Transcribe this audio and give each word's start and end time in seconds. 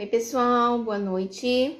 Oi, 0.00 0.06
pessoal, 0.06 0.82
boa 0.82 0.98
noite. 0.98 1.78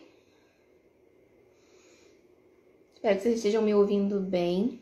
Espero 2.94 3.16
que 3.16 3.22
vocês 3.22 3.36
estejam 3.36 3.62
me 3.62 3.72
ouvindo 3.72 4.20
bem. 4.20 4.78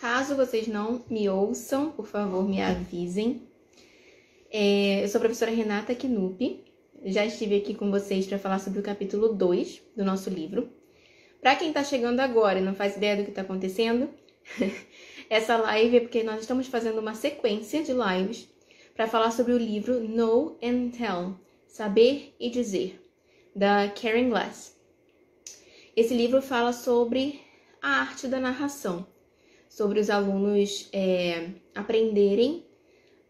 Caso 0.00 0.34
vocês 0.34 0.66
não 0.66 1.04
me 1.10 1.28
ouçam, 1.28 1.90
por 1.90 2.06
favor, 2.06 2.42
me 2.48 2.62
avisem. 2.62 3.42
É, 4.50 5.04
eu 5.04 5.08
sou 5.08 5.18
a 5.18 5.20
professora 5.20 5.50
Renata 5.50 5.94
Knupp. 5.94 6.64
Já 7.04 7.26
estive 7.26 7.58
aqui 7.58 7.74
com 7.74 7.90
vocês 7.90 8.26
para 8.26 8.38
falar 8.38 8.58
sobre 8.58 8.80
o 8.80 8.82
capítulo 8.82 9.34
2 9.34 9.82
do 9.94 10.02
nosso 10.02 10.30
livro. 10.30 10.70
Para 11.38 11.56
quem 11.56 11.68
está 11.68 11.84
chegando 11.84 12.20
agora 12.20 12.60
e 12.60 12.62
não 12.62 12.74
faz 12.74 12.96
ideia 12.96 13.14
do 13.14 13.24
que 13.24 13.28
está 13.28 13.42
acontecendo, 13.42 14.08
essa 15.28 15.58
live 15.58 15.98
é 15.98 16.00
porque 16.00 16.22
nós 16.22 16.40
estamos 16.40 16.66
fazendo 16.66 16.98
uma 16.98 17.14
sequência 17.14 17.82
de 17.82 17.92
lives 17.92 18.48
para 18.94 19.06
falar 19.06 19.32
sobre 19.32 19.52
o 19.52 19.58
livro 19.58 20.00
Know 20.00 20.56
and 20.62 20.92
Tell 20.96 21.34
Saber 21.70 22.34
e 22.38 22.50
Dizer, 22.50 23.00
da 23.54 23.88
Karen 23.88 24.28
Glass. 24.28 24.76
Esse 25.96 26.12
livro 26.12 26.42
fala 26.42 26.72
sobre 26.72 27.40
a 27.80 28.00
arte 28.00 28.26
da 28.26 28.40
narração, 28.40 29.06
sobre 29.68 30.00
os 30.00 30.10
alunos 30.10 30.88
é, 30.92 31.50
aprenderem 31.72 32.66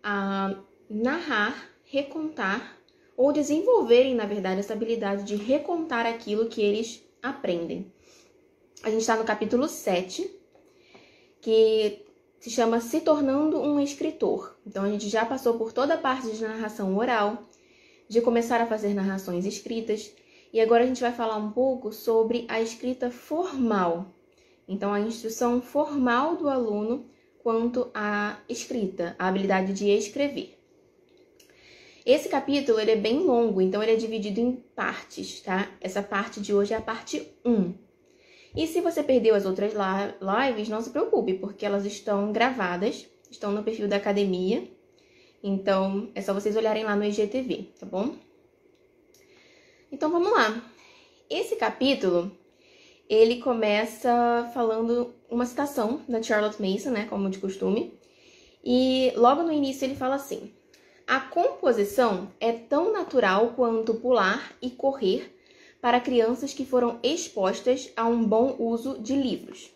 a 0.03 0.57
narrar, 0.89 1.71
recontar 1.85 2.79
ou 3.15 3.31
desenvolverem, 3.31 4.15
na 4.15 4.25
verdade, 4.25 4.61
essa 4.61 4.73
habilidade 4.73 5.25
de 5.25 5.37
recontar 5.37 6.07
aquilo 6.07 6.49
que 6.49 6.63
eles 6.63 7.05
aprendem. 7.23 7.93
A 8.83 8.89
gente 8.89 9.03
está 9.03 9.17
no 9.17 9.25
capítulo 9.25 9.69
7, 9.69 10.35
que 11.43 12.07
se 12.39 12.49
chama 12.49 12.81
Se 12.81 13.03
Tornando 13.03 13.61
um 13.61 13.79
Escritor. 13.79 14.57
Então, 14.67 14.85
a 14.85 14.91
gente 14.91 15.11
já 15.11 15.27
passou 15.27 15.59
por 15.59 15.75
toda 15.75 15.93
a 15.95 15.99
parte 15.99 16.31
de 16.31 16.43
narração 16.43 16.97
oral, 16.97 17.50
de 18.11 18.21
começar 18.21 18.61
a 18.61 18.67
fazer 18.67 18.93
narrações 18.93 19.47
escritas, 19.47 20.13
e 20.53 20.61
agora 20.61 20.85
a 20.85 20.87
gente 20.87 21.01
vai 21.01 21.13
falar 21.13 21.39
um 21.39 21.51
pouco 21.51 21.93
sobre 21.93 22.45
a 22.49 22.61
escrita 22.61 23.11
formal, 23.11 24.13
então, 24.71 24.95
a 24.95 25.01
instrução 25.01 25.61
formal 25.61 26.37
do 26.37 26.49
aluno 26.49 27.05
quanto 27.43 27.91
à 27.93 28.39
escrita, 28.49 29.17
a 29.19 29.27
habilidade 29.27 29.73
de 29.73 29.89
escrever. 29.91 30.57
Esse 32.07 32.29
capítulo 32.29 32.79
ele 32.79 32.93
é 32.93 32.97
bem 32.97 33.19
longo, 33.19 33.61
então 33.61 33.83
ele 33.83 33.93
é 33.93 33.97
dividido 33.97 34.39
em 34.39 34.53
partes, 34.53 35.41
tá? 35.41 35.69
Essa 35.81 36.05
parte 36.05 36.41
de 36.41 36.55
hoje 36.55 36.73
é 36.73 36.77
a 36.77 36.81
parte 36.81 37.27
1. 37.45 37.75
E 38.55 38.69
se 38.69 38.81
você 38.81 39.03
perdeu 39.03 39.35
as 39.35 39.45
outras 39.45 39.73
lives, 39.73 40.69
não 40.69 40.81
se 40.81 40.91
preocupe, 40.91 41.35
porque 41.35 41.67
elas 41.67 41.85
estão 41.85 42.31
gravadas, 42.31 43.09
estão 43.29 43.51
no 43.51 43.65
perfil 43.65 43.89
da 43.89 43.97
academia. 43.97 44.71
Então, 45.43 46.11
é 46.15 46.21
só 46.21 46.35
vocês 46.35 46.57
olharem 46.57 46.85
lá 46.85 46.95
no 46.95 47.05
IGTV, 47.05 47.69
tá 47.79 47.87
bom? 47.87 48.15
Então, 49.91 50.11
vamos 50.11 50.31
lá. 50.31 50.63
Esse 51.29 51.57
capítulo, 51.57 52.31
ele 53.09 53.41
começa 53.41 54.51
falando 54.53 55.15
uma 55.31 55.47
citação 55.47 56.03
da 56.09 56.23
Charlotte 56.23 56.61
Mason, 56.61 56.91
né, 56.91 57.07
como 57.09 57.31
de 57.31 57.39
costume. 57.39 57.99
E 58.63 59.13
logo 59.17 59.43
no 59.43 59.53
início 59.53 59.85
ele 59.85 59.95
fala 59.95 60.17
assim: 60.17 60.53
A 61.07 61.21
composição 61.21 62.31
é 62.39 62.53
tão 62.53 62.93
natural 62.93 63.55
quanto 63.57 63.95
pular 63.95 64.53
e 64.61 64.71
correr 64.71 65.35
para 65.81 66.01
crianças 66.01 66.53
que 66.53 66.67
foram 66.67 66.99
expostas 67.03 67.91
a 67.97 68.07
um 68.07 68.23
bom 68.23 68.55
uso 68.59 68.99
de 68.99 69.17
livros. 69.17 69.71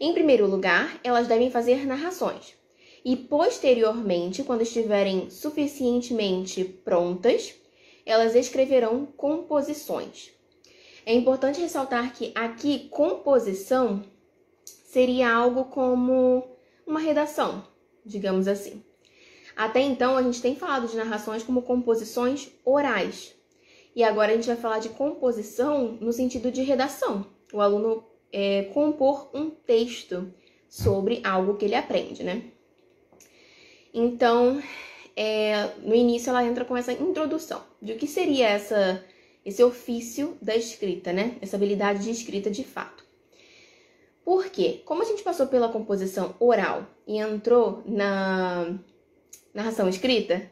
Em 0.00 0.14
primeiro 0.14 0.46
lugar, 0.46 1.00
elas 1.02 1.26
devem 1.26 1.50
fazer 1.50 1.84
narrações, 1.84 2.54
e 3.04 3.16
posteriormente, 3.16 4.42
quando 4.42 4.62
estiverem 4.62 5.30
suficientemente 5.30 6.64
prontas, 6.64 7.54
elas 8.04 8.34
escreverão 8.34 9.06
composições. 9.06 10.30
É 11.04 11.14
importante 11.14 11.60
ressaltar 11.60 12.14
que 12.14 12.32
aqui 12.34 12.88
composição 12.90 14.02
seria 14.64 15.32
algo 15.32 15.64
como 15.66 16.44
uma 16.86 17.00
redação, 17.00 17.66
digamos 18.04 18.48
assim. 18.48 18.82
Até 19.56 19.80
então 19.80 20.16
a 20.16 20.22
gente 20.22 20.40
tem 20.40 20.54
falado 20.54 20.86
de 20.86 20.96
narrações 20.96 21.42
como 21.42 21.62
composições 21.62 22.48
orais. 22.64 23.34
E 23.94 24.04
agora 24.04 24.32
a 24.32 24.34
gente 24.34 24.46
vai 24.46 24.56
falar 24.56 24.78
de 24.78 24.90
composição 24.90 25.98
no 26.00 26.12
sentido 26.12 26.50
de 26.50 26.62
redação. 26.62 27.26
O 27.52 27.60
aluno 27.60 28.04
é, 28.32 28.64
compor 28.74 29.30
um 29.34 29.50
texto 29.50 30.32
sobre 30.68 31.20
algo 31.24 31.56
que 31.56 31.64
ele 31.64 31.74
aprende, 31.74 32.22
né? 32.22 32.52
Então, 33.98 34.62
é, 35.16 35.70
no 35.82 35.92
início 35.92 36.30
ela 36.30 36.44
entra 36.44 36.64
com 36.64 36.76
essa 36.76 36.92
introdução 36.92 37.60
de 37.82 37.92
o 37.92 37.96
que 37.96 38.06
seria 38.06 38.48
essa 38.48 39.04
esse 39.44 39.62
ofício 39.64 40.36
da 40.42 40.54
escrita, 40.54 41.12
né? 41.12 41.36
Essa 41.40 41.56
habilidade 41.56 42.04
de 42.04 42.10
escrita 42.10 42.50
de 42.50 42.62
fato. 42.62 43.02
Por 44.22 44.50
quê? 44.50 44.82
Como 44.84 45.02
a 45.02 45.04
gente 45.06 45.22
passou 45.22 45.46
pela 45.46 45.70
composição 45.70 46.34
oral 46.38 46.86
e 47.06 47.18
entrou 47.18 47.82
na 47.86 48.78
narração 49.54 49.88
escrita, 49.88 50.48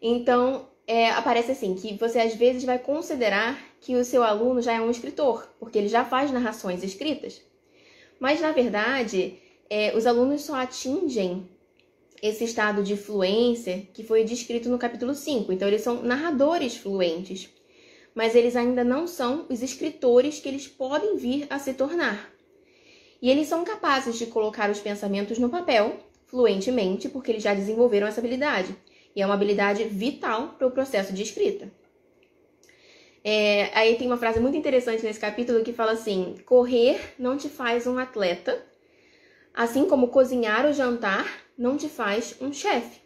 então 0.00 0.68
é, 0.86 1.10
aparece 1.10 1.52
assim 1.52 1.74
que 1.74 1.98
você 1.98 2.20
às 2.20 2.34
vezes 2.34 2.64
vai 2.64 2.78
considerar 2.78 3.58
que 3.80 3.96
o 3.96 4.04
seu 4.04 4.22
aluno 4.22 4.62
já 4.62 4.72
é 4.72 4.80
um 4.80 4.90
escritor, 4.90 5.46
porque 5.58 5.76
ele 5.76 5.88
já 5.88 6.04
faz 6.04 6.30
narrações 6.30 6.82
escritas. 6.82 7.42
Mas 8.18 8.40
na 8.40 8.52
verdade, 8.52 9.38
é, 9.68 9.94
os 9.96 10.06
alunos 10.06 10.42
só 10.42 10.54
atingem 10.54 11.48
esse 12.22 12.44
estado 12.44 12.82
de 12.82 12.96
fluência 12.96 13.86
que 13.94 14.04
foi 14.04 14.24
descrito 14.24 14.68
no 14.68 14.78
capítulo 14.78 15.14
5. 15.14 15.52
Então, 15.52 15.68
eles 15.68 15.82
são 15.82 16.02
narradores 16.02 16.76
fluentes 16.76 17.48
mas 18.14 18.34
eles 18.34 18.56
ainda 18.56 18.82
não 18.84 19.06
são 19.06 19.46
os 19.48 19.62
escritores 19.62 20.40
que 20.40 20.48
eles 20.48 20.66
podem 20.66 21.16
vir 21.16 21.46
a 21.48 21.58
se 21.58 21.74
tornar. 21.74 22.30
E 23.22 23.30
eles 23.30 23.48
são 23.48 23.64
capazes 23.64 24.18
de 24.18 24.26
colocar 24.26 24.70
os 24.70 24.80
pensamentos 24.80 25.38
no 25.38 25.50
papel 25.50 25.98
fluentemente, 26.26 27.08
porque 27.08 27.30
eles 27.30 27.42
já 27.42 27.54
desenvolveram 27.54 28.06
essa 28.06 28.20
habilidade. 28.20 28.74
E 29.14 29.20
é 29.20 29.26
uma 29.26 29.34
habilidade 29.34 29.84
vital 29.84 30.54
para 30.56 30.66
o 30.66 30.70
processo 30.70 31.12
de 31.12 31.22
escrita. 31.22 31.70
É, 33.22 33.70
aí 33.74 33.96
tem 33.96 34.06
uma 34.06 34.16
frase 34.16 34.40
muito 34.40 34.56
interessante 34.56 35.04
nesse 35.04 35.20
capítulo 35.20 35.62
que 35.62 35.72
fala 35.72 35.92
assim: 35.92 36.36
correr 36.46 37.14
não 37.18 37.36
te 37.36 37.48
faz 37.48 37.86
um 37.86 37.98
atleta, 37.98 38.64
assim 39.52 39.84
como 39.86 40.08
cozinhar 40.08 40.64
ou 40.64 40.72
jantar 40.72 41.26
não 41.60 41.76
te 41.76 41.90
faz 41.90 42.34
um 42.40 42.50
chefe. 42.54 43.02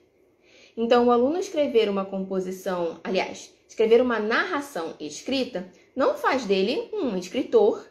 Então, 0.77 1.09
o 1.09 1.11
aluno 1.11 1.39
escrever 1.39 1.89
uma 1.89 2.05
composição, 2.05 3.01
aliás, 3.03 3.53
escrever 3.69 4.01
uma 4.01 4.21
narração 4.21 4.95
escrita 5.01 5.69
não 5.95 6.17
faz 6.17 6.45
dele 6.45 6.89
um 6.93 7.17
escritor 7.17 7.85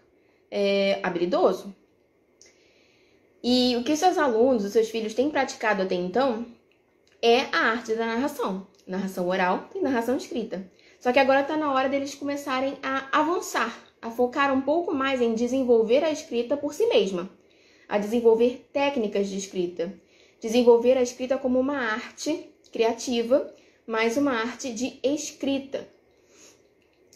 é, 0.50 1.02
habilidoso. 1.04 1.76
E 3.44 3.76
o 3.76 3.84
que 3.84 3.98
seus 3.98 4.18
alunos, 4.18 4.64
os 4.64 4.72
seus 4.72 4.90
filhos 4.90 5.14
têm 5.14 5.30
praticado 5.30 5.82
até 5.82 5.96
então 5.96 6.46
é 7.22 7.42
a 7.52 7.72
arte 7.72 7.94
da 7.94 8.06
narração, 8.06 8.66
narração 8.88 9.28
oral 9.28 9.70
e 9.76 9.80
narração 9.80 10.16
escrita. 10.16 10.66
Só 10.98 11.12
que 11.12 11.20
agora 11.20 11.42
está 11.42 11.58
na 11.58 11.74
hora 11.74 11.90
deles 11.90 12.16
começarem 12.16 12.78
a 12.82 13.10
avançar, 13.12 13.78
a 14.02 14.10
focar 14.10 14.54
um 14.54 14.62
pouco 14.62 14.94
mais 14.94 15.20
em 15.22 15.34
desenvolver 15.34 16.06
a 16.06 16.12
escrita 16.12 16.56
por 16.56 16.74
si 16.74 16.86
mesma, 16.88 17.30
a 17.90 17.98
desenvolver 17.98 18.70
técnicas 18.72 19.28
de 19.28 19.38
escrita, 19.38 19.94
desenvolver 20.44 20.98
a 20.98 21.02
escrita 21.02 21.38
como 21.38 21.60
uma 21.60 21.78
arte 21.78 22.50
criativa 22.72 23.52
mas 23.86 24.18
uma 24.18 24.32
arte 24.32 24.74
de 24.74 25.00
escrita. 25.04 25.88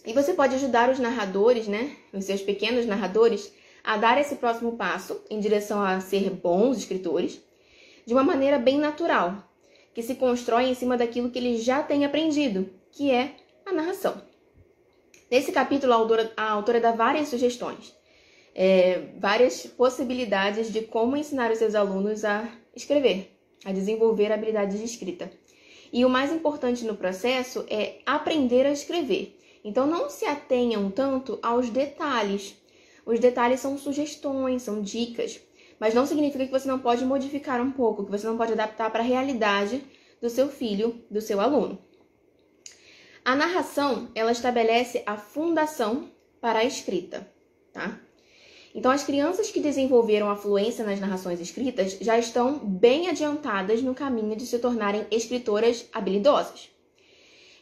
E 0.05 0.13
você 0.13 0.33
pode 0.33 0.55
ajudar 0.55 0.89
os 0.89 0.99
narradores, 0.99 1.67
né, 1.67 1.95
os 2.13 2.25
seus 2.25 2.41
pequenos 2.41 2.85
narradores, 2.85 3.51
a 3.83 3.97
dar 3.97 4.19
esse 4.19 4.35
próximo 4.35 4.73
passo 4.73 5.21
em 5.29 5.39
direção 5.39 5.81
a 5.81 5.99
ser 5.99 6.29
bons 6.29 6.77
escritores, 6.77 7.41
de 8.05 8.13
uma 8.13 8.23
maneira 8.23 8.57
bem 8.57 8.77
natural, 8.77 9.49
que 9.93 10.01
se 10.01 10.15
constrói 10.15 10.65
em 10.65 10.73
cima 10.73 10.97
daquilo 10.97 11.29
que 11.29 11.39
eles 11.39 11.63
já 11.63 11.81
têm 11.81 12.05
aprendido, 12.05 12.69
que 12.91 13.11
é 13.11 13.35
a 13.65 13.71
narração. 13.71 14.21
Nesse 15.29 15.51
capítulo, 15.51 15.91
a 15.91 15.95
autora, 15.95 16.31
a 16.37 16.51
autora 16.51 16.79
dá 16.79 16.91
várias 16.91 17.27
sugestões, 17.27 17.93
é, 18.55 19.09
várias 19.19 19.65
possibilidades 19.65 20.71
de 20.71 20.81
como 20.81 21.17
ensinar 21.17 21.51
os 21.51 21.57
seus 21.57 21.75
alunos 21.75 22.23
a 22.23 22.49
escrever, 22.77 23.37
a 23.65 23.71
desenvolver 23.71 24.31
habilidades 24.31 24.77
de 24.77 24.85
escrita. 24.85 25.31
E 25.91 26.05
o 26.05 26.09
mais 26.09 26.31
importante 26.31 26.85
no 26.85 26.95
processo 26.95 27.65
é 27.69 27.99
aprender 28.05 28.65
a 28.65 28.71
escrever. 28.71 29.39
Então 29.63 29.87
não 29.87 30.09
se 30.09 30.25
atenham 30.25 30.89
tanto 30.91 31.39
aos 31.41 31.69
detalhes. 31.69 32.55
Os 33.05 33.19
detalhes 33.19 33.59
são 33.59 33.77
sugestões, 33.77 34.61
são 34.61 34.81
dicas, 34.81 35.39
mas 35.79 35.93
não 35.93 36.05
significa 36.05 36.45
que 36.45 36.51
você 36.51 36.67
não 36.67 36.79
pode 36.79 37.05
modificar 37.05 37.61
um 37.61 37.71
pouco, 37.71 38.05
que 38.05 38.11
você 38.11 38.27
não 38.27 38.37
pode 38.37 38.53
adaptar 38.53 38.91
para 38.91 39.01
a 39.01 39.05
realidade 39.05 39.83
do 40.21 40.29
seu 40.29 40.49
filho, 40.49 41.03
do 41.09 41.21
seu 41.21 41.39
aluno. 41.39 41.79
A 43.23 43.35
narração, 43.35 44.09
ela 44.15 44.31
estabelece 44.31 45.03
a 45.05 45.17
fundação 45.17 46.09
para 46.39 46.59
a 46.59 46.63
escrita, 46.63 47.29
tá? 47.73 47.99
Então, 48.77 48.91
as 48.91 49.03
crianças 49.03 49.49
que 49.49 49.59
desenvolveram 49.59 50.29
a 50.29 50.35
fluência 50.35 50.85
nas 50.85 50.99
narrações 50.99 51.39
escritas 51.39 51.97
já 51.99 52.15
estão 52.19 52.59
bem 52.59 53.09
adiantadas 53.09 53.81
no 53.81 53.95
caminho 53.95 54.35
de 54.35 54.45
se 54.45 54.59
tornarem 54.59 55.03
escritoras 55.09 55.89
habilidosas. 55.91 56.69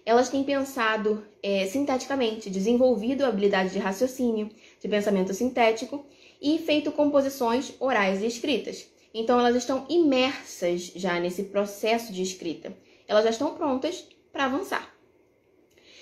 elas 0.06 0.28
têm 0.28 0.44
pensado 0.44 1.26
é, 1.42 1.66
sinteticamente, 1.68 2.50
desenvolvido 2.50 3.24
a 3.24 3.30
habilidade 3.30 3.72
de 3.72 3.80
raciocínio, 3.80 4.50
de 4.82 4.90
pensamento 4.90 5.34
sintético 5.34 6.06
e 6.42 6.60
feito 6.60 6.92
composições 6.92 7.74
orais 7.80 8.22
e 8.22 8.28
escritas. 8.28 8.86
Então, 9.14 9.40
elas 9.40 9.56
estão 9.56 9.86
imersas 9.88 10.92
já 10.98 11.18
nesse 11.18 11.44
processo 11.46 12.12
de 12.12 12.22
escrita. 12.22 12.76
Elas 13.08 13.24
já 13.24 13.30
estão 13.30 13.56
prontas 13.56 14.06
para 14.34 14.46
avançar. 14.46 14.94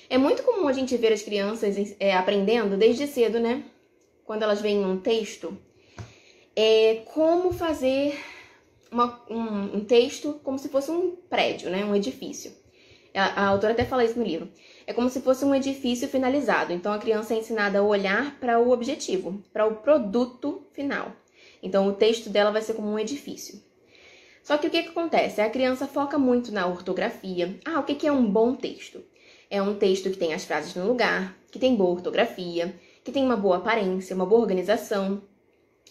É 0.10 0.18
muito 0.18 0.42
comum 0.42 0.68
a 0.68 0.74
gente 0.74 0.98
ver 0.98 1.14
as 1.14 1.22
crianças 1.22 1.96
é, 2.00 2.16
aprendendo 2.16 2.76
desde 2.76 3.06
cedo, 3.06 3.40
né? 3.40 3.64
Quando 4.26 4.44
elas 4.44 4.62
veem 4.62 4.86
um 4.86 4.98
texto, 4.98 5.58
é 6.56 7.02
como 7.14 7.52
fazer 7.52 8.18
uma, 8.92 9.22
um, 9.30 9.78
um, 9.78 9.86
texto 9.86 10.40
como 10.44 10.58
se 10.58 10.70
fosse 10.70 10.92
um 10.92 11.16
prédio, 11.30 11.70
né? 11.70 11.84
Um 11.84 11.96
edifício. 11.96 12.52
A, 13.14 13.44
a 13.44 13.48
autora 13.48 13.74
até 13.74 13.86
fala 13.86 14.06
isso 14.06 14.18
no 14.18 14.26
livro. 14.26 14.50
É 14.88 14.94
como 14.94 15.10
se 15.10 15.22
fosse 15.22 15.44
um 15.44 15.54
edifício 15.54 16.08
finalizado. 16.08 16.72
Então 16.74 16.94
a 16.94 17.00
criança 17.00 17.34
é 17.34 17.38
ensinada 17.38 17.80
a 17.80 17.84
olhar 17.84 18.40
para 18.40 18.60
o 18.60 18.72
objetivo, 18.72 19.44
para 19.52 19.66
o 19.66 19.76
produto 19.78 20.68
final. 20.74 21.12
Então 21.62 21.88
o 21.88 21.94
texto 21.94 22.30
dela 22.30 22.52
vai 22.52 22.62
ser 22.62 22.74
como 22.74 22.90
um 22.90 23.00
edifício. 23.00 23.62
Só 24.44 24.58
que 24.58 24.68
o 24.68 24.70
que, 24.70 24.84
que 24.84 24.90
acontece? 24.90 25.40
A 25.40 25.50
criança 25.50 25.88
foca 25.88 26.18
muito 26.18 26.52
na 26.52 26.68
ortografia. 26.68 27.58
Ah, 27.64 27.80
o 27.80 27.84
que, 27.84 27.96
que 27.96 28.08
é 28.08 28.12
um 28.12 28.26
bom 28.26 28.54
texto? 28.54 29.02
É 29.50 29.62
um 29.62 29.76
texto 29.76 30.10
que 30.10 30.18
tem 30.18 30.34
as 30.34 30.44
frases 30.44 30.76
no 30.76 30.86
lugar, 30.86 31.38
que 31.50 31.60
tem 31.60 31.76
boa 31.76 31.92
ortografia, 31.92 32.76
que 33.04 33.12
tem 33.12 33.24
uma 33.24 33.36
boa 33.36 33.58
aparência, 33.58 34.16
uma 34.16 34.26
boa 34.26 34.42
organização. 34.42 35.22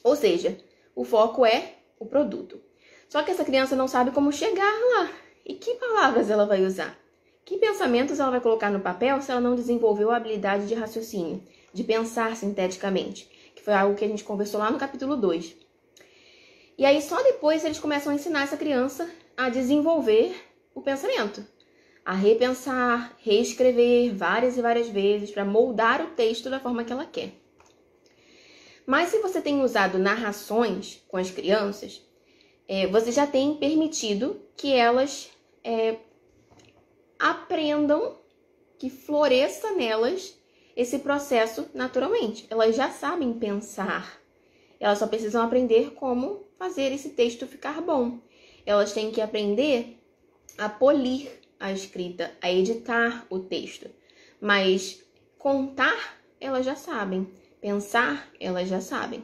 Ou 0.03 0.17
seja, 0.17 0.59
o 0.95 1.05
foco 1.05 1.45
é 1.45 1.75
o 1.99 2.07
produto. 2.07 2.61
Só 3.09 3.23
que 3.23 3.31
essa 3.31 3.45
criança 3.45 3.77
não 3.77 3.87
sabe 3.87 4.11
como 4.11 4.33
chegar 4.33 4.73
lá. 4.95 5.11
E 5.45 5.55
que 5.55 5.75
palavras 5.75 6.31
ela 6.31 6.47
vai 6.47 6.65
usar? 6.65 6.99
Que 7.45 7.59
pensamentos 7.59 8.21
ela 8.21 8.31
vai 8.31 8.41
colocar 8.41 8.71
no 8.71 8.81
papel 8.81 9.21
se 9.21 9.31
ela 9.31 9.41
não 9.41 9.55
desenvolveu 9.55 10.11
a 10.11 10.17
habilidade 10.17 10.67
de 10.67 10.75
raciocínio, 10.75 11.43
de 11.73 11.85
pensar 11.85 12.37
sinteticamente, 12.37 13.29
que 13.55 13.63
foi 13.63 13.75
algo 13.75 13.97
que 13.97 14.05
a 14.05 14.09
gente 14.09 14.25
conversou 14.25 14.61
lá 14.61 14.71
no 14.71 14.79
capítulo 14.79 15.17
2. 15.17 15.57
E 16.79 16.85
aí 16.85 17.03
só 17.03 17.23
depois 17.23 17.65
eles 17.65 17.79
começam 17.79 18.13
a 18.13 18.15
ensinar 18.15 18.45
essa 18.45 18.57
criança 18.57 19.11
a 19.37 19.49
desenvolver 19.49 20.35
o 20.75 20.81
pensamento, 20.81 21.45
a 22.05 22.15
repensar, 22.15 23.17
reescrever 23.19 24.15
várias 24.15 24.57
e 24.57 24.63
várias 24.63 24.89
vezes 24.89 25.31
para 25.31 25.45
moldar 25.45 26.03
o 26.03 26.11
texto 26.11 26.51
da 26.51 26.59
forma 26.59 26.85
que 26.85 26.93
ela 26.93 27.07
quer. 27.07 27.33
Mas 28.85 29.11
se 29.11 29.19
você 29.21 29.41
tem 29.41 29.63
usado 29.63 29.99
narrações 29.99 31.03
com 31.09 31.17
as 31.17 31.31
crianças, 31.31 32.03
é, 32.67 32.87
você 32.89 33.13
já 33.13 33.27
tem 33.27 33.55
permitido 33.55 34.41
que 34.57 34.73
elas 34.73 35.31
é, 35.63 35.97
aprendam, 37.19 38.19
que 38.79 38.91
floresça 38.91 39.71
nelas 39.73 40.37
esse 40.77 40.99
processo 40.99 41.69
naturalmente. 41.73 42.47
Elas 42.51 42.75
já 42.75 42.91
sabem 42.91 43.33
pensar. 43.35 44.21
Elas 44.81 44.99
só 44.99 45.07
precisam 45.07 45.43
aprender 45.43 45.93
como 45.93 46.49
fazer 46.59 46.93
esse 46.93 47.11
texto 47.11 47.47
ficar 47.47 47.81
bom. 47.81 48.19
Elas 48.67 48.93
têm 48.93 49.13
que 49.13 49.21
aprender 49.21 49.99
a 50.59 50.69
polir 50.69 51.42
a 51.63 51.73
escrita, 51.73 52.33
a 52.43 52.51
editar 52.51 53.25
o 53.31 53.39
texto. 53.39 53.89
Mas 54.41 55.01
contar, 55.39 56.19
elas 56.41 56.67
já 56.67 56.75
sabem. 56.75 57.29
Pensar, 57.61 58.29
elas 58.41 58.69
já 58.69 58.81
sabem. 58.81 59.23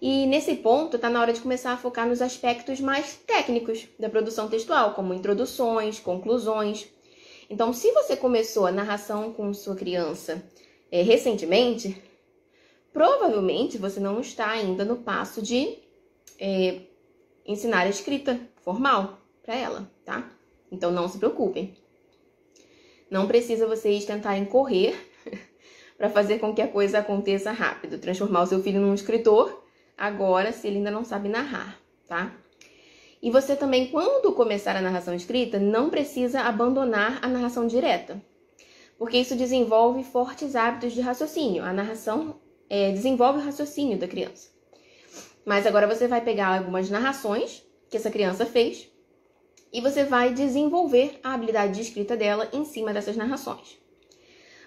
E 0.00 0.26
nesse 0.26 0.54
ponto, 0.54 0.94
está 0.94 1.10
na 1.10 1.20
hora 1.20 1.32
de 1.32 1.40
começar 1.40 1.72
a 1.72 1.76
focar 1.76 2.06
nos 2.06 2.22
aspectos 2.22 2.80
mais 2.80 3.16
técnicos 3.26 3.88
da 3.98 4.08
produção 4.08 4.48
textual, 4.48 4.94
como 4.94 5.12
introduções, 5.12 5.98
conclusões. 5.98 6.86
Então, 7.50 7.72
se 7.72 7.90
você 7.90 8.16
começou 8.16 8.66
a 8.66 8.72
narração 8.72 9.32
com 9.32 9.52
sua 9.52 9.74
criança 9.74 10.42
é, 10.90 11.02
recentemente, 11.02 12.00
provavelmente 12.92 13.76
você 13.76 13.98
não 13.98 14.20
está 14.20 14.50
ainda 14.50 14.84
no 14.84 14.98
passo 14.98 15.42
de 15.42 15.78
é, 16.38 16.82
ensinar 17.44 17.80
a 17.80 17.88
escrita 17.88 18.40
formal 18.62 19.18
para 19.42 19.56
ela, 19.56 19.90
tá? 20.04 20.30
Então, 20.70 20.90
não 20.90 21.08
se 21.08 21.18
preocupem. 21.18 21.74
Não 23.10 23.26
precisa 23.26 23.66
vocês 23.66 24.04
tentarem 24.04 24.44
correr 24.44 24.94
para 25.96 26.10
fazer 26.10 26.38
com 26.38 26.54
que 26.54 26.62
a 26.62 26.68
coisa 26.68 26.98
aconteça 26.98 27.52
rápido, 27.52 27.98
transformar 27.98 28.42
o 28.42 28.46
seu 28.46 28.62
filho 28.62 28.80
num 28.80 28.94
escritor 28.94 29.64
agora 29.96 30.52
se 30.52 30.66
ele 30.66 30.78
ainda 30.78 30.90
não 30.90 31.04
sabe 31.04 31.28
narrar, 31.28 31.78
tá? 32.06 32.34
E 33.22 33.30
você 33.30 33.56
também, 33.56 33.86
quando 33.86 34.32
começar 34.32 34.76
a 34.76 34.82
narração 34.82 35.14
escrita, 35.14 35.58
não 35.58 35.88
precisa 35.88 36.42
abandonar 36.42 37.20
a 37.22 37.28
narração 37.28 37.66
direta, 37.66 38.20
porque 38.98 39.16
isso 39.16 39.34
desenvolve 39.34 40.04
fortes 40.04 40.54
hábitos 40.54 40.92
de 40.92 41.00
raciocínio. 41.00 41.64
A 41.64 41.72
narração 41.72 42.38
é, 42.68 42.90
desenvolve 42.90 43.38
o 43.38 43.42
raciocínio 43.42 43.98
da 43.98 44.06
criança. 44.06 44.50
Mas 45.44 45.66
agora 45.66 45.86
você 45.86 46.06
vai 46.06 46.20
pegar 46.20 46.58
algumas 46.58 46.90
narrações 46.90 47.62
que 47.88 47.96
essa 47.96 48.10
criança 48.10 48.44
fez 48.44 48.90
e 49.74 49.80
você 49.80 50.04
vai 50.04 50.32
desenvolver 50.32 51.18
a 51.20 51.34
habilidade 51.34 51.74
de 51.74 51.80
escrita 51.80 52.16
dela 52.16 52.48
em 52.52 52.64
cima 52.64 52.94
dessas 52.94 53.16
narrações. 53.16 53.76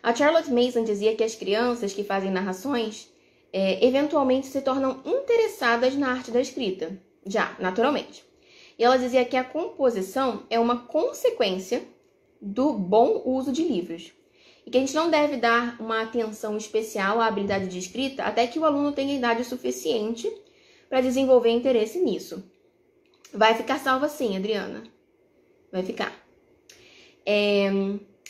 A 0.04 0.14
Charlotte 0.14 0.52
Mason 0.52 0.84
dizia 0.84 1.16
que 1.16 1.24
as 1.24 1.34
crianças 1.34 1.94
que 1.94 2.04
fazem 2.04 2.30
narrações 2.30 3.10
é, 3.54 3.86
eventualmente 3.86 4.48
se 4.48 4.60
tornam 4.60 5.02
interessadas 5.06 5.96
na 5.96 6.12
arte 6.12 6.30
da 6.30 6.42
escrita, 6.42 7.02
já, 7.26 7.56
naturalmente. 7.58 8.26
E 8.78 8.84
ela 8.84 8.98
dizia 8.98 9.24
que 9.24 9.38
a 9.38 9.46
composição 9.46 10.44
é 10.50 10.60
uma 10.60 10.86
consequência 10.86 11.84
do 12.42 12.74
bom 12.74 13.22
uso 13.26 13.54
de 13.54 13.64
livros. 13.64 14.12
E 14.66 14.70
que 14.70 14.78
a 14.78 14.82
gente 14.82 14.94
não 14.94 15.10
deve 15.10 15.38
dar 15.38 15.80
uma 15.80 16.02
atenção 16.02 16.58
especial 16.58 17.22
à 17.22 17.28
habilidade 17.28 17.68
de 17.68 17.80
escrita 17.80 18.24
até 18.24 18.46
que 18.46 18.60
o 18.60 18.66
aluno 18.66 18.92
tenha 18.92 19.16
idade 19.16 19.46
suficiente 19.46 20.30
para 20.90 21.00
desenvolver 21.00 21.50
interesse 21.50 21.98
nisso. 21.98 22.44
Vai 23.34 23.56
ficar 23.56 23.80
salvo 23.80 24.06
assim, 24.06 24.36
Adriana. 24.36 24.97
Vai 25.72 25.84
ficar. 25.84 26.14
É, 27.26 27.70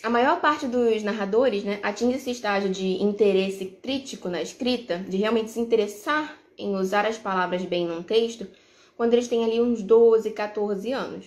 a 0.04 0.10
maior 0.10 0.40
parte 0.40 0.68
dos 0.68 1.04
narradores 1.04 1.64
né, 1.64 1.80
atinge 1.84 2.18
esse 2.18 2.32
estágio 2.32 2.70
de 2.70 3.02
interesse 3.02 3.66
crítico 3.66 4.30
na 4.30 4.42
escrita, 4.42 4.98
de 5.00 5.18
realmente 5.18 5.52
se 5.52 5.60
interessar 5.60 6.38
em 6.58 6.76
usar 6.76 7.06
as 7.06 7.18
palavras 7.18 7.64
bem 7.64 7.86
num 7.86 8.04
texto, 8.04 8.48
quando 8.96 9.14
eles 9.14 9.28
têm 9.28 9.44
ali 9.44 9.62
uns 9.62 9.82
12, 9.82 10.32
14 10.32 10.92
anos. 10.92 11.26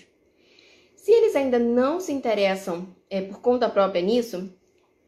Se 0.96 1.10
eles 1.12 1.34
ainda 1.34 1.58
não 1.58 2.00
se 2.00 2.12
interessam 2.12 2.88
é, 3.08 3.22
por 3.22 3.40
conta 3.40 3.68
própria 3.68 4.02
nisso, 4.02 4.52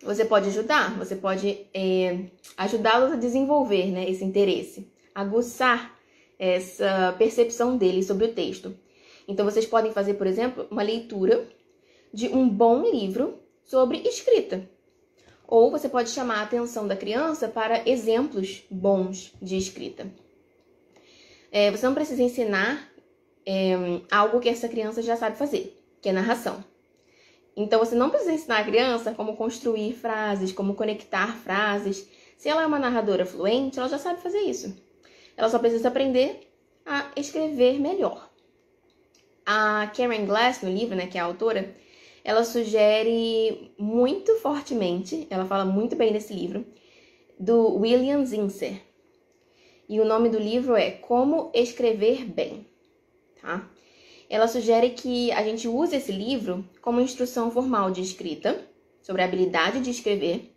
você 0.03 0.25
pode 0.25 0.49
ajudar, 0.49 0.97
você 0.97 1.15
pode 1.15 1.67
é, 1.75 2.27
ajudá-los 2.57 3.13
a 3.13 3.17
desenvolver 3.17 3.87
né, 3.87 4.09
esse 4.09 4.25
interesse, 4.25 4.91
aguçar 5.15 5.97
essa 6.39 7.15
percepção 7.19 7.77
deles 7.77 8.07
sobre 8.07 8.27
o 8.27 8.33
texto. 8.33 8.75
Então, 9.27 9.45
vocês 9.45 9.67
podem 9.67 9.93
fazer, 9.93 10.15
por 10.15 10.27
exemplo, 10.27 10.67
uma 10.71 10.83
leitura 10.83 11.47
de 12.13 12.29
um 12.29 12.49
bom 12.49 12.83
livro 12.83 13.39
sobre 13.65 13.99
escrita. 13.99 14.69
Ou 15.47 15.71
você 15.71 15.89
pode 15.89 16.11
chamar 16.11 16.39
a 16.39 16.43
atenção 16.43 16.87
da 16.89 16.97
criança 16.97 17.49
para 17.49 17.89
exemplos 17.89 18.65
bons 18.71 19.33
de 19.41 19.57
escrita. 19.57 20.07
É, 21.51 21.71
você 21.71 21.85
não 21.85 21.95
precisa 21.95 22.23
ensinar 22.23 22.91
é, 23.45 23.75
algo 24.11 24.41
que 24.41 24.49
essa 24.49 24.69
criança 24.69 25.03
já 25.03 25.17
sabe 25.17 25.37
fazer, 25.37 25.79
que 26.01 26.09
é 26.09 26.13
narração. 26.13 26.65
Então 27.55 27.79
você 27.79 27.95
não 27.95 28.09
precisa 28.09 28.33
ensinar 28.33 28.61
a 28.61 28.65
criança 28.65 29.13
como 29.13 29.37
construir 29.37 29.93
frases, 29.93 30.53
como 30.53 30.75
conectar 30.75 31.37
frases. 31.37 32.09
Se 32.39 32.49
ela 32.49 32.63
é 32.63 32.67
uma 32.67 32.79
narradora 32.79 33.27
fluente, 33.27 33.79
ela 33.79 33.89
já 33.89 33.99
sabe 33.99 34.23
fazer 34.23 34.41
isso. 34.41 34.75
Ela 35.37 35.51
só 35.51 35.59
precisa 35.59 35.89
aprender 35.89 36.51
a 36.87 37.11
escrever 37.15 37.79
melhor. 37.79 38.32
A 39.45 39.91
Karen 39.97 40.25
Glass, 40.25 40.63
no 40.63 40.71
livro, 40.71 40.95
né, 40.95 41.07
que 41.07 41.19
é 41.19 41.21
a 41.21 41.25
autora, 41.25 41.75
ela 42.25 42.45
sugere 42.45 43.73
muito 43.77 44.37
fortemente, 44.37 45.27
ela 45.29 45.45
fala 45.45 45.65
muito 45.65 45.97
bem 45.97 46.13
nesse 46.13 46.33
livro, 46.33 46.65
do 47.39 47.77
William 47.77 48.25
Zinsser. 48.25 48.81
E 49.89 50.01
o 50.01 50.05
nome 50.05 50.29
do 50.29 50.39
livro 50.39 50.77
é 50.77 50.93
Como 50.93 51.51
Escrever 51.53 52.25
Bem, 52.25 52.67
tá? 53.41 53.69
Ela 54.31 54.47
sugere 54.47 54.91
que 54.91 55.31
a 55.33 55.43
gente 55.43 55.67
use 55.67 55.97
esse 55.97 56.13
livro 56.13 56.65
como 56.81 57.01
instrução 57.01 57.51
formal 57.51 57.91
de 57.91 58.01
escrita, 58.01 58.67
sobre 59.03 59.21
a 59.21 59.25
habilidade 59.25 59.81
de 59.81 59.91
escrever, 59.91 60.55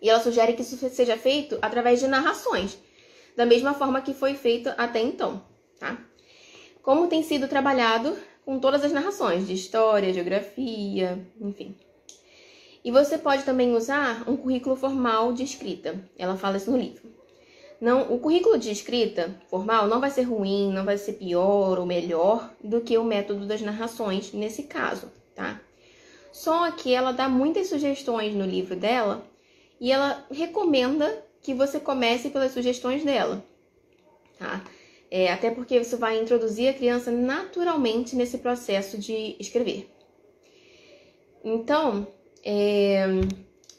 e 0.00 0.08
ela 0.08 0.20
sugere 0.20 0.52
que 0.52 0.62
isso 0.62 0.76
seja 0.88 1.16
feito 1.16 1.58
através 1.60 1.98
de 1.98 2.06
narrações, 2.06 2.78
da 3.36 3.44
mesma 3.44 3.74
forma 3.74 4.00
que 4.00 4.14
foi 4.14 4.34
feito 4.34 4.68
até 4.76 5.00
então, 5.00 5.44
tá? 5.78 5.98
Como 6.84 7.08
tem 7.08 7.22
sido 7.22 7.48
trabalhado 7.48 8.14
com 8.44 8.58
todas 8.58 8.84
as 8.84 8.92
narrações 8.92 9.46
de 9.46 9.54
história, 9.54 10.12
geografia, 10.12 11.18
enfim. 11.40 11.74
E 12.84 12.90
você 12.90 13.16
pode 13.16 13.42
também 13.42 13.74
usar 13.74 14.28
um 14.28 14.36
currículo 14.36 14.76
formal 14.76 15.32
de 15.32 15.42
escrita. 15.42 15.98
Ela 16.18 16.36
fala 16.36 16.58
isso 16.58 16.70
no 16.70 16.76
livro. 16.76 17.02
Não, 17.80 18.12
o 18.12 18.18
currículo 18.18 18.58
de 18.58 18.70
escrita 18.70 19.34
formal 19.48 19.86
não 19.86 19.98
vai 19.98 20.10
ser 20.10 20.24
ruim, 20.24 20.70
não 20.70 20.84
vai 20.84 20.98
ser 20.98 21.14
pior 21.14 21.78
ou 21.78 21.86
melhor 21.86 22.50
do 22.62 22.82
que 22.82 22.98
o 22.98 23.04
método 23.04 23.46
das 23.46 23.62
narrações 23.62 24.34
nesse 24.34 24.64
caso, 24.64 25.10
tá? 25.34 25.58
Só 26.32 26.70
que 26.70 26.92
ela 26.92 27.12
dá 27.12 27.30
muitas 27.30 27.68
sugestões 27.68 28.34
no 28.34 28.44
livro 28.44 28.76
dela 28.76 29.26
e 29.80 29.90
ela 29.90 30.22
recomenda 30.30 31.24
que 31.42 31.54
você 31.54 31.80
comece 31.80 32.28
pelas 32.28 32.52
sugestões 32.52 33.02
dela, 33.02 33.42
tá? 34.38 34.62
É, 35.16 35.30
até 35.30 35.48
porque 35.48 35.76
isso 35.76 35.96
vai 35.96 36.20
introduzir 36.20 36.68
a 36.68 36.74
criança 36.74 37.08
naturalmente 37.12 38.16
nesse 38.16 38.38
processo 38.38 38.98
de 38.98 39.36
escrever. 39.38 39.88
Então, 41.44 42.04
é, 42.44 43.06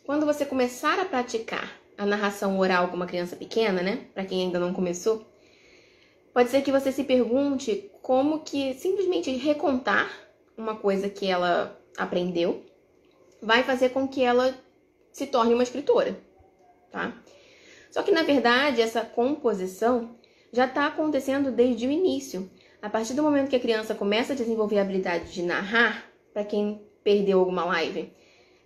quando 0.06 0.26
você 0.26 0.46
começar 0.46 0.98
a 0.98 1.04
praticar 1.04 1.78
a 1.98 2.06
narração 2.06 2.58
oral 2.58 2.88
com 2.88 2.96
uma 2.96 3.06
criança 3.06 3.36
pequena, 3.36 3.82
né? 3.82 4.06
Para 4.14 4.24
quem 4.24 4.44
ainda 4.44 4.60
não 4.60 4.74
começou, 4.74 5.26
pode 6.34 6.50
ser 6.50 6.62
que 6.62 6.72
você 6.72 6.90
se 6.90 7.04
pergunte 7.04 7.92
como 8.02 8.40
que 8.40 8.74
simplesmente 8.76 9.30
recontar 9.32 10.10
uma 10.58 10.78
coisa 10.78 11.10
que 11.10 11.28
ela 11.28 11.78
aprendeu 11.98 12.64
vai 13.42 13.62
fazer 13.62 13.90
com 13.90 14.08
que 14.08 14.24
ela 14.24 14.58
se 15.12 15.28
torne 15.28 15.54
uma 15.54 15.64
escritora, 15.64 16.18
tá? 16.90 17.14
Só 17.92 18.04
que 18.04 18.12
na 18.12 18.24
verdade 18.24 18.82
essa 18.82 19.02
composição 19.02 20.16
já 20.56 20.66
está 20.66 20.88
acontecendo 20.88 21.52
desde 21.52 21.86
o 21.86 21.92
início. 21.92 22.50
A 22.82 22.90
partir 22.90 23.14
do 23.14 23.22
momento 23.22 23.50
que 23.50 23.58
a 23.58 23.60
criança 23.60 23.94
começa 23.94 24.32
a 24.32 24.36
desenvolver 24.36 24.80
a 24.80 24.84
habilidade 24.84 25.34
de 25.34 25.44
narrar, 25.44 26.10
para 26.34 26.46
quem 26.46 26.82
perdeu 27.04 27.40
alguma 27.40 27.66
live, 27.66 28.10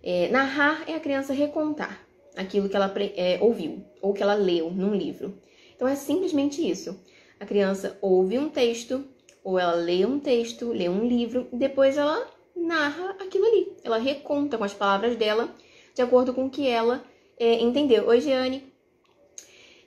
é, 0.03 0.29
narrar 0.29 0.83
é 0.87 0.93
a 0.93 0.99
criança 0.99 1.33
recontar 1.33 1.99
aquilo 2.37 2.69
que 2.69 2.75
ela 2.75 2.93
é, 3.15 3.39
ouviu 3.41 3.83
ou 4.01 4.13
que 4.13 4.21
ela 4.21 4.35
leu 4.35 4.69
num 4.69 4.93
livro. 4.93 5.35
Então 5.75 5.87
é 5.87 5.95
simplesmente 5.95 6.61
isso. 6.67 7.03
A 7.39 7.45
criança 7.45 7.97
ouve 8.01 8.37
um 8.37 8.49
texto, 8.49 9.03
ou 9.43 9.57
ela 9.57 9.73
lê 9.73 10.05
um 10.05 10.19
texto, 10.19 10.71
lê 10.71 10.87
um 10.87 11.07
livro, 11.07 11.47
e 11.51 11.57
depois 11.57 11.97
ela 11.97 12.27
narra 12.55 13.15
aquilo 13.19 13.45
ali. 13.45 13.73
Ela 13.83 13.97
reconta 13.97 14.57
com 14.57 14.63
as 14.63 14.73
palavras 14.73 15.15
dela, 15.15 15.49
de 15.95 16.01
acordo 16.03 16.33
com 16.33 16.45
o 16.45 16.49
que 16.49 16.67
ela 16.67 17.03
é, 17.39 17.61
entendeu. 17.61 18.07
Oi, 18.07 18.21
Jeane. 18.21 18.68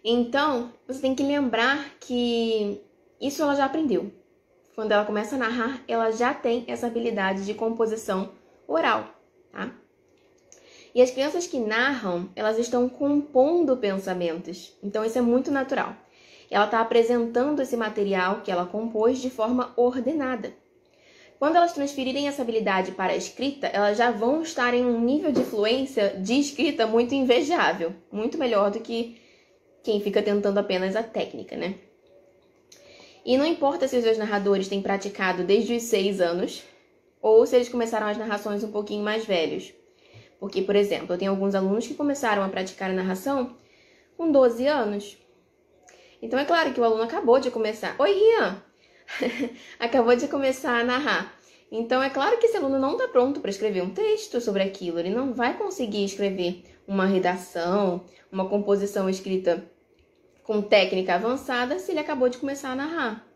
Então, 0.04 0.73
você 0.87 1.00
tem 1.00 1.14
que 1.14 1.23
lembrar 1.23 1.90
que 2.00 2.80
isso 3.21 3.42
ela 3.42 3.54
já 3.54 3.66
aprendeu. 3.66 4.12
Quando 4.75 4.90
ela 4.90 5.04
começa 5.04 5.37
a 5.37 5.38
narrar, 5.38 5.82
ela 5.87 6.11
já 6.11 6.35
tem 6.35 6.64
essa 6.66 6.87
habilidade 6.87 7.44
de 7.44 7.54
composição 7.54 8.30
oral, 8.66 9.06
tá? 9.52 9.71
E 10.94 11.00
as 11.00 11.11
crianças 11.11 11.47
que 11.47 11.59
narram, 11.59 12.28
elas 12.35 12.59
estão 12.59 12.88
compondo 12.88 13.76
pensamentos. 13.76 14.76
Então 14.82 15.04
isso 15.04 15.18
é 15.18 15.23
muito 15.23 15.50
natural. 15.50 15.94
Ela 16.50 16.66
está 16.66 16.80
apresentando 16.80 17.62
esse 17.62 17.76
material 17.76 18.42
que 18.42 18.50
ela 18.50 18.66
compôs 18.66 19.18
de 19.21 19.30
forma 19.30 19.73
ordenada. 19.76 20.52
Quando 21.38 21.56
elas 21.56 21.73
transferirem 21.73 22.28
essa 22.28 22.42
habilidade 22.42 22.92
para 22.92 23.12
a 23.12 23.16
escrita, 23.16 23.66
elas 23.68 23.97
já 23.97 24.11
vão 24.11 24.42
estar 24.42 24.75
em 24.75 24.85
um 24.85 25.00
nível 25.00 25.32
de 25.32 25.42
fluência 25.42 26.11
de 26.21 26.35
escrita 26.38 26.87
muito 26.87 27.14
invejável, 27.14 27.94
muito 28.11 28.37
melhor 28.37 28.71
do 28.71 28.80
que 28.80 29.21
quem 29.82 30.00
fica 30.00 30.22
tentando 30.22 30.58
apenas 30.58 30.94
a 30.96 31.02
técnica, 31.02 31.56
né? 31.56 31.74
E 33.24 33.36
não 33.36 33.46
importa 33.46 33.86
se 33.86 33.96
os 33.96 34.04
dois 34.04 34.18
narradores 34.18 34.68
têm 34.68 34.82
praticado 34.82 35.44
desde 35.44 35.76
os 35.76 35.84
seis 35.84 36.20
anos 36.20 36.62
ou 37.20 37.46
se 37.46 37.54
eles 37.54 37.68
começaram 37.68 38.08
as 38.08 38.18
narrações 38.18 38.64
um 38.64 38.72
pouquinho 38.72 39.04
mais 39.04 39.24
velhos. 39.24 39.72
Porque, 40.40 40.60
por 40.62 40.74
exemplo, 40.74 41.14
eu 41.14 41.18
tenho 41.18 41.30
alguns 41.30 41.54
alunos 41.54 41.86
que 41.86 41.94
começaram 41.94 42.42
a 42.42 42.48
praticar 42.48 42.90
a 42.90 42.94
narração 42.94 43.54
com 44.16 44.32
12 44.32 44.66
anos. 44.66 45.16
Então 46.20 46.38
é 46.38 46.44
claro 46.44 46.72
que 46.72 46.80
o 46.80 46.84
aluno 46.84 47.02
acabou 47.02 47.38
de 47.38 47.50
começar. 47.50 47.94
Oi, 47.98 48.12
Rian! 48.12 48.62
acabou 49.78 50.16
de 50.16 50.26
começar 50.26 50.80
a 50.80 50.84
narrar. 50.84 51.32
Então 51.70 52.02
é 52.02 52.10
claro 52.10 52.38
que 52.38 52.46
esse 52.46 52.56
aluno 52.56 52.78
não 52.78 52.92
está 52.92 53.08
pronto 53.08 53.40
para 53.40 53.50
escrever 53.50 53.82
um 53.82 53.90
texto 53.90 54.40
sobre 54.40 54.62
aquilo. 54.62 54.98
Ele 54.98 55.10
não 55.10 55.32
vai 55.32 55.56
conseguir 55.56 56.04
escrever 56.04 56.64
uma 56.86 57.06
redação, 57.06 58.04
uma 58.30 58.48
composição 58.48 59.08
escrita 59.08 59.64
com 60.44 60.61
técnica 60.62 61.14
avançada 61.14 61.78
se 61.78 61.92
ele 61.92 62.00
acabou 62.00 62.28
de 62.28 62.38
começar 62.38 62.70
a 62.70 62.76
narrar. 62.76 63.26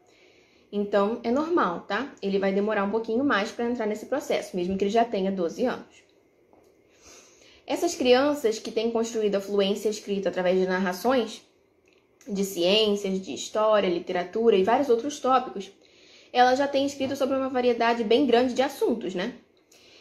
Então 0.70 1.20
é 1.22 1.30
normal, 1.30 1.80
tá? 1.82 2.12
Ele 2.20 2.38
vai 2.38 2.52
demorar 2.52 2.84
um 2.84 2.90
pouquinho 2.90 3.24
mais 3.24 3.50
para 3.50 3.70
entrar 3.70 3.86
nesse 3.86 4.06
processo, 4.06 4.56
mesmo 4.56 4.76
que 4.76 4.84
ele 4.84 4.90
já 4.90 5.04
tenha 5.04 5.30
12 5.30 5.64
anos. 5.64 6.04
Essas 7.66 7.94
crianças 7.94 8.58
que 8.58 8.70
têm 8.70 8.90
construído 8.90 9.36
a 9.36 9.40
fluência 9.40 9.88
escrita 9.88 10.28
através 10.28 10.58
de 10.58 10.66
narrações 10.66 11.42
de 12.28 12.44
ciências, 12.44 13.20
de 13.20 13.32
história, 13.34 13.88
literatura 13.88 14.56
e 14.56 14.64
vários 14.64 14.88
outros 14.88 15.20
tópicos, 15.20 15.70
elas 16.32 16.58
já 16.58 16.66
têm 16.66 16.84
escrito 16.84 17.16
sobre 17.16 17.36
uma 17.36 17.48
variedade 17.48 18.02
bem 18.02 18.26
grande 18.26 18.52
de 18.52 18.62
assuntos, 18.62 19.14
né? 19.14 19.34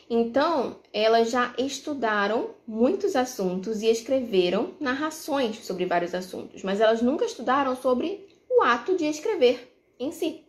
Então, 0.10 0.80
elas 0.94 1.32
já 1.32 1.54
estudaram 1.58 2.52
muitos 2.68 3.16
assuntos 3.16 3.82
e 3.82 3.88
escreveram 3.88 4.76
narrações 4.80 5.66
sobre 5.66 5.86
vários 5.86 6.14
assuntos, 6.14 6.62
mas 6.62 6.80
elas 6.80 7.02
nunca 7.02 7.26
estudaram 7.26 7.76
sobre 7.76 8.28
o 8.50 8.62
ato 8.62 8.96
de 8.96 9.06
escrever 9.06 9.76
em 10.00 10.12
si. 10.12 10.44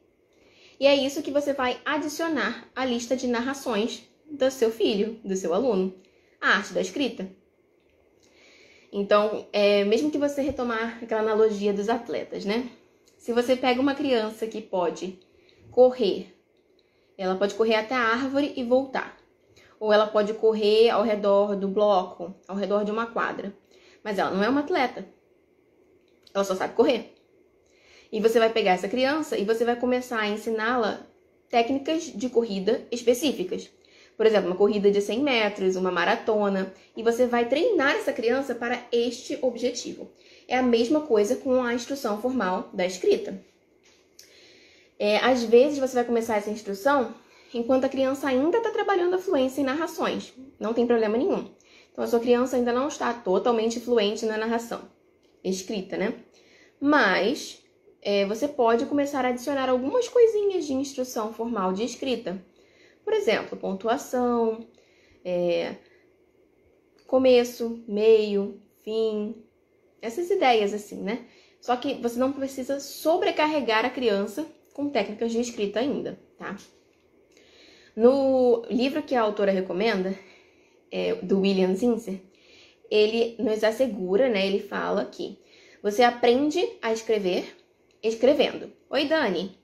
E 0.78 0.86
é 0.86 0.94
isso 0.94 1.22
que 1.22 1.30
você 1.30 1.54
vai 1.54 1.80
adicionar 1.86 2.68
à 2.76 2.84
lista 2.84 3.16
de 3.16 3.26
narrações 3.26 4.02
do 4.30 4.50
seu 4.50 4.70
filho, 4.70 5.18
do 5.24 5.34
seu 5.34 5.54
aluno 5.54 5.94
a 6.40 6.48
arte 6.48 6.74
da 6.74 6.80
escrita. 6.80 7.26
Então, 8.92 9.46
é, 9.52 9.84
mesmo 9.84 10.10
que 10.10 10.18
você 10.18 10.42
retomar 10.42 10.98
aquela 11.02 11.22
analogia 11.22 11.72
dos 11.72 11.88
atletas, 11.88 12.44
né? 12.44 12.68
Se 13.18 13.32
você 13.32 13.56
pega 13.56 13.80
uma 13.80 13.94
criança 13.94 14.46
que 14.46 14.60
pode 14.60 15.18
correr, 15.70 16.34
ela 17.18 17.34
pode 17.36 17.54
correr 17.54 17.74
até 17.74 17.94
a 17.94 18.06
árvore 18.06 18.52
e 18.54 18.62
voltar. 18.62 19.16
Ou 19.78 19.92
ela 19.92 20.06
pode 20.06 20.34
correr 20.34 20.90
ao 20.90 21.02
redor 21.02 21.56
do 21.56 21.68
bloco, 21.68 22.34
ao 22.48 22.56
redor 22.56 22.84
de 22.84 22.90
uma 22.90 23.06
quadra. 23.06 23.54
Mas 24.02 24.18
ela 24.18 24.30
não 24.30 24.42
é 24.42 24.48
uma 24.48 24.60
atleta. 24.60 25.06
Ela 26.34 26.44
só 26.44 26.54
sabe 26.54 26.74
correr. 26.74 27.14
E 28.10 28.20
você 28.20 28.38
vai 28.38 28.50
pegar 28.50 28.72
essa 28.72 28.88
criança 28.88 29.36
e 29.36 29.44
você 29.44 29.64
vai 29.64 29.76
começar 29.76 30.20
a 30.20 30.28
ensiná-la 30.28 31.06
técnicas 31.48 32.04
de 32.04 32.28
corrida 32.28 32.86
específicas 32.90 33.70
por 34.16 34.24
exemplo, 34.24 34.48
uma 34.48 34.56
corrida 34.56 34.90
de 34.90 35.00
100 35.00 35.22
metros, 35.22 35.76
uma 35.76 35.90
maratona, 35.90 36.72
e 36.96 37.02
você 37.02 37.26
vai 37.26 37.48
treinar 37.48 37.96
essa 37.96 38.12
criança 38.12 38.54
para 38.54 38.82
este 38.90 39.38
objetivo. 39.42 40.10
É 40.48 40.56
a 40.56 40.62
mesma 40.62 41.02
coisa 41.02 41.36
com 41.36 41.62
a 41.62 41.74
instrução 41.74 42.20
formal 42.20 42.70
da 42.72 42.86
escrita. 42.86 43.38
É, 44.98 45.18
às 45.18 45.44
vezes 45.44 45.78
você 45.78 45.94
vai 45.94 46.04
começar 46.04 46.36
essa 46.36 46.50
instrução 46.50 47.14
enquanto 47.54 47.84
a 47.84 47.88
criança 47.88 48.28
ainda 48.28 48.58
está 48.58 48.70
trabalhando 48.70 49.14
a 49.14 49.18
fluência 49.18 49.60
em 49.60 49.64
narrações, 49.64 50.32
não 50.58 50.72
tem 50.72 50.86
problema 50.86 51.16
nenhum. 51.16 51.48
Então 51.92 52.04
a 52.04 52.06
sua 52.06 52.20
criança 52.20 52.56
ainda 52.56 52.72
não 52.72 52.88
está 52.88 53.12
totalmente 53.12 53.80
fluente 53.80 54.26
na 54.26 54.36
narração 54.36 54.82
escrita, 55.42 55.96
né? 55.96 56.14
Mas 56.80 57.62
é, 58.02 58.26
você 58.26 58.48
pode 58.48 58.84
começar 58.86 59.24
a 59.24 59.28
adicionar 59.28 59.68
algumas 59.68 60.08
coisinhas 60.08 60.66
de 60.66 60.74
instrução 60.74 61.32
formal 61.32 61.72
de 61.72 61.84
escrita 61.84 62.42
por 63.06 63.14
exemplo, 63.14 63.56
pontuação, 63.56 64.66
é, 65.24 65.76
começo, 67.06 67.84
meio, 67.86 68.60
fim, 68.82 69.32
essas 70.02 70.28
ideias 70.28 70.74
assim, 70.74 71.00
né? 71.00 71.24
Só 71.60 71.76
que 71.76 71.94
você 71.94 72.18
não 72.18 72.32
precisa 72.32 72.80
sobrecarregar 72.80 73.84
a 73.84 73.90
criança 73.90 74.44
com 74.74 74.90
técnicas 74.90 75.30
de 75.30 75.40
escrita 75.40 75.78
ainda, 75.78 76.18
tá? 76.36 76.56
No 77.96 78.66
livro 78.68 79.02
que 79.02 79.14
a 79.14 79.22
autora 79.22 79.50
recomenda, 79.50 80.14
é, 80.92 81.14
do 81.14 81.40
William 81.40 81.74
Zinsser, 81.74 82.20
ele 82.90 83.34
nos 83.38 83.64
assegura, 83.64 84.28
né? 84.28 84.46
Ele 84.46 84.60
fala 84.60 85.06
que 85.06 85.38
você 85.82 86.02
aprende 86.02 86.62
a 86.82 86.92
escrever 86.92 87.56
escrevendo. 88.02 88.70
Oi, 88.90 89.06
Dani. 89.06 89.56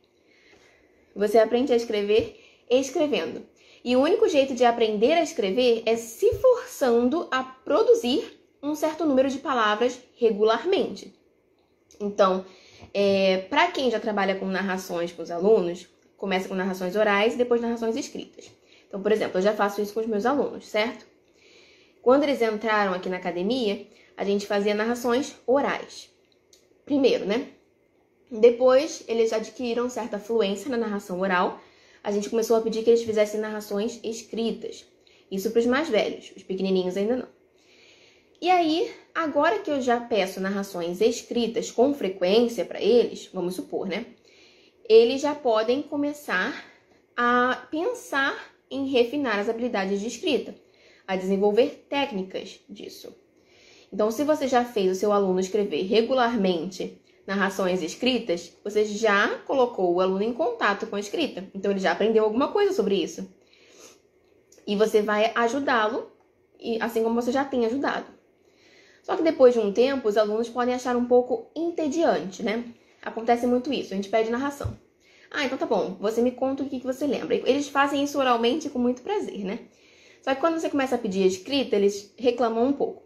Você 1.14 1.38
aprende 1.38 1.74
a 1.74 1.76
escrever 1.76 2.40
escrevendo. 2.70 3.46
E 3.84 3.94
o 3.96 4.00
único 4.00 4.26
jeito 4.26 4.54
de 4.54 4.64
aprender 4.64 5.12
a 5.12 5.22
escrever 5.22 5.82
é 5.84 5.96
se 5.96 6.32
forçando 6.36 7.28
a 7.30 7.42
produzir 7.42 8.40
um 8.62 8.74
certo 8.74 9.04
número 9.04 9.28
de 9.28 9.40
palavras 9.40 10.00
regularmente. 10.16 11.12
Então, 12.00 12.46
é, 12.94 13.38
para 13.50 13.70
quem 13.70 13.90
já 13.90 14.00
trabalha 14.00 14.36
com 14.36 14.46
narrações 14.46 15.12
com 15.12 15.20
os 15.20 15.30
alunos, 15.30 15.86
começa 16.22 16.48
com 16.48 16.54
narrações 16.54 16.94
orais 16.94 17.34
e 17.34 17.36
depois 17.36 17.60
narrações 17.60 17.96
escritas. 17.96 18.48
Então, 18.86 19.02
por 19.02 19.10
exemplo, 19.10 19.38
eu 19.38 19.42
já 19.42 19.52
faço 19.52 19.82
isso 19.82 19.92
com 19.92 19.98
os 19.98 20.06
meus 20.06 20.24
alunos, 20.24 20.68
certo? 20.68 21.04
Quando 22.00 22.22
eles 22.22 22.40
entraram 22.40 22.94
aqui 22.94 23.08
na 23.08 23.16
academia, 23.16 23.84
a 24.16 24.24
gente 24.24 24.46
fazia 24.46 24.72
narrações 24.72 25.34
orais. 25.44 26.08
Primeiro, 26.84 27.24
né? 27.24 27.48
Depois, 28.30 29.02
eles 29.08 29.32
adquiriram 29.32 29.90
certa 29.90 30.16
fluência 30.16 30.70
na 30.70 30.76
narração 30.76 31.18
oral 31.18 31.60
a 32.04 32.10
gente 32.12 32.30
começou 32.30 32.56
a 32.56 32.60
pedir 32.60 32.84
que 32.84 32.90
eles 32.90 33.02
fizessem 33.02 33.40
narrações 33.40 33.98
escritas. 34.04 34.84
Isso 35.28 35.50
para 35.50 35.60
os 35.60 35.66
mais 35.66 35.88
velhos, 35.88 36.32
os 36.36 36.44
pequenininhos 36.44 36.96
ainda 36.96 37.16
não. 37.16 37.28
E 38.40 38.48
aí, 38.48 38.92
agora 39.12 39.60
que 39.60 39.70
eu 39.70 39.80
já 39.80 40.00
peço 40.00 40.40
narrações 40.40 41.00
escritas 41.00 41.70
com 41.70 41.92
frequência 41.94 42.64
para 42.64 42.80
eles, 42.80 43.28
vamos 43.32 43.54
supor, 43.54 43.88
né? 43.88 44.06
Eles 44.94 45.22
já 45.22 45.34
podem 45.34 45.80
começar 45.80 46.66
a 47.16 47.66
pensar 47.70 48.38
em 48.70 48.88
refinar 48.88 49.38
as 49.38 49.48
habilidades 49.48 49.98
de 49.98 50.06
escrita, 50.06 50.54
a 51.08 51.16
desenvolver 51.16 51.86
técnicas 51.88 52.60
disso. 52.68 53.10
Então, 53.90 54.10
se 54.10 54.22
você 54.22 54.46
já 54.46 54.66
fez 54.66 54.92
o 54.92 54.94
seu 54.94 55.10
aluno 55.10 55.40
escrever 55.40 55.80
regularmente 55.84 57.00
narrações 57.26 57.80
escritas, 57.80 58.52
você 58.62 58.84
já 58.84 59.38
colocou 59.46 59.94
o 59.94 60.00
aluno 60.02 60.24
em 60.24 60.34
contato 60.34 60.86
com 60.86 60.96
a 60.96 61.00
escrita. 61.00 61.48
Então, 61.54 61.70
ele 61.70 61.80
já 61.80 61.92
aprendeu 61.92 62.24
alguma 62.24 62.48
coisa 62.48 62.74
sobre 62.74 62.96
isso. 62.96 63.26
E 64.66 64.76
você 64.76 65.00
vai 65.00 65.32
ajudá-lo, 65.34 66.12
assim 66.82 67.02
como 67.02 67.14
você 67.14 67.32
já 67.32 67.46
tem 67.46 67.64
ajudado. 67.64 68.12
Só 69.02 69.16
que 69.16 69.22
depois 69.22 69.54
de 69.54 69.60
um 69.60 69.72
tempo, 69.72 70.06
os 70.06 70.18
alunos 70.18 70.50
podem 70.50 70.74
achar 70.74 70.96
um 70.96 71.06
pouco 71.06 71.50
entediante, 71.56 72.42
né? 72.42 72.62
Acontece 73.02 73.48
muito 73.48 73.72
isso, 73.72 73.94
a 73.94 73.96
gente 73.96 74.10
pede 74.10 74.30
narração. 74.30 74.81
Ah, 75.34 75.46
então 75.46 75.56
tá 75.56 75.64
bom, 75.64 75.96
você 75.98 76.20
me 76.20 76.30
conta 76.30 76.62
o 76.62 76.68
que, 76.68 76.78
você 76.80 77.06
lembra. 77.06 77.34
Eles 77.34 77.68
fazem 77.68 78.04
isso 78.04 78.18
oralmente 78.18 78.68
com 78.68 78.78
muito 78.78 79.00
prazer, 79.00 79.44
né? 79.44 79.60
Só 80.20 80.34
que 80.34 80.40
quando 80.40 80.60
você 80.60 80.68
começa 80.68 80.94
a 80.94 80.98
pedir 80.98 81.24
a 81.24 81.26
escrita, 81.26 81.74
eles 81.74 82.12
reclamam 82.18 82.66
um 82.66 82.72
pouco. 82.72 83.02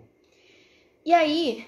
E 1.05 1.15
aí, 1.15 1.65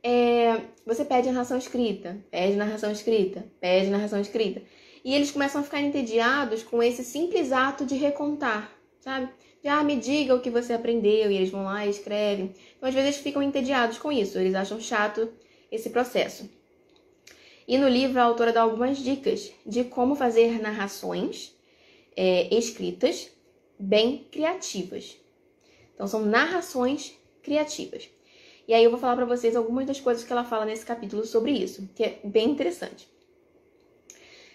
é, 0.00 0.60
você 0.86 1.04
pede 1.04 1.28
narração 1.30 1.58
escrita, 1.58 2.16
pede 2.30 2.56
narração 2.56 2.92
escrita, 2.92 3.44
pede 3.60 3.90
narração 3.90 4.20
escrita. 4.20 4.62
E 5.04 5.12
eles 5.12 5.32
começam 5.32 5.60
a 5.60 5.64
ficar 5.64 5.80
entediados 5.80 6.62
com 6.62 6.80
esse 6.80 7.02
simples 7.02 7.50
ato 7.50 7.84
de 7.84 7.96
recontar, 7.96 8.70
sabe? 9.00 9.28
De, 9.60 9.68
ah, 9.68 9.82
me 9.82 9.96
diga 9.96 10.34
o 10.34 10.40
que 10.40 10.48
você 10.48 10.74
aprendeu, 10.74 11.28
e 11.28 11.36
eles 11.36 11.50
vão 11.50 11.64
lá 11.64 11.84
e 11.84 11.90
escrevem. 11.90 12.54
Então, 12.76 12.88
às 12.88 12.94
vezes, 12.94 13.10
eles 13.10 13.20
ficam 13.20 13.42
entediados 13.42 13.98
com 13.98 14.12
isso, 14.12 14.38
eles 14.38 14.54
acham 14.54 14.80
chato 14.80 15.28
esse 15.72 15.90
processo. 15.90 16.48
E 17.68 17.76
no 17.76 17.86
livro, 17.86 18.18
a 18.18 18.22
autora 18.22 18.50
dá 18.50 18.62
algumas 18.62 18.96
dicas 18.96 19.52
de 19.66 19.84
como 19.84 20.14
fazer 20.14 20.58
narrações 20.58 21.54
é, 22.16 22.48
escritas 22.56 23.30
bem 23.78 24.26
criativas. 24.32 25.18
Então, 25.94 26.06
são 26.06 26.24
narrações 26.24 27.12
criativas. 27.42 28.08
E 28.66 28.72
aí 28.72 28.82
eu 28.82 28.90
vou 28.90 28.98
falar 28.98 29.16
para 29.16 29.26
vocês 29.26 29.54
algumas 29.54 29.84
das 29.84 30.00
coisas 30.00 30.24
que 30.24 30.32
ela 30.32 30.44
fala 30.44 30.64
nesse 30.64 30.86
capítulo 30.86 31.26
sobre 31.26 31.52
isso, 31.52 31.86
que 31.94 32.04
é 32.04 32.18
bem 32.24 32.48
interessante. 32.50 33.06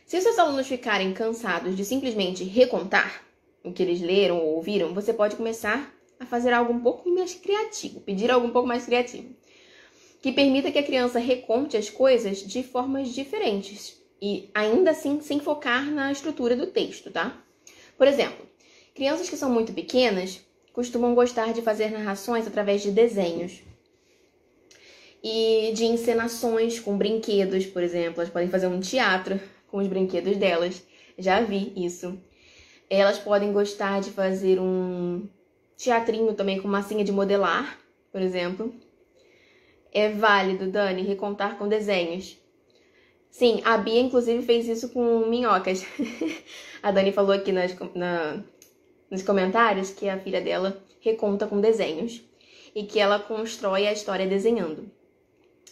Se 0.07 0.17
os 0.17 0.23
seus 0.23 0.39
alunos 0.39 0.65
ficarem 0.65 1.13
cansados 1.13 1.77
de 1.77 1.85
simplesmente 1.85 2.43
recontar 2.43 3.23
o 3.63 3.71
que 3.71 3.83
eles 3.83 4.01
leram 4.01 4.39
ou 4.39 4.55
ouviram, 4.55 4.91
você 4.91 5.13
pode 5.13 5.35
começar 5.35 5.93
a 6.19 6.25
fazer 6.25 6.51
algo 6.51 6.73
um 6.73 6.81
pouco 6.81 7.07
mais 7.09 7.35
criativo, 7.35 8.01
pedir 8.01 8.31
algo 8.31 8.47
um 8.47 8.51
pouco 8.51 8.67
mais 8.67 8.85
criativo 8.85 9.35
que 10.23 10.31
permita 10.31 10.71
que 10.71 10.79
a 10.79 10.83
criança 10.83 11.19
reconte 11.19 11.75
as 11.75 11.89
coisas 11.89 12.37
de 12.37 12.63
formas 12.63 13.09
diferentes 13.09 14.01
e 14.21 14.49
ainda 14.55 14.91
assim 14.91 15.19
sem 15.19 15.37
focar 15.41 15.85
na 15.91 16.13
estrutura 16.13 16.55
do 16.55 16.67
texto, 16.67 17.11
tá? 17.11 17.43
Por 17.97 18.07
exemplo, 18.07 18.47
crianças 18.95 19.29
que 19.29 19.35
são 19.35 19.51
muito 19.51 19.73
pequenas 19.73 20.39
costumam 20.71 21.13
gostar 21.13 21.51
de 21.51 21.61
fazer 21.61 21.91
narrações 21.91 22.47
através 22.47 22.81
de 22.81 22.89
desenhos 22.89 23.61
e 25.21 25.73
de 25.75 25.83
encenações 25.83 26.79
com 26.79 26.97
brinquedos, 26.97 27.65
por 27.65 27.83
exemplo. 27.83 28.21
Elas 28.21 28.31
podem 28.31 28.47
fazer 28.47 28.67
um 28.67 28.79
teatro 28.79 29.37
com 29.67 29.79
os 29.79 29.87
brinquedos 29.87 30.37
delas. 30.37 30.81
Já 31.17 31.41
vi 31.41 31.73
isso. 31.75 32.17
Elas 32.89 33.19
podem 33.19 33.51
gostar 33.51 33.99
de 33.99 34.09
fazer 34.09 34.57
um 34.57 35.27
teatrinho 35.75 36.33
também 36.33 36.61
com 36.61 36.67
massinha 36.69 37.03
de 37.03 37.11
modelar, 37.11 37.77
por 38.09 38.21
exemplo. 38.21 38.73
É 39.93 40.09
válido, 40.09 40.71
Dani, 40.71 41.03
recontar 41.03 41.57
com 41.57 41.67
desenhos. 41.67 42.37
Sim, 43.29 43.61
a 43.63 43.77
Bia 43.77 43.99
inclusive 43.99 44.43
fez 44.43 44.67
isso 44.67 44.89
com 44.89 45.19
minhocas. 45.27 45.85
a 46.81 46.91
Dani 46.91 47.11
falou 47.11 47.31
aqui 47.31 47.51
nas, 47.51 47.75
na, 47.93 48.43
nos 49.09 49.21
comentários 49.21 49.91
que 49.91 50.09
a 50.09 50.19
filha 50.19 50.41
dela 50.41 50.83
reconta 50.99 51.45
com 51.45 51.61
desenhos 51.61 52.21
e 52.73 52.83
que 52.83 52.99
ela 52.99 53.19
constrói 53.19 53.87
a 53.87 53.93
história 53.93 54.25
desenhando. 54.25 54.89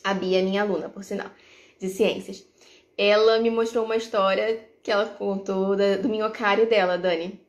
A 0.03 0.13
Bia 0.13 0.39
é 0.39 0.41
minha 0.41 0.61
aluna, 0.61 0.89
por 0.89 1.03
sinal, 1.03 1.29
de 1.79 1.89
ciências. 1.89 2.45
Ela 2.97 3.39
me 3.39 3.49
mostrou 3.49 3.85
uma 3.85 3.95
história 3.95 4.67
que 4.83 4.91
ela 4.91 5.05
contou 5.05 5.75
do 5.75 6.09
minhocário 6.09 6.67
dela, 6.67 6.97
Dani. 6.97 7.39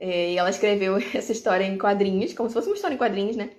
É, 0.00 0.32
e 0.32 0.38
ela 0.38 0.50
escreveu 0.50 0.96
essa 1.14 1.32
história 1.32 1.64
em 1.64 1.78
quadrinhos, 1.78 2.34
como 2.34 2.48
se 2.48 2.54
fosse 2.54 2.68
uma 2.68 2.76
história 2.76 2.94
em 2.94 2.98
quadrinhos, 2.98 3.36
né? 3.36 3.50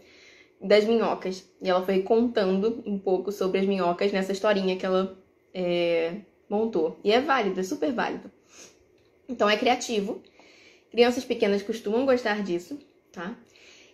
Das 0.60 0.86
minhocas. 0.86 1.48
E 1.62 1.70
ela 1.70 1.86
foi 1.86 2.02
contando 2.02 2.84
um 2.86 2.98
pouco 2.98 3.32
sobre 3.32 3.60
as 3.60 3.66
minhocas 3.66 4.12
nessa 4.12 4.32
historinha 4.32 4.76
que 4.76 4.86
ela 4.86 5.18
é, 5.54 6.16
montou. 6.50 7.00
E 7.04 7.12
é 7.12 7.22
válido, 7.22 7.60
é 7.60 7.64
super 7.64 7.94
válido. 7.94 8.32
Então 9.28 9.50
é 9.50 9.58
criativo. 9.58 10.22
Crianças 10.92 11.24
pequenas 11.24 11.62
costumam 11.62 12.06
gostar 12.06 12.42
disso, 12.44 12.80
tá? 13.12 13.38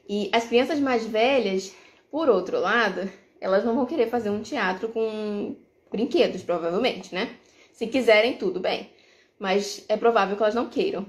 E 0.08 0.30
as 0.32 0.45
crianças 0.45 0.80
mais 0.80 1.06
velhas, 1.06 1.73
por 2.10 2.30
outro 2.30 2.60
lado, 2.60 3.10
elas 3.41 3.65
não 3.65 3.75
vão 3.75 3.86
querer 3.86 4.10
fazer 4.10 4.30
um 4.30 4.41
teatro 4.41 4.89
com 4.89 5.56
brinquedos, 5.91 6.41
provavelmente, 6.41 7.13
né? 7.13 7.36
Se 7.73 7.86
quiserem, 7.88 8.38
tudo 8.38 8.60
bem. 8.60 8.89
Mas 9.38 9.84
é 9.89 9.97
provável 9.97 10.38
que 10.38 10.43
elas 10.43 10.56
não 10.56 10.69
queiram. 10.69 11.06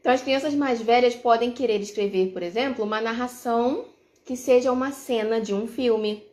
Então, 0.00 0.12
as 0.12 0.22
crianças 0.22 0.54
mais 0.54 0.82
velhas 0.82 1.14
podem 1.14 1.52
querer 1.52 1.80
escrever, 1.80 2.32
por 2.32 2.42
exemplo, 2.42 2.84
uma 2.84 3.00
narração 3.00 3.86
que 4.24 4.36
seja 4.36 4.72
uma 4.72 4.90
cena 4.90 5.40
de 5.40 5.54
um 5.54 5.66
filme, 5.66 6.24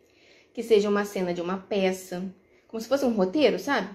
que 0.54 0.64
seja 0.64 0.90
uma 0.90 1.06
cena 1.06 1.34
de 1.34 1.42
uma 1.42 1.58
peça, 1.58 2.24
como 2.68 2.80
se 2.80 2.88
fosse 2.88 3.06
um 3.06 3.14
roteiro, 3.14 3.60
sabe? 3.60 3.90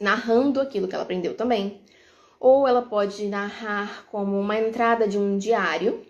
Narrando 0.00 0.60
aquilo 0.60 0.86
que 0.86 0.94
ela 0.94 1.04
aprendeu 1.04 1.34
também. 1.34 1.80
Ou 2.38 2.66
ela 2.66 2.82
pode 2.82 3.26
narrar 3.26 4.06
como 4.06 4.38
uma 4.38 4.58
entrada 4.58 5.06
de 5.06 5.18
um 5.18 5.36
diário, 5.36 6.04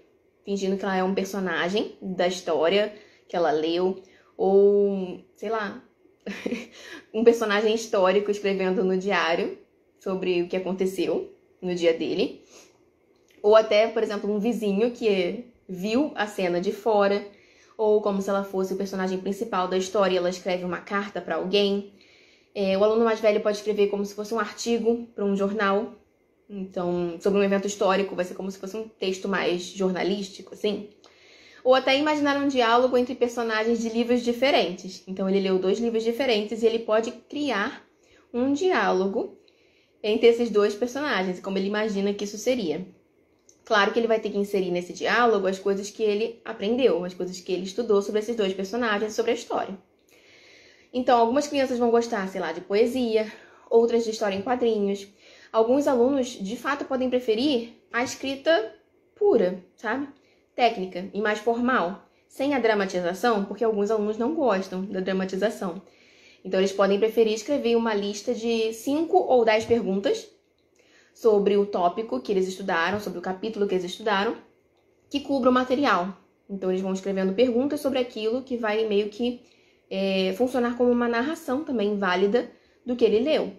fingindo 0.44 0.76
que 0.76 0.85
ela 0.85 0.96
é 0.96 1.05
um 1.05 1.14
personagem 1.14 1.96
da 2.00 2.26
história 2.26 2.94
que 3.28 3.37
ela 3.37 3.50
leu, 3.50 4.02
ou 4.37 5.22
sei 5.37 5.48
lá, 5.48 5.83
um 7.12 7.24
personagem 7.24 7.74
histórico 7.74 8.31
escrevendo 8.31 8.85
no 8.85 8.96
diário 8.98 9.59
sobre 9.98 10.42
o 10.42 10.48
que 10.48 10.57
aconteceu 10.57 11.35
no 11.61 11.74
dia 11.74 11.94
dele. 11.94 12.42
Ou 13.42 13.57
até, 13.57 13.88
por 13.88 14.02
exemplo, 14.02 14.31
um 14.31 14.38
vizinho 14.38 14.90
que 14.90 15.51
viu 15.68 16.12
a 16.14 16.27
cena 16.27 16.61
de 16.61 16.72
fora, 16.72 17.27
ou 17.77 18.01
como 18.01 18.20
se 18.20 18.29
ela 18.29 18.44
fosse 18.44 18.75
o 18.75 18.77
personagem 18.77 19.18
principal 19.18 19.68
da 19.68 19.77
história 19.77 20.18
ela 20.18 20.31
escreve 20.31 20.64
uma 20.64 20.79
carta 20.79 21.20
para 21.20 21.37
alguém. 21.37 21.92
É, 22.55 22.77
o 22.77 22.85
aluno 22.85 23.05
mais 23.05 23.20
velho 23.20 23.40
pode 23.40 23.59
escrever 23.59 23.88
como 23.88 24.05
se 24.05 24.14
fosse 24.14 24.35
um 24.35 24.38
artigo 24.38 25.09
para 25.14 25.25
um 25.25 25.35
jornal, 25.35 25.94
então, 26.53 27.16
sobre 27.18 27.40
um 27.40 27.42
evento 27.42 27.66
histórico, 27.66 28.14
vai 28.14 28.27
ser 28.27 28.35
como 28.35 28.51
se 28.51 28.59
fosse 28.59 28.77
um 28.77 28.87
texto 28.87 29.27
mais 29.27 29.62
jornalístico, 29.62 30.53
assim. 30.53 30.90
Ou 31.64 31.75
até 31.75 31.98
imaginar 31.98 32.37
um 32.37 32.46
diálogo 32.46 32.96
entre 32.98 33.14
personagens 33.14 33.81
de 33.81 33.88
livros 33.88 34.22
diferentes. 34.22 35.03
Então, 35.07 35.29
ele 35.29 35.40
leu 35.40 35.59
dois 35.59 35.79
livros 35.79 36.05
diferentes 36.05 36.62
e 36.62 36.66
ele 36.66 36.81
pode 36.81 37.11
criar 37.11 37.87
um 38.35 38.53
diálogo 38.53 39.38
entre 40.03 40.27
esses 40.27 40.51
dois 40.51 40.75
personagens, 40.75 41.40
como 41.40 41.57
ele 41.57 41.68
imagina 41.68 42.12
que 42.12 42.25
isso 42.25 42.37
seria. 42.37 42.87
Claro 43.64 43.92
que 43.92 43.98
ele 43.98 44.09
vai 44.09 44.18
ter 44.18 44.31
que 44.31 44.38
inserir 44.38 44.70
nesse 44.70 44.92
diálogo 44.92 45.46
as 45.46 45.59
coisas 45.59 45.88
que 45.90 46.03
ele 46.03 46.40
aprendeu, 46.44 47.05
as 47.05 47.14
coisas 47.14 47.40
que 47.40 47.53
ele 47.53 47.62
estudou 47.62 48.03
sobre 48.03 48.20
esses 48.20 48.35
dois 48.35 48.53
personagens, 48.53 49.14
sobre 49.14 49.31
a 49.31 49.35
história. 49.35 49.79
Então, 50.92 51.18
algumas 51.18 51.46
crianças 51.46 51.79
vão 51.79 51.90
gostar, 51.90 52.29
sei 52.29 52.40
lá, 52.40 52.53
de 52.53 52.61
poesia, 52.61 53.33
outras 53.70 54.05
de 54.05 54.11
história 54.11 54.37
em 54.37 54.42
quadrinhos. 54.42 55.07
Alguns 55.53 55.87
alunos, 55.87 56.29
de 56.29 56.57
fato, 56.57 56.85
podem 56.85 57.09
preferir 57.09 57.70
a 57.92 58.03
escrita 58.03 58.75
pura, 59.14 59.62
sabe? 59.77 60.09
Técnica 60.55 61.09
e 61.14 61.20
mais 61.20 61.38
formal, 61.38 62.07
sem 62.29 62.55
a 62.55 62.59
dramatização, 62.59 63.44
porque 63.44 63.64
alguns 63.64 63.90
alunos 63.90 64.18
não 64.18 64.35
gostam 64.35 64.85
da 64.85 65.01
dramatização. 65.01 65.81
Então, 66.44 66.59
eles 66.59 66.72
podem 66.72 66.98
preferir 66.98 67.35
escrever 67.35 67.77
uma 67.77 67.94
lista 67.94 68.35
de 68.35 68.72
cinco 68.72 69.16
ou 69.16 69.44
dez 69.44 69.64
perguntas 69.64 70.29
sobre 71.12 71.57
o 71.57 71.66
tópico 71.66 72.20
que 72.20 72.33
eles 72.33 72.48
estudaram, 72.48 73.01
sobre 73.01 73.18
o 73.18 73.22
capítulo 73.22 73.66
que 73.66 73.75
eles 73.75 73.85
estudaram, 73.85 74.37
que 75.11 75.20
cubra 75.20 75.51
o 75.51 75.53
material. 75.53 76.16
Então, 76.48 76.70
eles 76.70 76.83
vão 76.83 76.92
escrevendo 76.92 77.35
perguntas 77.35 77.81
sobre 77.81 77.98
aquilo 77.98 78.42
que 78.42 78.57
vai 78.57 78.87
meio 78.87 79.09
que 79.09 79.40
é, 79.90 80.33
funcionar 80.37 80.77
como 80.77 80.90
uma 80.90 81.09
narração 81.09 81.64
também 81.64 81.98
válida 81.98 82.51
do 82.85 82.96
que 82.96 83.05
ele 83.05 83.20
leu. 83.20 83.53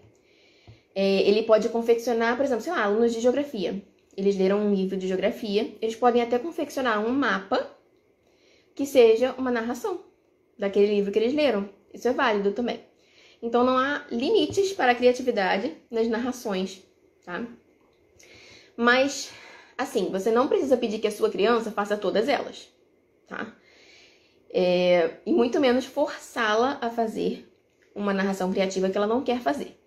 É, 0.96 1.22
ele 1.28 1.44
pode 1.44 1.70
confeccionar, 1.70 2.36
por 2.36 2.46
exemplo, 2.46 2.64
sei 2.64 2.74
lá, 2.74 2.84
alunos 2.84 3.14
de 3.14 3.20
geografia. 3.20 3.82
Eles 4.16 4.38
leram 4.38 4.60
um 4.60 4.74
livro 4.74 4.96
de 4.96 5.08
geografia, 5.08 5.76
eles 5.82 5.96
podem 5.96 6.22
até 6.22 6.38
confeccionar 6.38 7.04
um 7.04 7.10
mapa 7.10 7.68
que 8.76 8.86
seja 8.86 9.34
uma 9.38 9.52
narração 9.52 10.02
daquele 10.58 10.88
livro 10.88 11.12
que 11.12 11.20
eles 11.20 11.34
leram. 11.34 11.70
Isso 11.94 12.08
é 12.08 12.14
válido 12.14 12.52
também. 12.52 12.80
Então 13.42 13.64
não 13.64 13.78
há 13.78 14.06
limites 14.12 14.72
para 14.74 14.92
a 14.92 14.96
criatividade 14.96 15.76
nas 15.90 16.08
narrações 16.08 16.84
tá? 17.24 17.46
Mas, 18.76 19.32
assim, 19.78 20.10
você 20.12 20.32
não 20.32 20.48
precisa 20.48 20.78
pedir 20.78 21.00
que 21.00 21.08
a 21.08 21.12
sua 21.12 21.30
criança 21.30 21.72
faça 21.72 21.98
todas 21.98 22.28
elas, 22.28 22.70
tá? 23.28 23.56
É, 24.50 25.18
e 25.26 25.34
muito 25.34 25.60
menos 25.60 25.86
forçá-la 25.86 26.78
a 26.82 26.90
fazer 26.90 27.52
uma 27.96 28.14
narração 28.14 28.52
criativa 28.52 28.90
que 28.90 28.98
ela 28.98 29.08
não 29.08 29.24
quer 29.24 29.42
fazer. 29.42 29.78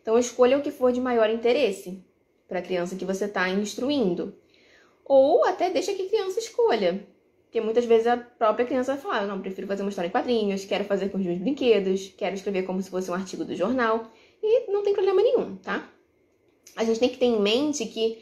Então, 0.00 0.18
escolha 0.18 0.56
o 0.58 0.62
que 0.62 0.70
for 0.70 0.92
de 0.92 1.00
maior 1.00 1.28
interesse. 1.30 2.02
para 2.46 2.60
a 2.60 2.62
criança 2.62 2.96
que 2.96 3.04
você 3.04 3.26
está 3.26 3.46
instruindo. 3.50 4.34
Ou 5.04 5.44
até 5.44 5.68
deixa 5.68 5.92
que 5.92 6.02
a 6.02 6.08
criança 6.08 6.38
escolha. 6.38 7.06
Porque 7.44 7.60
muitas 7.60 7.84
vezes 7.84 8.06
a 8.06 8.16
própria 8.16 8.64
criança 8.66 8.94
vai 8.94 9.02
falar: 9.02 9.26
não, 9.26 9.40
prefiro 9.40 9.66
fazer 9.66 9.82
uma 9.82 9.90
história 9.90 10.08
em 10.08 10.10
quadrinhos, 10.10 10.64
quero 10.64 10.84
fazer 10.84 11.10
com 11.10 11.18
os 11.18 11.26
meus 11.26 11.38
brinquedos, 11.38 12.14
quero 12.16 12.34
escrever 12.34 12.62
como 12.62 12.80
se 12.80 12.90
fosse 12.90 13.10
um 13.10 13.14
artigo 13.14 13.44
do 13.44 13.54
jornal. 13.54 14.10
E 14.42 14.70
não 14.70 14.82
tem 14.82 14.94
problema 14.94 15.22
nenhum, 15.22 15.56
tá? 15.56 15.86
A 16.76 16.84
gente 16.84 17.00
tem 17.00 17.08
que 17.08 17.18
ter 17.18 17.26
em 17.26 17.40
mente 17.40 17.84
que 17.86 18.18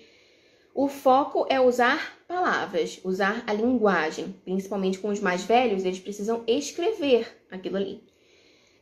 o 0.74 0.88
foco 0.88 1.46
é 1.48 1.60
usar 1.60 2.18
palavras, 2.28 3.00
usar 3.02 3.42
a 3.46 3.52
linguagem. 3.52 4.34
Principalmente 4.44 4.98
com 4.98 5.08
os 5.08 5.20
mais 5.20 5.42
velhos, 5.44 5.84
eles 5.84 5.98
precisam 5.98 6.44
escrever 6.46 7.42
aquilo 7.50 7.76
ali. 7.76 8.02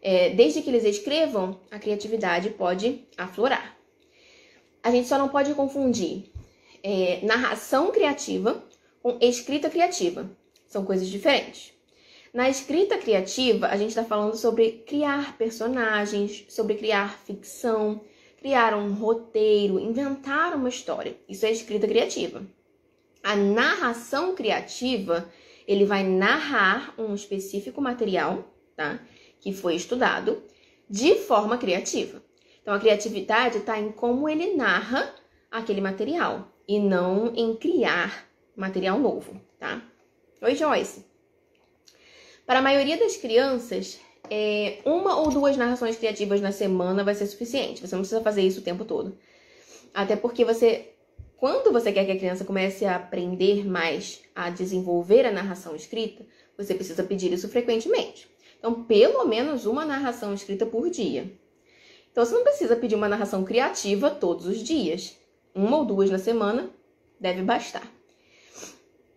É, 0.03 0.31
desde 0.31 0.61
que 0.61 0.71
eles 0.71 0.85
escrevam, 0.85 1.61
a 1.71 1.79
criatividade 1.79 2.51
pode 2.51 3.07
aflorar. 3.17 3.77
A 4.83 4.91
gente 4.91 5.09
só 5.09 5.17
não 5.17 5.29
pode 5.29 5.55
confundir 5.55 6.31
é, 6.83 7.21
narração 7.23 7.91
criativa 7.91 8.63
com 9.03 9.17
escrita 9.21 9.71
criativa. 9.71 10.31
São 10.67 10.85
coisas 10.85 11.09
diferentes. 11.09 11.73
Na 12.35 12.51
escrita 12.51 12.99
criativa, 12.99 13.69
a 13.69 13.77
gente 13.77 13.91
está 13.91 14.05
falando 14.05 14.37
sobre 14.37 14.83
criar 14.87 15.39
personagens, 15.39 16.45
sobre 16.49 16.75
criar 16.75 17.17
ficção, 17.25 18.01
criar 18.45 18.77
um 18.77 18.93
roteiro, 18.93 19.81
inventar 19.81 20.55
uma 20.55 20.69
história. 20.69 21.17
Isso 21.27 21.47
é 21.47 21.51
escrita 21.51 21.89
criativa. 21.89 22.47
A 23.23 23.35
narração 23.35 24.35
criativa, 24.35 25.33
ele 25.67 25.87
vai 25.87 26.05
narrar 26.05 26.93
um 26.99 27.15
específico 27.15 27.81
material, 27.81 28.45
tá? 28.77 29.01
Que 29.41 29.51
foi 29.51 29.77
estudado 29.77 30.43
de 30.91 31.15
forma 31.15 31.57
criativa. 31.57 32.23
Então 32.61 32.75
a 32.75 32.79
criatividade 32.79 33.57
está 33.57 33.81
em 33.81 33.91
como 33.91 34.29
ele 34.29 34.55
narra 34.55 35.15
aquele 35.51 35.81
material 35.81 36.53
e 36.69 36.79
não 36.79 37.35
em 37.35 37.57
criar 37.57 38.29
material 38.55 38.99
novo, 39.01 39.41
tá? 39.59 39.83
Oi, 40.43 40.55
Joyce. 40.55 41.07
Para 42.45 42.59
a 42.59 42.63
maioria 42.63 42.99
das 42.99 43.17
crianças, 43.17 43.99
é, 44.31 44.79
uma 44.85 45.19
ou 45.21 45.31
duas 45.31 45.57
narrações 45.57 45.97
criativas 45.97 46.41
na 46.41 46.53
semana 46.53 47.05
vai 47.05 47.15
ser 47.15 47.27
suficiente. 47.27 47.81
Você 47.81 47.95
não 47.95 48.03
precisa 48.03 48.21
fazer 48.21 48.43
isso 48.43 48.61
o 48.61 48.65
tempo 48.65 48.85
todo. 48.85 49.17
Até 49.93 50.17
porque 50.17 50.45
você, 50.45 50.93
quando 51.37 51.73
você 51.73 51.93
quer 51.93 52.05
que 52.05 52.13
a 52.13 52.19
criança 52.19 52.45
comece 52.45 52.85
a 52.85 52.97
aprender 52.97 53.67
mais 53.67 54.23
a 54.35 54.51
desenvolver 54.51 55.27
a 55.27 55.33
narração 55.33 55.77
escrita, 55.77 56.25
você 56.57 56.75
precisa 56.75 57.03
pedir 57.03 57.33
isso 57.33 57.49
frequentemente. 57.49 58.29
Então, 58.59 58.85
pelo 58.85 59.27
menos 59.27 59.67
uma 59.67 59.85
narração 59.85 60.33
escrita 60.33 60.65
por 60.65 60.89
dia. 60.89 61.31
Então, 62.11 62.25
você 62.25 62.35
não 62.35 62.45
precisa 62.45 62.77
pedir 62.77 62.95
uma 62.95 63.09
narração 63.09 63.45
criativa 63.45 64.11
todos 64.11 64.47
os 64.47 64.59
dias. 64.63 65.19
Uma 65.55 65.79
ou 65.79 65.85
duas 65.85 66.11
na 66.11 66.19
semana 66.19 66.71
deve 67.21 67.43
bastar. 67.43 67.87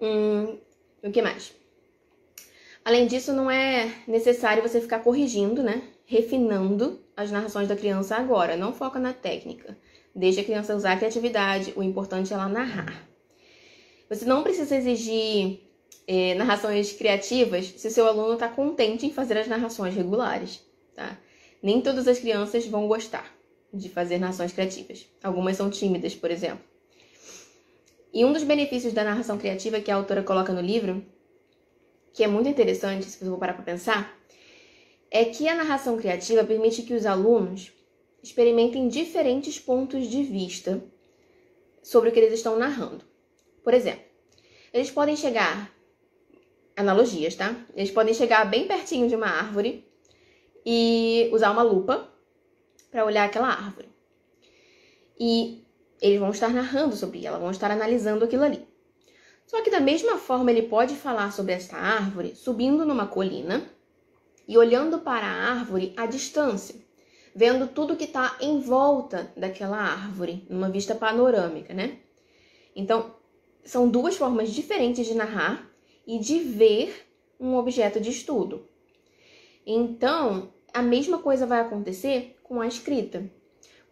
Hum, 0.01 0.57
o 1.01 1.11
que 1.11 1.21
mais? 1.21 1.53
Além 2.88 3.06
disso, 3.06 3.34
não 3.34 3.52
é 3.52 3.93
necessário 4.08 4.63
você 4.63 4.80
ficar 4.80 5.00
corrigindo, 5.00 5.62
né? 5.62 5.84
Refinando 6.06 7.02
as 7.17 7.30
narrações 7.30 7.67
da 7.67 7.76
criança 7.76 8.15
agora. 8.15 8.56
Não 8.56 8.71
foca 8.71 8.97
na 8.97 9.12
técnica. 9.12 9.78
Deixa 10.15 10.39
a 10.39 10.43
criança 10.45 10.73
usar 10.73 10.93
a 10.93 10.95
criatividade. 10.95 11.73
O 11.76 11.84
importante 11.84 12.32
é 12.32 12.36
ela 12.38 12.47
narrar. 12.47 13.06
Você 14.10 14.23
não 14.23 14.41
precisa 14.41 14.73
exigir 14.73 15.60
é, 16.08 16.34
narrações 16.36 16.93
criativas 16.93 17.73
se 17.76 17.91
seu 17.91 18.08
aluno 18.08 18.36
está 18.36 18.47
contente 18.47 19.06
em 19.06 19.12
fazer 19.12 19.38
as 19.38 19.50
narrações 19.50 19.93
regulares, 19.93 20.63
tá? 20.95 21.19
Nem 21.62 21.82
todas 21.82 22.08
as 22.08 22.19
crianças 22.19 22.65
vão 22.67 22.88
gostar 22.88 23.30
de 23.73 23.89
fazer 23.89 24.17
narrações 24.17 24.54
criativas. 24.54 25.06
Algumas 25.21 25.58
são 25.58 25.69
tímidas, 25.69 26.15
por 26.15 26.32
exemplo. 26.32 26.63
E 28.13 28.23
um 28.23 28.32
dos 28.32 28.43
benefícios 28.43 28.93
da 28.93 29.04
narração 29.04 29.38
criativa 29.38 29.82
que 29.82 29.91
a 29.91 29.95
autora 29.95 30.23
coloca 30.23 30.54
no 30.54 30.62
livro 30.62 31.06
que 32.17 32.23
é 32.23 32.27
muito 32.27 32.49
interessante, 32.49 33.06
se 33.06 33.19
você 33.19 33.25
for 33.25 33.38
parar 33.38 33.53
para 33.53 33.63
pensar, 33.63 34.19
é 35.12 35.23
que 35.23 35.47
a 35.47 35.53
narração 35.53 35.97
criativa 35.97 36.43
permite 36.43 36.82
que 36.82 36.95
os 36.95 37.06
alunos 37.06 37.71
experimentem 38.23 38.88
diferentes 38.88 39.60
pontos 39.60 40.08
de 40.08 40.23
vista 40.23 40.84
sobre 41.84 42.10
o 42.10 42.12
que 42.12 42.17
eles 42.17 42.34
estão 42.34 42.58
narrando. 42.58 43.06
Por 43.63 43.71
exemplo, 43.71 44.03
eles 44.73 44.89
podem 44.89 45.15
chegar 45.15 45.71
analogias, 46.75 47.36
tá? 47.36 47.56
Eles 47.75 47.91
podem 47.91 48.15
chegar 48.15 48.45
bem 48.45 48.67
pertinho 48.67 49.08
de 49.08 49.15
uma 49.15 49.27
árvore 49.27 49.88
e 50.65 51.30
usar 51.32 51.51
uma 51.51 51.62
lupa 51.62 52.12
para 52.89 53.06
olhar 53.06 53.25
aquela 53.25 53.49
árvore. 53.49 53.89
E 55.19 55.63
eles 56.01 56.19
vão 56.19 56.32
estar 56.32 56.49
narrando 56.49 56.95
sobre 56.95 57.23
ela, 57.23 57.38
vão 57.38 57.51
estar 57.51 57.69
analisando 57.69 58.25
aquilo 58.25 58.43
ali. 58.43 58.66
Só 59.47 59.63
que 59.63 59.71
da 59.71 59.79
mesma 59.79 60.17
forma 60.17 60.51
ele 60.51 60.63
pode 60.63 60.93
falar 60.95 61.31
sobre 61.31 61.53
esta 61.53 61.77
árvore 61.77 62.36
subindo 62.36 62.86
numa 62.86 63.07
colina 63.07 63.65
e 64.45 64.57
olhando 64.57 64.99
para 64.99 65.25
a 65.25 65.51
árvore 65.51 65.93
à 65.95 66.05
distância, 66.05 66.75
vendo 67.33 67.67
tudo 67.67 67.95
que 67.95 68.03
está 68.03 68.38
em 68.41 68.60
volta 68.60 69.31
daquela 69.38 69.77
árvore, 69.77 70.45
numa 70.49 70.69
vista 70.69 70.93
panorâmica, 70.93 71.73
né? 71.73 71.97
Então, 72.75 73.15
são 73.63 73.89
duas 73.89 74.15
formas 74.17 74.51
diferentes 74.51 75.05
de 75.05 75.13
narrar 75.13 75.69
e 76.05 76.19
de 76.19 76.39
ver 76.39 77.07
um 77.39 77.55
objeto 77.55 77.99
de 77.99 78.10
estudo. 78.10 78.67
Então, 79.65 80.51
a 80.73 80.81
mesma 80.81 81.19
coisa 81.19 81.45
vai 81.45 81.62
acontecer 81.62 82.38
com 82.43 82.60
a 82.62 82.67
escrita. 82.67 83.29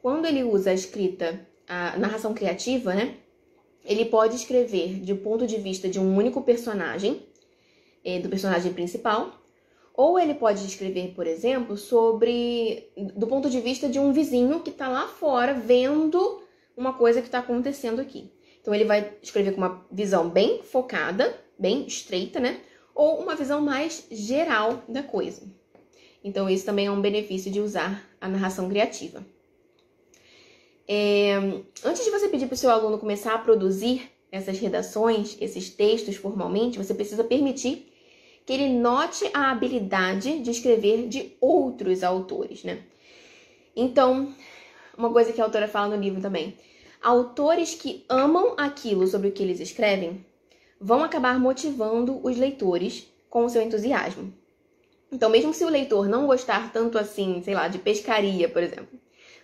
Quando 0.02 0.26
ele 0.26 0.44
usa 0.44 0.72
a 0.72 0.74
escrita, 0.74 1.48
a 1.68 1.98
narração 1.98 2.34
criativa, 2.34 2.94
né? 2.94 3.18
Ele 3.86 4.06
pode 4.06 4.36
escrever 4.36 5.00
de 5.00 5.13
ponto 5.13 5.45
de 5.45 5.58
vista 5.58 5.88
de 5.88 6.00
um 6.00 6.15
único 6.15 6.41
personagem, 6.41 7.21
é, 8.04 8.19
do 8.19 8.30
personagem 8.30 8.74
principal, 8.74 9.34
ou 9.93 10.19
ele 10.19 10.34
pode 10.34 10.65
escrever, 10.65 11.13
por 11.15 11.26
exemplo, 11.26 11.78
sobre 11.78 12.89
do 13.15 13.28
ponto 13.28 13.50
de 13.50 13.62
vista 13.62 13.88
de 13.88 13.98
um 13.98 14.12
vizinho 14.12 14.60
que 14.60 14.69
está 14.69 14.88
lá 14.88 15.08
fora 15.08 15.54
vendo 15.54 16.41
uma 16.76 16.93
coisa 16.93 17.21
que 17.21 17.28
está 17.28 17.39
acontecendo 17.39 18.02
aqui. 18.02 18.30
Então 18.60 18.74
ele 18.74 18.84
vai 18.84 19.13
escrever 19.21 19.52
com 19.52 19.58
uma 19.58 19.86
visão 19.91 20.30
bem 20.30 20.62
focada, 20.63 21.39
bem 21.58 21.86
estreita, 21.86 22.39
né? 22.39 22.60
Ou 22.93 23.19
uma 23.21 23.36
visão 23.36 23.62
mais 23.62 24.08
geral 24.12 24.84
da 24.89 25.04
coisa. 25.04 25.43
Então 26.24 26.50
isso 26.50 26.65
também 26.65 26.88
é 26.88 26.91
um 26.91 27.02
benefício 27.02 27.52
de 27.52 27.62
usar 27.62 28.04
a 28.19 28.28
narração 28.28 28.67
criativa. 28.67 29.26
É, 30.88 31.36
antes 31.84 32.04
de 32.04 32.12
você 32.12 32.28
pedir 32.28 32.45
para 32.45 32.54
o 32.54 32.58
seu 32.58 32.69
aluno 32.69 32.98
começar 32.98 33.34
a 33.34 33.39
produzir 33.39 34.12
essas 34.32 34.60
redações, 34.60 35.38
esses 35.39 35.69
textos 35.69 36.15
formalmente, 36.15 36.78
você 36.78 36.93
precisa 36.93 37.24
permitir 37.24 37.91
que 38.45 38.54
ele 38.54 38.69
note 38.69 39.28
a 39.34 39.50
habilidade 39.50 40.39
de 40.39 40.52
escrever 40.52 41.08
de 41.08 41.36
outros 41.41 42.04
autores, 42.04 42.63
né? 42.63 42.84
Então, 43.76 44.34
uma 44.98 45.12
coisa 45.12 45.34
que 45.34 45.41
a 45.41 45.43
autora 45.43 45.67
fala 45.67 45.95
no 45.95 46.02
livro 46.02 46.21
também: 46.21 46.56
autores 47.02 47.74
que 47.74 48.06
amam 48.08 48.54
aquilo 48.58 49.08
sobre 49.08 49.30
o 49.30 49.32
que 49.32 49.41
eles 49.41 49.60
escrevem 49.60 50.24
vão 50.80 51.04
acabar 51.04 51.39
motivando 51.39 52.19
os 52.24 52.38
leitores 52.38 53.08
com 53.30 53.45
o 53.45 53.50
seu 53.50 53.62
entusiasmo. 53.62 54.34
Então, 55.12 55.30
mesmo 55.30 55.54
se 55.54 55.63
o 55.63 55.69
leitor 55.69 56.08
não 56.08 56.28
gostar 56.28 56.71
tanto 56.71 56.98
assim, 56.98 57.41
sei 57.43 57.56
lá, 57.56 57.67
de 57.67 57.80
pescaria, 57.80 58.50
por 58.50 58.62
exemplo, 58.62 59.00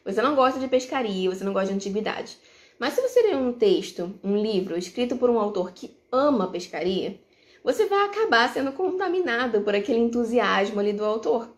você 0.06 0.22
não 0.22 0.36
gosta 0.36 0.60
de 0.60 0.68
pescaria, 0.68 1.30
você 1.30 1.44
não 1.44 1.54
gosta 1.54 1.70
de 1.70 1.76
antiguidade. 1.76 2.38
Mas 2.80 2.94
se 2.94 3.02
você 3.02 3.22
ler 3.22 3.36
um 3.36 3.54
texto, 3.54 4.14
um 4.24 4.36
livro 4.36 4.78
escrito 4.78 5.16
por 5.16 5.30
um 5.30 5.40
autor 5.40 5.72
que 5.72 5.96
ama 6.12 6.50
pescaria, 6.52 7.20
você 7.64 7.86
vai 7.86 8.06
acabar 8.06 8.52
sendo 8.52 8.72
contaminado 8.72 9.62
por 9.62 9.76
aquele 9.76 10.00
entusiasmo 10.00 10.80
ali 10.80 10.92
do 10.92 11.06
autor. 11.06 11.56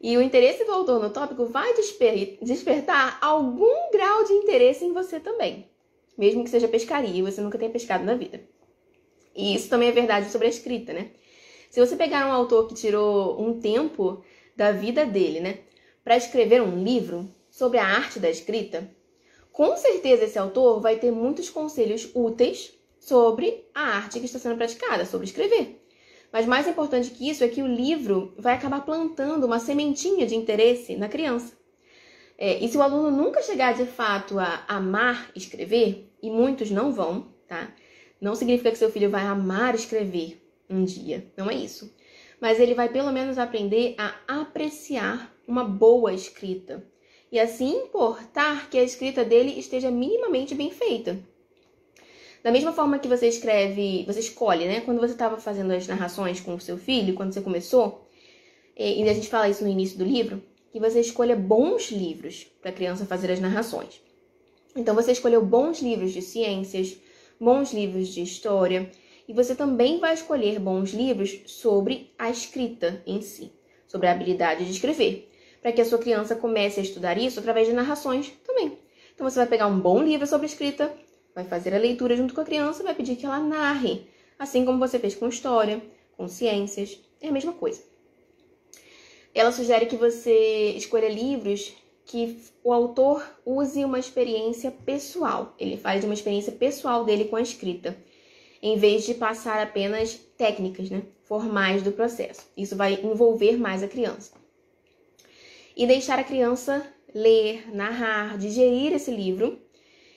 E 0.00 0.16
o 0.16 0.22
interesse 0.22 0.64
do 0.64 0.72
autor 0.72 1.00
no 1.00 1.10
tópico 1.10 1.46
vai 1.46 1.74
desper 1.74 2.38
despertar 2.42 3.18
algum 3.20 3.90
grau 3.92 4.24
de 4.24 4.32
interesse 4.32 4.84
em 4.84 4.92
você 4.92 5.20
também, 5.20 5.68
mesmo 6.16 6.44
que 6.44 6.50
seja 6.50 6.68
pescaria 6.68 7.18
e 7.18 7.22
você 7.22 7.40
nunca 7.40 7.58
tenha 7.58 7.70
pescado 7.70 8.04
na 8.04 8.14
vida. 8.14 8.40
E 9.34 9.54
isso 9.54 9.68
também 9.68 9.88
é 9.88 9.92
verdade 9.92 10.30
sobre 10.30 10.46
a 10.46 10.50
escrita, 10.50 10.92
né? 10.92 11.10
Se 11.70 11.80
você 11.80 11.96
pegar 11.96 12.26
um 12.26 12.32
autor 12.32 12.68
que 12.68 12.74
tirou 12.74 13.40
um 13.40 13.58
tempo 13.58 14.22
da 14.56 14.72
vida 14.72 15.06
dele, 15.06 15.40
né, 15.40 15.58
para 16.04 16.16
escrever 16.16 16.60
um 16.60 16.84
livro, 16.84 17.32
sobre 17.52 17.78
a 17.78 17.86
arte 17.86 18.18
da 18.18 18.30
escrita, 18.30 18.90
com 19.52 19.76
certeza 19.76 20.24
esse 20.24 20.38
autor 20.38 20.80
vai 20.80 20.96
ter 20.96 21.12
muitos 21.12 21.50
conselhos 21.50 22.10
úteis 22.14 22.72
sobre 22.98 23.68
a 23.74 23.82
arte 23.82 24.18
que 24.18 24.24
está 24.24 24.38
sendo 24.38 24.56
praticada, 24.56 25.04
sobre 25.04 25.26
escrever. 25.26 25.78
Mas 26.32 26.46
mais 26.46 26.66
importante 26.66 27.10
que 27.10 27.28
isso 27.28 27.44
é 27.44 27.48
que 27.48 27.62
o 27.62 27.66
livro 27.66 28.32
vai 28.38 28.54
acabar 28.54 28.80
plantando 28.80 29.44
uma 29.44 29.60
sementinha 29.60 30.26
de 30.26 30.34
interesse 30.34 30.96
na 30.96 31.10
criança. 31.10 31.54
É, 32.38 32.58
e 32.64 32.66
se 32.68 32.78
o 32.78 32.82
aluno 32.82 33.14
nunca 33.14 33.42
chegar 33.42 33.74
de 33.74 33.84
fato 33.84 34.38
a 34.38 34.64
amar 34.66 35.30
escrever, 35.36 36.10
e 36.22 36.30
muitos 36.30 36.70
não 36.70 36.90
vão, 36.90 37.34
tá? 37.46 37.70
Não 38.18 38.34
significa 38.34 38.70
que 38.70 38.78
seu 38.78 38.90
filho 38.90 39.10
vai 39.10 39.26
amar 39.26 39.74
escrever 39.74 40.42
um 40.70 40.84
dia, 40.84 41.30
não 41.36 41.50
é 41.50 41.54
isso. 41.54 41.94
Mas 42.40 42.58
ele 42.58 42.74
vai 42.74 42.88
pelo 42.88 43.12
menos 43.12 43.36
aprender 43.36 43.94
a 43.98 44.40
apreciar 44.40 45.36
uma 45.46 45.64
boa 45.64 46.14
escrita, 46.14 46.82
e 47.32 47.40
assim 47.40 47.84
importar 47.84 48.68
que 48.68 48.78
a 48.78 48.84
escrita 48.84 49.24
dele 49.24 49.58
esteja 49.58 49.90
minimamente 49.90 50.54
bem 50.54 50.70
feita. 50.70 51.18
Da 52.44 52.52
mesma 52.52 52.72
forma 52.72 52.98
que 52.98 53.08
você 53.08 53.26
escreve, 53.26 54.04
você 54.04 54.20
escolhe, 54.20 54.66
né? 54.66 54.82
Quando 54.82 55.00
você 55.00 55.14
estava 55.14 55.38
fazendo 55.38 55.72
as 55.72 55.86
narrações 55.86 56.40
com 56.40 56.54
o 56.54 56.60
seu 56.60 56.76
filho, 56.76 57.14
quando 57.14 57.32
você 57.32 57.40
começou, 57.40 58.06
e 58.76 59.08
a 59.08 59.14
gente 59.14 59.28
fala 59.28 59.48
isso 59.48 59.64
no 59.64 59.70
início 59.70 59.96
do 59.96 60.04
livro, 60.04 60.42
que 60.70 60.78
você 60.78 61.00
escolha 61.00 61.34
bons 61.34 61.90
livros 61.90 62.46
para 62.60 62.70
a 62.70 62.74
criança 62.74 63.06
fazer 63.06 63.30
as 63.30 63.40
narrações. 63.40 64.02
Então 64.76 64.94
você 64.94 65.12
escolheu 65.12 65.44
bons 65.44 65.80
livros 65.80 66.12
de 66.12 66.20
ciências, 66.20 66.98
bons 67.40 67.72
livros 67.72 68.08
de 68.08 68.22
história, 68.22 68.90
e 69.26 69.32
você 69.32 69.54
também 69.54 69.98
vai 70.00 70.12
escolher 70.12 70.58
bons 70.58 70.92
livros 70.92 71.40
sobre 71.46 72.10
a 72.18 72.28
escrita 72.28 73.02
em 73.06 73.22
si, 73.22 73.52
sobre 73.86 74.08
a 74.08 74.12
habilidade 74.12 74.64
de 74.64 74.72
escrever, 74.72 75.30
para 75.62 75.72
que 75.72 75.80
a 75.80 75.84
sua 75.84 75.98
criança 75.98 76.34
comece 76.34 76.80
a 76.80 76.82
estudar 76.82 77.16
isso 77.16 77.38
através 77.38 77.68
de 77.68 77.72
narrações 77.72 78.32
também. 78.44 78.76
Então 79.14 79.28
você 79.28 79.38
vai 79.38 79.46
pegar 79.46 79.68
um 79.68 79.78
bom 79.78 80.02
livro 80.02 80.26
sobre 80.26 80.46
escrita, 80.46 80.92
vai 81.34 81.44
fazer 81.44 81.72
a 81.72 81.78
leitura 81.78 82.16
junto 82.16 82.34
com 82.34 82.40
a 82.40 82.44
criança 82.44 82.82
vai 82.82 82.94
pedir 82.94 83.16
que 83.16 83.24
ela 83.24 83.38
narre, 83.38 84.06
assim 84.38 84.64
como 84.64 84.80
você 84.80 84.98
fez 84.98 85.14
com 85.14 85.28
história, 85.28 85.80
com 86.16 86.26
ciências, 86.26 86.98
é 87.20 87.28
a 87.28 87.32
mesma 87.32 87.52
coisa. 87.52 87.80
Ela 89.32 89.52
sugere 89.52 89.86
que 89.86 89.96
você 89.96 90.72
escolha 90.76 91.08
livros 91.08 91.72
que 92.04 92.38
o 92.62 92.72
autor 92.72 93.24
use 93.46 93.84
uma 93.84 93.98
experiência 93.98 94.70
pessoal. 94.70 95.54
Ele 95.58 95.76
fale 95.76 96.00
de 96.00 96.06
uma 96.06 96.14
experiência 96.14 96.52
pessoal 96.52 97.04
dele 97.04 97.26
com 97.26 97.36
a 97.36 97.40
escrita, 97.40 97.96
em 98.60 98.76
vez 98.76 99.06
de 99.06 99.14
passar 99.14 99.62
apenas 99.62 100.14
técnicas, 100.36 100.90
né, 100.90 101.02
formais 101.22 101.82
do 101.82 101.92
processo. 101.92 102.42
Isso 102.56 102.76
vai 102.76 102.94
envolver 103.02 103.56
mais 103.56 103.82
a 103.82 103.88
criança. 103.88 104.41
E 105.76 105.86
deixar 105.86 106.18
a 106.18 106.24
criança 106.24 106.86
ler, 107.14 107.74
narrar, 107.74 108.38
digerir 108.38 108.92
esse 108.92 109.10
livro 109.10 109.58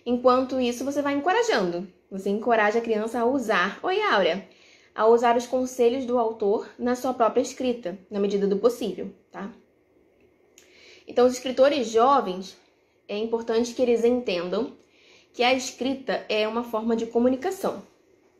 Enquanto 0.05 0.59
isso, 0.59 0.85
você 0.85 1.01
vai 1.01 1.15
encorajando. 1.15 1.87
Você 2.11 2.29
encoraja 2.29 2.77
a 2.77 2.81
criança 2.81 3.19
a 3.19 3.25
usar, 3.25 3.79
oi 3.81 3.99
Áurea, 4.03 4.47
a 4.93 5.07
usar 5.07 5.35
os 5.35 5.47
conselhos 5.47 6.05
do 6.05 6.19
autor 6.19 6.69
na 6.77 6.95
sua 6.95 7.11
própria 7.11 7.41
escrita, 7.41 7.97
na 8.11 8.19
medida 8.19 8.47
do 8.47 8.57
possível, 8.57 9.11
tá? 9.31 9.51
Então, 11.07 11.25
os 11.25 11.33
escritores 11.33 11.89
jovens, 11.89 12.55
é 13.07 13.17
importante 13.17 13.73
que 13.73 13.81
eles 13.81 14.05
entendam 14.05 14.73
que 15.33 15.41
a 15.41 15.53
escrita 15.53 16.23
é 16.29 16.47
uma 16.47 16.63
forma 16.63 16.95
de 16.95 17.07
comunicação. 17.07 17.81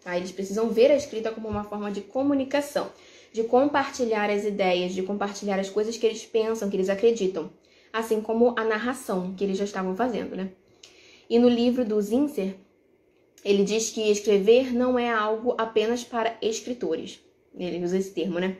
Tá? 0.04 0.16
Eles 0.16 0.32
precisam 0.32 0.70
ver 0.70 0.92
a 0.92 0.96
escrita 0.96 1.32
como 1.32 1.48
uma 1.48 1.64
forma 1.64 1.92
de 1.92 2.02
comunicação, 2.02 2.92
de 3.36 3.44
compartilhar 3.44 4.30
as 4.30 4.46
ideias, 4.46 4.94
de 4.94 5.04
compartilhar 5.04 5.60
as 5.60 5.70
coisas 5.70 5.98
que 5.98 6.06
eles 6.06 6.26
pensam, 6.26 6.70
que 6.70 6.78
eles 6.78 6.88
acreditam, 6.88 7.50
assim 7.92 8.22
como 8.22 8.58
a 8.58 8.64
narração 8.64 9.36
que 9.36 9.44
eles 9.44 9.58
já 9.58 9.66
estavam 9.66 9.94
fazendo, 9.94 10.38
né? 10.38 10.52
E 11.30 11.38
no 11.38 11.50
livro 11.50 11.84
do 11.84 12.02
Zinser, 12.02 12.56
ele 13.44 13.66
diz 13.66 13.90
que 13.90 14.10
escrever 14.10 14.74
não 14.74 14.98
é 14.98 15.12
algo 15.12 15.54
apenas 15.58 16.02
para 16.02 16.38
escritores. 16.42 17.20
Ele 17.54 17.84
usa 17.84 17.98
esse 17.98 18.14
termo, 18.14 18.40
né? 18.40 18.56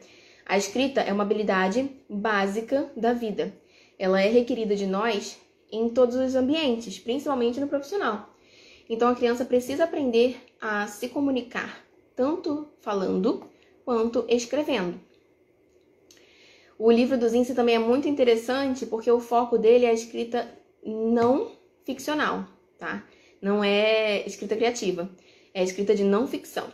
A 0.46 0.58
escrita 0.58 1.00
é 1.00 1.14
uma 1.14 1.24
habilidade 1.24 1.90
básica 2.10 2.92
da 2.98 3.14
vida. 3.14 3.54
Ela 3.98 4.22
é 4.22 4.28
requerida 4.28 4.76
de 4.76 4.86
nós 4.86 5.38
em 5.72 5.88
todos 5.88 6.18
os 6.18 6.36
ambientes, 6.36 7.00
principalmente 7.00 7.62
no 7.62 7.70
profissional. 7.70 8.30
Então 8.90 9.08
a 9.08 9.16
criança 9.16 9.46
precisa 9.46 9.86
aprender 9.86 10.36
a 10.60 10.86
se 10.88 11.08
comunicar, 11.08 11.82
tanto 12.14 12.68
falando 12.82 13.55
quanto 13.86 14.26
escrevendo. 14.28 15.00
O 16.78 16.92
livro 16.92 17.18
do 17.18 17.30
Zinser 17.30 17.56
também 17.56 17.76
é 17.76 17.80
muito 17.80 18.10
interessante 18.10 18.86
porque 18.86 19.10
o 19.10 19.22
foco 19.22 19.58
dele 19.58 19.86
é 19.86 19.90
a 19.90 19.94
escrita 19.94 20.50
não 20.84 21.52
ficcional 21.86 22.46
tá? 22.78 23.04
Não 23.42 23.64
é 23.64 24.26
escrita 24.26 24.56
criativa, 24.56 25.10
é 25.54 25.64
escrita 25.64 25.96
de 25.96 26.04
não 26.04 26.28
ficção. 26.28 26.68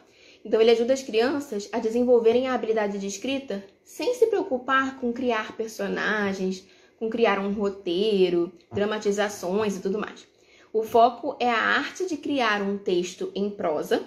Então 0.43 0.59
ele 0.59 0.71
ajuda 0.71 0.93
as 0.93 1.03
crianças 1.03 1.69
a 1.71 1.79
desenvolverem 1.79 2.47
a 2.47 2.53
habilidade 2.53 2.97
de 2.97 3.07
escrita 3.07 3.63
sem 3.83 4.13
se 4.15 4.27
preocupar 4.27 4.99
com 4.99 5.13
criar 5.13 5.55
personagens, 5.55 6.65
com 6.97 7.09
criar 7.09 7.39
um 7.39 7.51
roteiro, 7.51 8.51
dramatizações 8.71 9.75
e 9.75 9.81
tudo 9.81 9.99
mais. 9.99 10.27
O 10.73 10.83
foco 10.83 11.35
é 11.39 11.49
a 11.49 11.59
arte 11.59 12.07
de 12.07 12.17
criar 12.17 12.61
um 12.61 12.77
texto 12.77 13.31
em 13.35 13.49
prosa, 13.49 14.03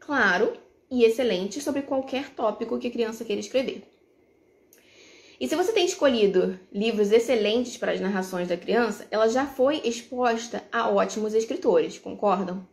claro 0.00 0.52
e 0.90 1.04
excelente 1.04 1.60
sobre 1.60 1.82
qualquer 1.82 2.30
tópico 2.30 2.78
que 2.78 2.88
a 2.88 2.90
criança 2.90 3.24
queira 3.24 3.40
escrever. 3.40 3.82
E 5.38 5.46
se 5.46 5.54
você 5.54 5.72
tem 5.72 5.84
escolhido 5.84 6.58
livros 6.72 7.12
excelentes 7.12 7.76
para 7.76 7.92
as 7.92 8.00
narrações 8.00 8.48
da 8.48 8.56
criança, 8.56 9.06
ela 9.10 9.28
já 9.28 9.46
foi 9.46 9.82
exposta 9.84 10.64
a 10.72 10.88
ótimos 10.88 11.34
escritores, 11.34 11.98
concordam? 11.98 12.66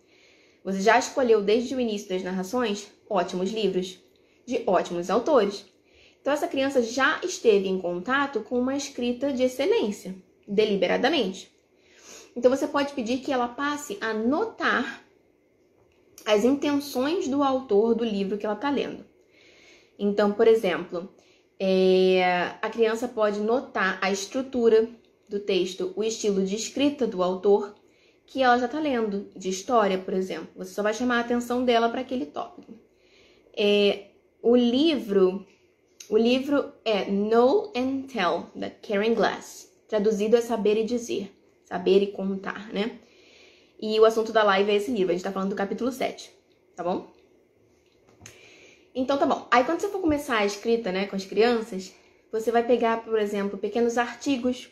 Você 0.63 0.79
já 0.79 0.97
escolheu 0.97 1.41
desde 1.41 1.75
o 1.75 1.79
início 1.79 2.07
das 2.07 2.23
narrações 2.23 2.87
ótimos 3.09 3.51
livros, 3.51 3.99
de 4.45 4.63
ótimos 4.65 5.09
autores. 5.09 5.65
Então, 6.21 6.31
essa 6.31 6.47
criança 6.47 6.81
já 6.81 7.19
esteve 7.21 7.67
em 7.67 7.81
contato 7.81 8.39
com 8.41 8.57
uma 8.57 8.77
escrita 8.77 9.33
de 9.33 9.43
excelência, 9.43 10.15
deliberadamente. 10.47 11.51
Então, 12.33 12.49
você 12.49 12.65
pode 12.65 12.93
pedir 12.93 13.17
que 13.17 13.31
ela 13.31 13.49
passe 13.49 13.97
a 13.99 14.13
notar 14.13 15.02
as 16.25 16.43
intenções 16.43 17.27
do 17.27 17.43
autor 17.43 17.95
do 17.95 18.03
livro 18.03 18.37
que 18.37 18.45
ela 18.45 18.55
está 18.55 18.69
lendo. 18.69 19.05
Então, 19.97 20.31
por 20.31 20.47
exemplo, 20.47 21.09
é, 21.59 22.23
a 22.61 22.69
criança 22.69 23.07
pode 23.07 23.39
notar 23.39 23.97
a 24.01 24.11
estrutura 24.11 24.89
do 25.29 25.39
texto, 25.39 25.93
o 25.95 26.03
estilo 26.03 26.43
de 26.43 26.55
escrita 26.55 27.07
do 27.07 27.23
autor 27.23 27.75
que 28.25 28.41
ela 28.41 28.57
já 28.57 28.65
está 28.65 28.79
lendo, 28.79 29.29
de 29.35 29.49
história, 29.49 29.97
por 29.97 30.13
exemplo. 30.13 30.49
Você 30.55 30.73
só 30.73 30.81
vai 30.81 30.93
chamar 30.93 31.17
a 31.17 31.21
atenção 31.21 31.63
dela 31.63 31.89
para 31.89 32.01
aquele 32.01 32.25
tópico. 32.25 32.73
É, 33.55 34.07
o 34.41 34.55
livro, 34.55 35.45
o 36.09 36.17
livro 36.17 36.71
é 36.83 37.09
Know 37.09 37.71
and 37.75 38.03
Tell 38.03 38.47
da 38.55 38.69
Karen 38.69 39.13
Glass, 39.13 39.71
traduzido 39.87 40.35
é 40.35 40.41
saber 40.41 40.77
e 40.77 40.83
dizer, 40.83 41.31
saber 41.65 42.01
e 42.01 42.07
contar, 42.07 42.73
né? 42.73 42.99
E 43.85 43.99
o 43.99 44.05
assunto 44.05 44.31
da 44.31 44.43
live 44.43 44.71
é 44.71 44.75
esse 44.75 44.89
livro. 44.89 45.09
A 45.09 45.11
gente 45.11 45.19
está 45.19 45.31
falando 45.33 45.49
do 45.49 45.57
capítulo 45.57 45.91
7, 45.91 46.31
tá 46.73 46.81
bom? 46.81 47.11
Então 48.95 49.17
tá 49.17 49.25
bom. 49.25 49.45
Aí 49.51 49.65
quando 49.65 49.81
você 49.81 49.89
for 49.89 49.99
começar 49.99 50.37
a 50.37 50.45
escrita, 50.45 50.89
né, 50.89 51.05
com 51.05 51.17
as 51.17 51.25
crianças, 51.25 51.93
você 52.31 52.49
vai 52.49 52.65
pegar, 52.65 53.03
por 53.03 53.19
exemplo, 53.19 53.57
pequenos 53.57 53.97
artigos, 53.97 54.69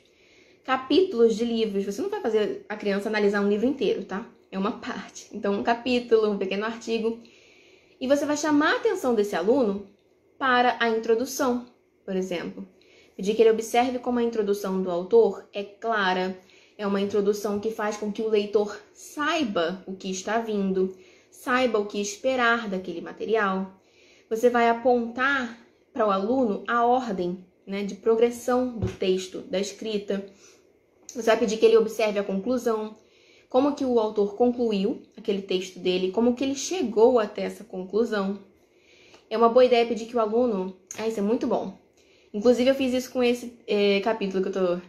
capítulos 0.63 1.35
de 1.35 1.43
livros. 1.43 1.83
Você 1.83 2.01
não 2.01 2.09
vai 2.09 2.21
fazer 2.21 2.65
a 2.69 2.77
criança 2.77 3.09
analisar 3.09 3.41
um 3.41 3.49
livro 3.49 3.67
inteiro, 3.67 4.05
tá? 4.05 4.25
É 4.49 4.57
uma 4.57 4.79
parte. 4.79 5.27
Então, 5.33 5.55
um 5.55 5.63
capítulo, 5.63 6.31
um 6.31 6.37
pequeno 6.37 6.63
artigo. 6.63 7.19
E 7.99 8.07
você 8.07 8.25
vai 8.25 8.37
chamar 8.37 8.75
a 8.75 8.77
atenção 8.77 9.13
desse 9.13 9.35
aluno 9.35 9.89
para 10.39 10.77
a 10.79 10.87
introdução, 10.87 11.65
por 12.05 12.15
exemplo. 12.15 12.65
Pedir 13.17 13.35
que 13.35 13.41
ele 13.41 13.51
observe 13.51 13.99
como 13.99 14.19
a 14.19 14.23
introdução 14.23 14.81
do 14.81 14.89
autor 14.89 15.49
é 15.51 15.65
clara, 15.65 16.39
é 16.77 16.85
uma 16.87 17.01
introdução 17.01 17.59
que 17.59 17.71
faz 17.71 17.97
com 17.97 18.11
que 18.11 18.21
o 18.21 18.29
leitor 18.29 18.79
saiba 18.93 19.83
o 19.85 19.95
que 19.95 20.09
está 20.09 20.39
vindo, 20.39 20.95
saiba 21.29 21.79
o 21.79 21.85
que 21.85 22.01
esperar 22.01 22.67
daquele 22.69 23.01
material 23.01 23.81
você 24.31 24.49
vai 24.49 24.69
apontar 24.69 25.59
para 25.91 26.07
o 26.07 26.09
aluno 26.09 26.63
a 26.65 26.85
ordem 26.85 27.45
né, 27.67 27.83
de 27.83 27.95
progressão 27.95 28.79
do 28.79 28.87
texto, 28.87 29.39
da 29.39 29.59
escrita. 29.59 30.25
Você 31.13 31.23
vai 31.23 31.37
pedir 31.37 31.57
que 31.57 31.65
ele 31.65 31.75
observe 31.75 32.17
a 32.17 32.23
conclusão, 32.23 32.95
como 33.49 33.75
que 33.75 33.83
o 33.83 33.99
autor 33.99 34.35
concluiu 34.35 35.01
aquele 35.17 35.41
texto 35.41 35.79
dele, 35.79 36.13
como 36.13 36.33
que 36.33 36.45
ele 36.45 36.55
chegou 36.55 37.19
até 37.19 37.41
essa 37.41 37.65
conclusão. 37.65 38.39
É 39.29 39.37
uma 39.37 39.49
boa 39.49 39.65
ideia 39.65 39.85
pedir 39.85 40.05
que 40.05 40.15
o 40.15 40.19
aluno. 40.21 40.77
Ah, 40.97 41.05
isso 41.05 41.19
é 41.19 41.23
muito 41.23 41.45
bom. 41.45 41.77
Inclusive, 42.33 42.69
eu 42.69 42.75
fiz 42.75 42.93
isso 42.93 43.11
com 43.11 43.21
esse 43.21 43.59
é, 43.67 43.99
capítulo 43.99 44.41
que 44.41 44.47
eu 44.47 44.63
estou 44.63 44.81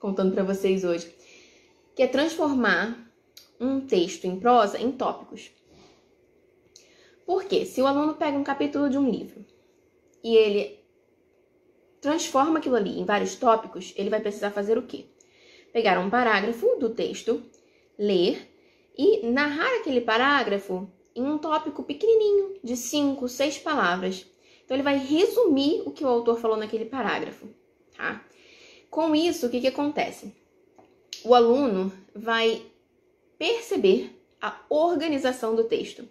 contando 0.00 0.34
para 0.34 0.42
vocês 0.42 0.82
hoje, 0.82 1.08
que 1.98 2.04
é 2.04 2.06
transformar 2.06 2.96
um 3.58 3.80
texto 3.80 4.24
em 4.24 4.38
prosa 4.38 4.78
em 4.78 4.92
tópicos. 4.92 5.50
Porque 7.26 7.66
se 7.66 7.82
o 7.82 7.88
aluno 7.88 8.14
pega 8.14 8.38
um 8.38 8.44
capítulo 8.44 8.88
de 8.88 8.96
um 8.96 9.10
livro 9.10 9.44
e 10.22 10.36
ele 10.36 10.78
transforma 12.00 12.60
aquilo 12.60 12.76
ali 12.76 13.00
em 13.00 13.04
vários 13.04 13.34
tópicos, 13.34 13.92
ele 13.96 14.10
vai 14.10 14.20
precisar 14.20 14.52
fazer 14.52 14.78
o 14.78 14.86
quê? 14.86 15.06
Pegar 15.72 15.98
um 15.98 16.08
parágrafo 16.08 16.76
do 16.78 16.90
texto, 16.90 17.42
ler 17.98 18.48
e 18.96 19.26
narrar 19.26 19.80
aquele 19.80 20.00
parágrafo 20.00 20.88
em 21.16 21.24
um 21.24 21.36
tópico 21.36 21.82
pequenininho, 21.82 22.60
de 22.62 22.76
cinco, 22.76 23.26
seis 23.28 23.58
palavras. 23.58 24.24
Então 24.64 24.76
ele 24.76 24.84
vai 24.84 24.98
resumir 24.98 25.82
o 25.84 25.90
que 25.90 26.04
o 26.04 26.08
autor 26.08 26.38
falou 26.38 26.56
naquele 26.56 26.84
parágrafo, 26.84 27.48
tá? 27.96 28.24
Com 28.88 29.16
isso, 29.16 29.48
o 29.48 29.50
que, 29.50 29.60
que 29.60 29.66
acontece? 29.66 30.32
O 31.28 31.34
aluno 31.34 31.92
vai 32.14 32.62
perceber 33.38 34.18
a 34.40 34.56
organização 34.70 35.54
do 35.54 35.64
texto 35.64 36.08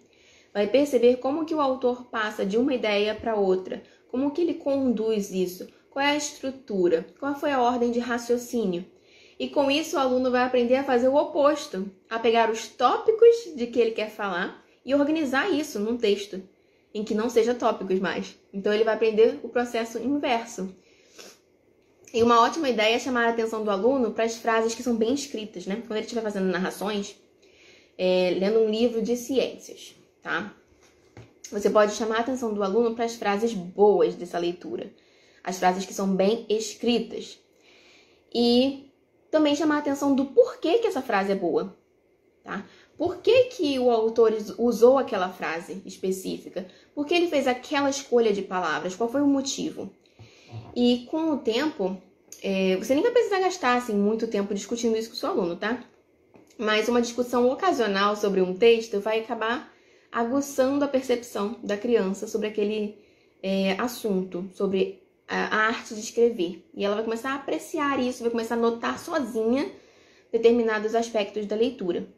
vai 0.54 0.68
perceber 0.68 1.16
como 1.16 1.44
que 1.44 1.54
o 1.54 1.60
autor 1.60 2.04
passa 2.04 2.46
de 2.46 2.56
uma 2.56 2.72
ideia 2.72 3.14
para 3.16 3.34
outra, 3.34 3.82
como 4.08 4.30
que 4.30 4.40
ele 4.40 4.54
conduz 4.54 5.32
isso, 5.32 5.68
qual 5.90 6.04
é 6.04 6.10
a 6.10 6.16
estrutura, 6.16 7.04
qual 7.18 7.34
foi 7.34 7.50
a 7.50 7.60
ordem 7.60 7.90
de 7.90 7.98
raciocínio. 7.98 8.84
E 9.38 9.48
com 9.48 9.68
isso 9.68 9.96
o 9.96 9.98
aluno 9.98 10.30
vai 10.30 10.42
aprender 10.42 10.76
a 10.76 10.84
fazer 10.84 11.08
o 11.08 11.16
oposto, 11.16 11.90
a 12.08 12.18
pegar 12.18 12.48
os 12.48 12.68
tópicos 12.68 13.54
de 13.56 13.66
que 13.66 13.80
ele 13.80 13.90
quer 13.90 14.10
falar 14.10 14.64
e 14.84 14.94
organizar 14.94 15.50
isso 15.52 15.78
num 15.80 15.96
texto 15.96 16.40
em 16.94 17.04
que 17.04 17.14
não 17.14 17.28
seja 17.28 17.54
tópicos 17.54 17.98
mais. 18.00 18.38
Então 18.52 18.72
ele 18.72 18.84
vai 18.84 18.94
aprender 18.94 19.40
o 19.42 19.48
processo 19.48 19.98
inverso. 19.98 20.72
E 22.12 22.22
uma 22.22 22.40
ótima 22.40 22.68
ideia 22.68 22.96
é 22.96 22.98
chamar 22.98 23.26
a 23.26 23.30
atenção 23.30 23.62
do 23.62 23.70
aluno 23.70 24.12
para 24.12 24.24
as 24.24 24.36
frases 24.36 24.74
que 24.74 24.82
são 24.82 24.96
bem 24.96 25.12
escritas, 25.12 25.66
né? 25.66 25.76
Quando 25.86 25.96
ele 25.96 26.06
estiver 26.06 26.22
fazendo 26.22 26.46
narrações, 26.46 27.16
é, 27.98 28.36
lendo 28.38 28.60
um 28.60 28.70
livro 28.70 29.02
de 29.02 29.16
ciências, 29.16 29.94
tá? 30.22 30.54
Você 31.50 31.68
pode 31.68 31.94
chamar 31.94 32.18
a 32.18 32.20
atenção 32.20 32.52
do 32.54 32.62
aluno 32.62 32.94
para 32.94 33.04
as 33.04 33.14
frases 33.14 33.52
boas 33.52 34.14
dessa 34.14 34.38
leitura, 34.38 34.92
as 35.42 35.58
frases 35.58 35.84
que 35.84 35.94
são 35.94 36.14
bem 36.14 36.46
escritas. 36.48 37.38
E 38.32 38.90
também 39.30 39.56
chamar 39.56 39.76
a 39.76 39.78
atenção 39.78 40.14
do 40.14 40.26
porquê 40.26 40.78
que 40.78 40.86
essa 40.86 41.02
frase 41.02 41.32
é 41.32 41.34
boa, 41.34 41.76
tá? 42.42 42.66
Por 42.96 43.18
que, 43.18 43.44
que 43.44 43.78
o 43.78 43.90
autor 43.90 44.34
usou 44.58 44.98
aquela 44.98 45.28
frase 45.28 45.80
específica? 45.86 46.66
Por 46.94 47.06
que 47.06 47.14
ele 47.14 47.28
fez 47.28 47.46
aquela 47.46 47.88
escolha 47.88 48.32
de 48.32 48.42
palavras? 48.42 48.96
Qual 48.96 49.08
foi 49.08 49.22
o 49.22 49.26
motivo? 49.26 49.92
E 50.74 51.06
com 51.10 51.32
o 51.32 51.38
tempo, 51.38 52.00
é, 52.42 52.76
você 52.76 52.94
nem 52.94 53.02
vai 53.02 53.12
precisar 53.12 53.40
gastar 53.40 53.76
assim, 53.76 53.94
muito 53.94 54.26
tempo 54.26 54.54
discutindo 54.54 54.96
isso 54.96 55.10
com 55.10 55.14
o 55.16 55.18
seu 55.18 55.30
aluno, 55.30 55.56
tá? 55.56 55.82
Mas 56.56 56.88
uma 56.88 57.00
discussão 57.00 57.48
ocasional 57.50 58.16
sobre 58.16 58.40
um 58.40 58.54
texto 58.54 59.00
vai 59.00 59.20
acabar 59.20 59.72
aguçando 60.10 60.84
a 60.84 60.88
percepção 60.88 61.56
da 61.62 61.76
criança 61.76 62.26
sobre 62.26 62.48
aquele 62.48 62.98
é, 63.42 63.72
assunto, 63.78 64.48
sobre 64.54 65.02
a, 65.28 65.56
a 65.56 65.66
arte 65.68 65.94
de 65.94 66.00
escrever. 66.00 66.64
E 66.74 66.84
ela 66.84 66.94
vai 66.94 67.04
começar 67.04 67.32
a 67.32 67.36
apreciar 67.36 68.00
isso, 68.00 68.22
vai 68.22 68.30
começar 68.30 68.54
a 68.54 68.58
notar 68.58 68.98
sozinha 68.98 69.70
determinados 70.32 70.94
aspectos 70.94 71.46
da 71.46 71.56
leitura. 71.56 72.08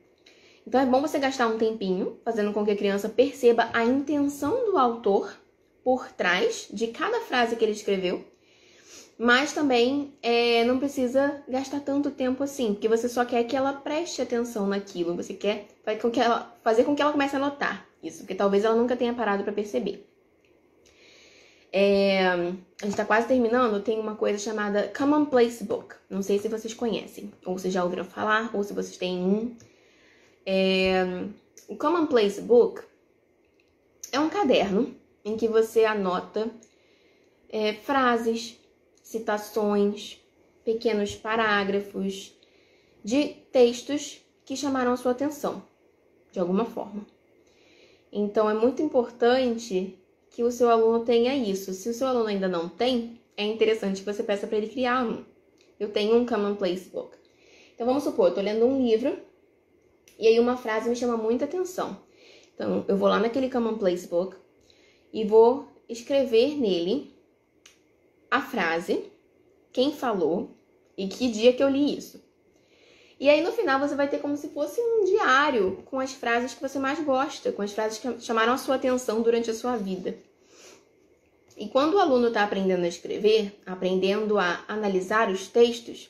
Então 0.67 0.81
é 0.81 0.87
bom 0.87 1.01
você 1.01 1.19
gastar 1.19 1.49
um 1.49 1.59
tempinho 1.59 2.19
fazendo 2.25 2.53
com 2.53 2.65
que 2.65 2.71
a 2.71 2.77
criança 2.77 3.09
perceba 3.09 3.69
a 3.73 3.85
intenção 3.85 4.71
do 4.71 4.79
autor 4.79 5.40
por 5.85 6.11
trás 6.13 6.69
de 6.73 6.89
cada 6.89 7.21
frase 7.21 7.57
que 7.57 7.65
ele 7.65 7.73
escreveu, 7.73 8.25
mas 9.19 9.53
também 9.53 10.15
é, 10.23 10.65
não 10.65 10.79
precisa 10.79 11.43
gastar 11.47 11.81
tanto 11.81 12.11
tempo 12.11 12.43
assim, 12.43 12.73
porque 12.73 12.89
você 12.89 13.09
só 13.09 13.25
quer 13.25 13.45
que 13.45 13.55
ela 13.55 13.73
preste 13.73 14.23
atenção 14.23 14.67
naquilo, 14.67 15.15
você 15.15 15.35
quer 15.35 15.67
fazer 15.85 16.01
com 16.01 16.11
que 16.11 16.21
ela, 16.21 16.59
fazer 16.63 16.85
com 16.85 16.95
que 16.97 17.03
ela 17.03 17.13
comece 17.13 17.37
a 17.37 17.39
notar 17.39 17.87
isso, 18.03 18.19
porque 18.21 18.35
talvez 18.35 18.65
ela 18.65 18.75
nunca 18.75 18.97
tenha 18.97 19.13
parado 19.13 19.45
para 19.45 19.53
perceber. 19.53 20.07
É, 21.73 22.27
a 22.27 22.37
gente 22.83 22.89
está 22.89 23.05
quase 23.05 23.29
terminando, 23.29 23.83
tem 23.83 23.99
uma 23.99 24.17
coisa 24.17 24.39
chamada 24.39 24.91
Commonplace 24.97 25.63
Book. 25.63 25.95
Não 26.09 26.23
sei 26.23 26.39
se 26.39 26.49
vocês 26.49 26.75
conhecem, 26.75 27.31
ou 27.45 27.59
se 27.59 27.71
já 27.71 27.85
ouviram 27.85 28.05
falar, 28.05 28.51
ou 28.55 28.65
se 28.65 28.73
vocês 28.73 28.97
têm 28.97 29.19
um. 29.19 29.55
É, 30.45 31.25
o 31.69 31.77
Commonplace 31.77 32.41
Book 32.41 32.83
é 34.11 34.19
um 34.19 34.29
caderno 34.29 34.95
em 35.25 35.37
que 35.37 35.49
você 35.49 35.85
anota 35.85 36.51
é, 37.49 37.75
frases, 37.75 38.59
citações, 39.03 40.19
pequenos 40.65 41.15
parágrafos 41.15 42.33
de 43.03 43.29
textos 43.51 44.21
que 44.45 44.57
chamaram 44.57 44.97
sua 44.97 45.13
atenção, 45.13 45.63
de 46.33 46.39
alguma 46.39 46.65
forma. 46.65 47.07
Então, 48.13 48.49
é 48.49 48.55
muito 48.55 48.83
importante 48.83 49.99
que 50.31 50.43
o 50.43 50.51
seu 50.51 50.71
aluno 50.71 51.05
tenha 51.05 51.35
isso. 51.37 51.73
Se 51.73 51.89
o 51.89 51.95
seu 51.95 52.07
aluno 52.07 52.27
ainda 52.27 52.49
não 52.49 52.69
tem, 52.69 53.21
é 53.37 53.45
interessante 53.45 54.01
que 54.01 54.13
você 54.13 54.23
peça 54.23 54.47
para 54.47 54.59
ele 54.59 54.69
criar 54.69 55.05
um. 55.05 55.25
Eu 55.79 55.91
tenho 55.91 56.17
um 56.17 56.27
Commonplace 56.27 56.89
Book. 56.89 57.17
Então, 57.75 57.87
vamos 57.87 58.05
supor, 58.05 58.27
eu 58.27 58.29
estou 58.31 58.45
lendo 58.45 58.67
um 58.67 58.85
livro 58.85 59.19
e 60.19 60.27
aí 60.27 60.39
uma 60.39 60.57
frase 60.57 60.89
me 60.89 60.97
chama 60.97 61.17
muita 61.17 61.47
atenção. 61.47 61.97
Então, 62.55 62.85
eu 62.87 62.97
vou 62.97 63.09
lá 63.09 63.19
naquele 63.19 63.49
Commonplace 63.49 64.07
Book 64.07 64.37
e 65.13 65.25
vou 65.25 65.69
escrever 65.89 66.57
nele 66.57 67.13
a 68.31 68.41
frase, 68.41 69.05
quem 69.73 69.93
falou 69.93 70.51
e 70.97 71.09
que 71.09 71.31
dia 71.31 71.53
que 71.53 71.63
eu 71.63 71.69
li 71.69 71.97
isso. 71.97 72.23
E 73.19 73.29
aí 73.29 73.43
no 73.43 73.53
final 73.53 73.79
você 73.79 73.95
vai 73.95 74.09
ter 74.09 74.19
como 74.19 74.37
se 74.37 74.49
fosse 74.49 74.81
um 74.81 75.05
diário 75.05 75.83
com 75.85 76.01
as 76.01 76.13
frases 76.13 76.55
que 76.55 76.63
você 76.63 76.79
mais 76.79 76.99
gosta, 77.05 77.53
com 77.53 77.61
as 77.61 77.73
frases 77.73 77.99
que 77.99 78.21
chamaram 78.21 78.55
a 78.55 78.59
sua 78.59 78.77
atenção 78.77 79.21
durante 79.21 79.51
a 79.51 79.55
sua 79.55 79.77
vida. 79.77 80.17
E 81.57 81.69
quando 81.69 81.95
o 81.95 81.99
aluno 81.99 82.29
está 82.29 82.43
aprendendo 82.43 82.85
a 82.85 82.89
escrever, 82.89 83.61
aprendendo 83.67 84.39
a 84.39 84.65
analisar 84.67 85.31
os 85.31 85.49
textos, 85.49 86.09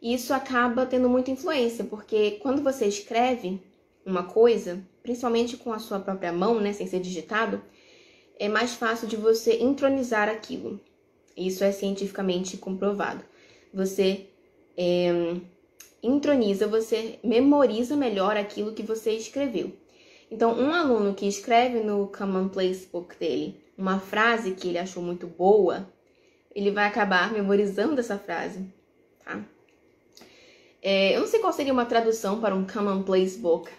isso 0.00 0.32
acaba 0.32 0.86
tendo 0.86 1.10
muita 1.10 1.30
influência, 1.30 1.84
porque 1.84 2.38
quando 2.40 2.62
você 2.62 2.86
escreve 2.86 3.60
uma 4.06 4.22
coisa, 4.22 4.82
principalmente 5.02 5.58
com 5.58 5.72
a 5.72 5.78
sua 5.78 6.00
própria 6.00 6.32
mão, 6.32 6.58
né, 6.58 6.72
sem 6.72 6.86
ser 6.86 7.00
digitado, 7.00 7.60
é 8.38 8.48
mais 8.48 8.74
fácil 8.74 9.08
de 9.08 9.16
você 9.16 9.62
entronizar 9.62 10.28
aquilo. 10.28 10.80
Isso 11.36 11.62
é 11.64 11.72
cientificamente 11.72 12.56
comprovado. 12.56 13.24
Você 13.72 14.26
é, 14.76 15.36
introniza, 16.02 16.66
você 16.66 17.18
memoriza 17.22 17.96
melhor 17.96 18.36
aquilo 18.36 18.72
que 18.72 18.82
você 18.82 19.12
escreveu. 19.12 19.72
Então, 20.30 20.58
um 20.58 20.72
aluno 20.72 21.14
que 21.14 21.26
escreve 21.26 21.80
no 21.80 22.08
Commonplace 22.08 22.86
Book 22.86 23.16
dele 23.16 23.60
uma 23.76 24.00
frase 24.00 24.52
que 24.52 24.68
ele 24.68 24.78
achou 24.78 25.02
muito 25.02 25.26
boa, 25.26 25.88
ele 26.54 26.72
vai 26.72 26.86
acabar 26.86 27.32
memorizando 27.32 28.00
essa 28.00 28.18
frase, 28.18 28.66
tá? 29.24 29.40
É, 30.82 31.16
eu 31.16 31.20
não 31.20 31.26
sei 31.28 31.38
qual 31.40 31.52
seria 31.52 31.72
uma 31.72 31.86
tradução 31.86 32.40
para 32.40 32.54
um 32.54 32.66
Commonplace 32.66 33.38
Book. 33.38 33.70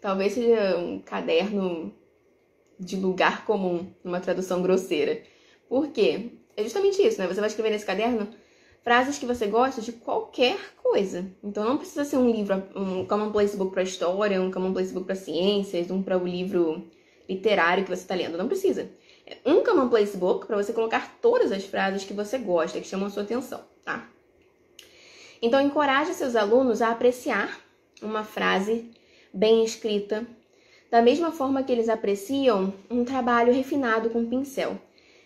Talvez 0.00 0.34
seja 0.34 0.76
um 0.76 0.98
caderno 0.98 1.92
de 2.78 2.96
lugar 2.96 3.44
comum, 3.44 3.92
numa 4.02 4.20
tradução 4.20 4.62
grosseira. 4.62 5.22
Por 5.68 5.88
quê? 5.88 6.32
É 6.56 6.62
justamente 6.62 7.02
isso, 7.02 7.20
né? 7.20 7.26
Você 7.26 7.40
vai 7.40 7.48
escrever 7.48 7.70
nesse 7.70 7.86
caderno 7.86 8.28
frases 8.82 9.18
que 9.18 9.26
você 9.26 9.46
gosta 9.46 9.80
de 9.80 9.92
qualquer 9.92 10.58
coisa. 10.82 11.26
Então 11.42 11.64
não 11.64 11.78
precisa 11.78 12.04
ser 12.04 12.18
um 12.18 12.30
livro, 12.30 12.62
um 12.76 13.06
commonplace 13.06 13.56
book 13.56 13.72
para 13.72 13.82
história, 13.82 14.40
um 14.40 14.50
commonplace 14.50 14.92
book 14.92 15.06
para 15.06 15.14
ciências, 15.14 15.90
um 15.90 16.02
para 16.02 16.18
o 16.18 16.26
livro 16.26 16.86
literário 17.28 17.82
que 17.82 17.90
você 17.90 18.02
está 18.02 18.14
lendo. 18.14 18.36
Não 18.36 18.46
precisa. 18.46 18.90
É 19.26 19.38
um 19.46 19.64
commonplace 19.64 20.16
book 20.16 20.46
para 20.46 20.56
você 20.56 20.72
colocar 20.72 21.18
todas 21.22 21.50
as 21.50 21.64
frases 21.64 22.04
que 22.04 22.12
você 22.12 22.36
gosta, 22.36 22.78
que 22.78 22.86
chamam 22.86 23.06
a 23.06 23.10
sua 23.10 23.22
atenção, 23.22 23.64
tá? 23.82 24.06
Então 25.40 25.60
encoraje 25.60 26.12
seus 26.12 26.36
alunos 26.36 26.82
a 26.82 26.90
apreciar 26.90 27.58
uma 28.02 28.22
frase 28.22 28.90
bem 29.32 29.64
escrita, 29.64 30.26
da 30.94 31.02
mesma 31.02 31.32
forma 31.32 31.60
que 31.64 31.72
eles 31.72 31.88
apreciam 31.88 32.72
um 32.88 33.04
trabalho 33.04 33.52
refinado 33.52 34.10
com 34.10 34.24
pincel. 34.24 34.78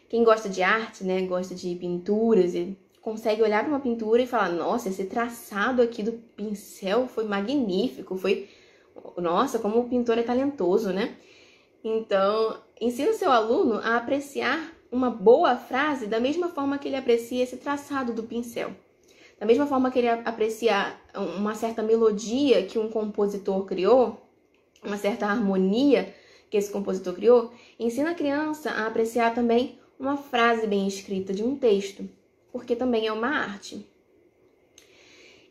Quem 0.08 0.24
gosta 0.24 0.48
de 0.48 0.62
arte, 0.62 1.04
né, 1.04 1.20
gosta 1.26 1.54
de 1.54 1.74
pinturas 1.74 2.54
e 2.54 2.74
consegue 3.02 3.42
olhar 3.42 3.62
para 3.62 3.68
uma 3.68 3.78
pintura 3.78 4.22
e 4.22 4.26
falar: 4.26 4.48
"Nossa, 4.48 4.88
esse 4.88 5.04
traçado 5.04 5.82
aqui 5.82 6.02
do 6.02 6.12
pincel 6.12 7.06
foi 7.06 7.24
magnífico, 7.24 8.16
foi 8.16 8.48
nossa, 9.18 9.58
como 9.58 9.80
o 9.80 9.88
pintor 9.90 10.16
é 10.16 10.22
talentoso, 10.22 10.90
né?" 10.90 11.16
Então, 11.84 12.56
ensina 12.80 13.10
o 13.10 13.14
seu 13.14 13.30
aluno 13.30 13.74
a 13.74 13.98
apreciar 13.98 14.72
uma 14.90 15.10
boa 15.10 15.54
frase 15.54 16.06
da 16.06 16.18
mesma 16.18 16.48
forma 16.48 16.78
que 16.78 16.88
ele 16.88 16.96
aprecia 16.96 17.42
esse 17.42 17.58
traçado 17.58 18.14
do 18.14 18.22
pincel. 18.22 18.70
Da 19.38 19.44
mesma 19.44 19.66
forma 19.66 19.90
que 19.90 19.98
ele 19.98 20.08
aprecia 20.08 20.94
uma 21.36 21.54
certa 21.54 21.82
melodia 21.82 22.64
que 22.64 22.78
um 22.78 22.88
compositor 22.88 23.66
criou, 23.66 24.27
uma 24.82 24.96
certa 24.96 25.26
harmonia 25.26 26.14
que 26.50 26.56
esse 26.56 26.70
compositor 26.70 27.14
criou, 27.14 27.52
ensina 27.78 28.10
a 28.10 28.14
criança 28.14 28.70
a 28.70 28.86
apreciar 28.86 29.34
também 29.34 29.78
uma 29.98 30.16
frase 30.16 30.66
bem 30.66 30.86
escrita 30.86 31.32
de 31.32 31.42
um 31.42 31.56
texto, 31.56 32.08
porque 32.52 32.74
também 32.74 33.06
é 33.06 33.12
uma 33.12 33.28
arte. 33.28 33.86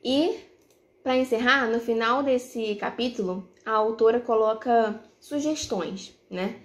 E, 0.03 0.39
para 1.03 1.17
encerrar, 1.17 1.67
no 1.67 1.79
final 1.79 2.23
desse 2.23 2.75
capítulo, 2.75 3.47
a 3.65 3.71
autora 3.71 4.19
coloca 4.19 5.01
sugestões, 5.19 6.17
né? 6.29 6.61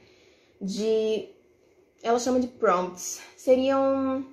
De. 0.61 1.29
Ela 2.03 2.19
chama 2.19 2.41
de 2.41 2.47
prompts. 2.47 3.21
Seriam 3.37 4.25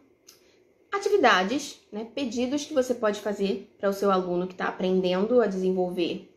atividades, 0.91 1.79
né? 1.91 2.07
Pedidos 2.13 2.65
que 2.65 2.73
você 2.73 2.93
pode 2.93 3.19
fazer 3.19 3.73
para 3.79 3.89
o 3.89 3.93
seu 3.93 4.11
aluno 4.11 4.47
que 4.47 4.53
está 4.53 4.67
aprendendo 4.67 5.41
a 5.41 5.47
desenvolver 5.47 6.29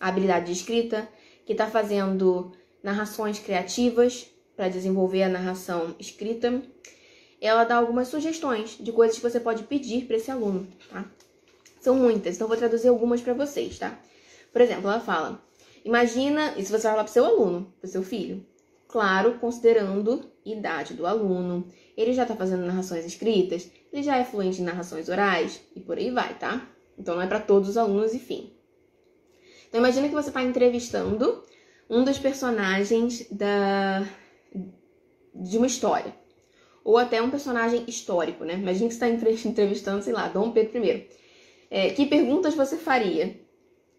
a 0.00 0.08
habilidade 0.08 0.46
de 0.46 0.52
escrita, 0.52 1.08
que 1.46 1.52
está 1.52 1.66
fazendo 1.68 2.52
narrações 2.82 3.38
criativas 3.38 4.26
para 4.56 4.68
desenvolver 4.68 5.22
a 5.22 5.28
narração 5.28 5.94
escrita. 5.98 6.60
Ela 7.40 7.64
dá 7.64 7.76
algumas 7.76 8.08
sugestões 8.08 8.76
de 8.80 8.92
coisas 8.92 9.16
que 9.16 9.22
você 9.22 9.38
pode 9.38 9.62
pedir 9.62 10.06
para 10.06 10.16
esse 10.16 10.30
aluno, 10.30 10.66
tá? 10.90 11.04
São 11.80 11.94
muitas, 11.94 12.34
então 12.34 12.48
vou 12.48 12.56
traduzir 12.56 12.88
algumas 12.88 13.20
para 13.20 13.32
vocês, 13.32 13.78
tá? 13.78 13.96
Por 14.52 14.60
exemplo, 14.60 14.90
ela 14.90 15.00
fala: 15.00 15.40
Imagina, 15.84 16.54
isso 16.58 16.68
você 16.68 16.82
vai 16.82 16.92
falar 16.92 17.04
para 17.04 17.12
seu 17.12 17.24
aluno, 17.24 17.72
para 17.80 17.88
seu 17.88 18.02
filho. 18.02 18.44
Claro, 18.88 19.38
considerando 19.38 20.24
idade 20.44 20.94
do 20.94 21.06
aluno, 21.06 21.68
ele 21.96 22.12
já 22.12 22.22
está 22.22 22.34
fazendo 22.34 22.64
narrações 22.64 23.04
escritas, 23.04 23.70
ele 23.92 24.02
já 24.02 24.16
é 24.16 24.24
fluente 24.24 24.60
em 24.60 24.64
narrações 24.64 25.08
orais 25.08 25.60
e 25.76 25.80
por 25.80 25.98
aí 25.98 26.10
vai, 26.10 26.36
tá? 26.38 26.66
Então 26.98 27.14
não 27.14 27.22
é 27.22 27.26
para 27.26 27.40
todos 27.40 27.68
os 27.68 27.76
alunos, 27.76 28.14
enfim. 28.14 28.55
Então 29.68 29.80
imagina 29.80 30.08
que 30.08 30.14
você 30.14 30.28
está 30.28 30.42
entrevistando 30.42 31.42
um 31.88 32.04
dos 32.04 32.18
personagens 32.18 33.26
da 33.30 34.06
de 35.34 35.58
uma 35.58 35.66
história. 35.66 36.14
Ou 36.82 36.96
até 36.98 37.20
um 37.20 37.30
personagem 37.30 37.84
histórico, 37.86 38.44
né? 38.44 38.54
Imagina 38.54 38.88
que 38.88 38.94
você 38.94 39.04
está 39.04 39.08
entrevistando, 39.48 40.02
sei 40.02 40.12
lá, 40.12 40.28
Dom 40.28 40.50
Pedro 40.52 40.84
I. 40.84 41.06
É, 41.70 41.90
que 41.90 42.06
perguntas 42.06 42.54
você 42.54 42.76
faria 42.76 43.38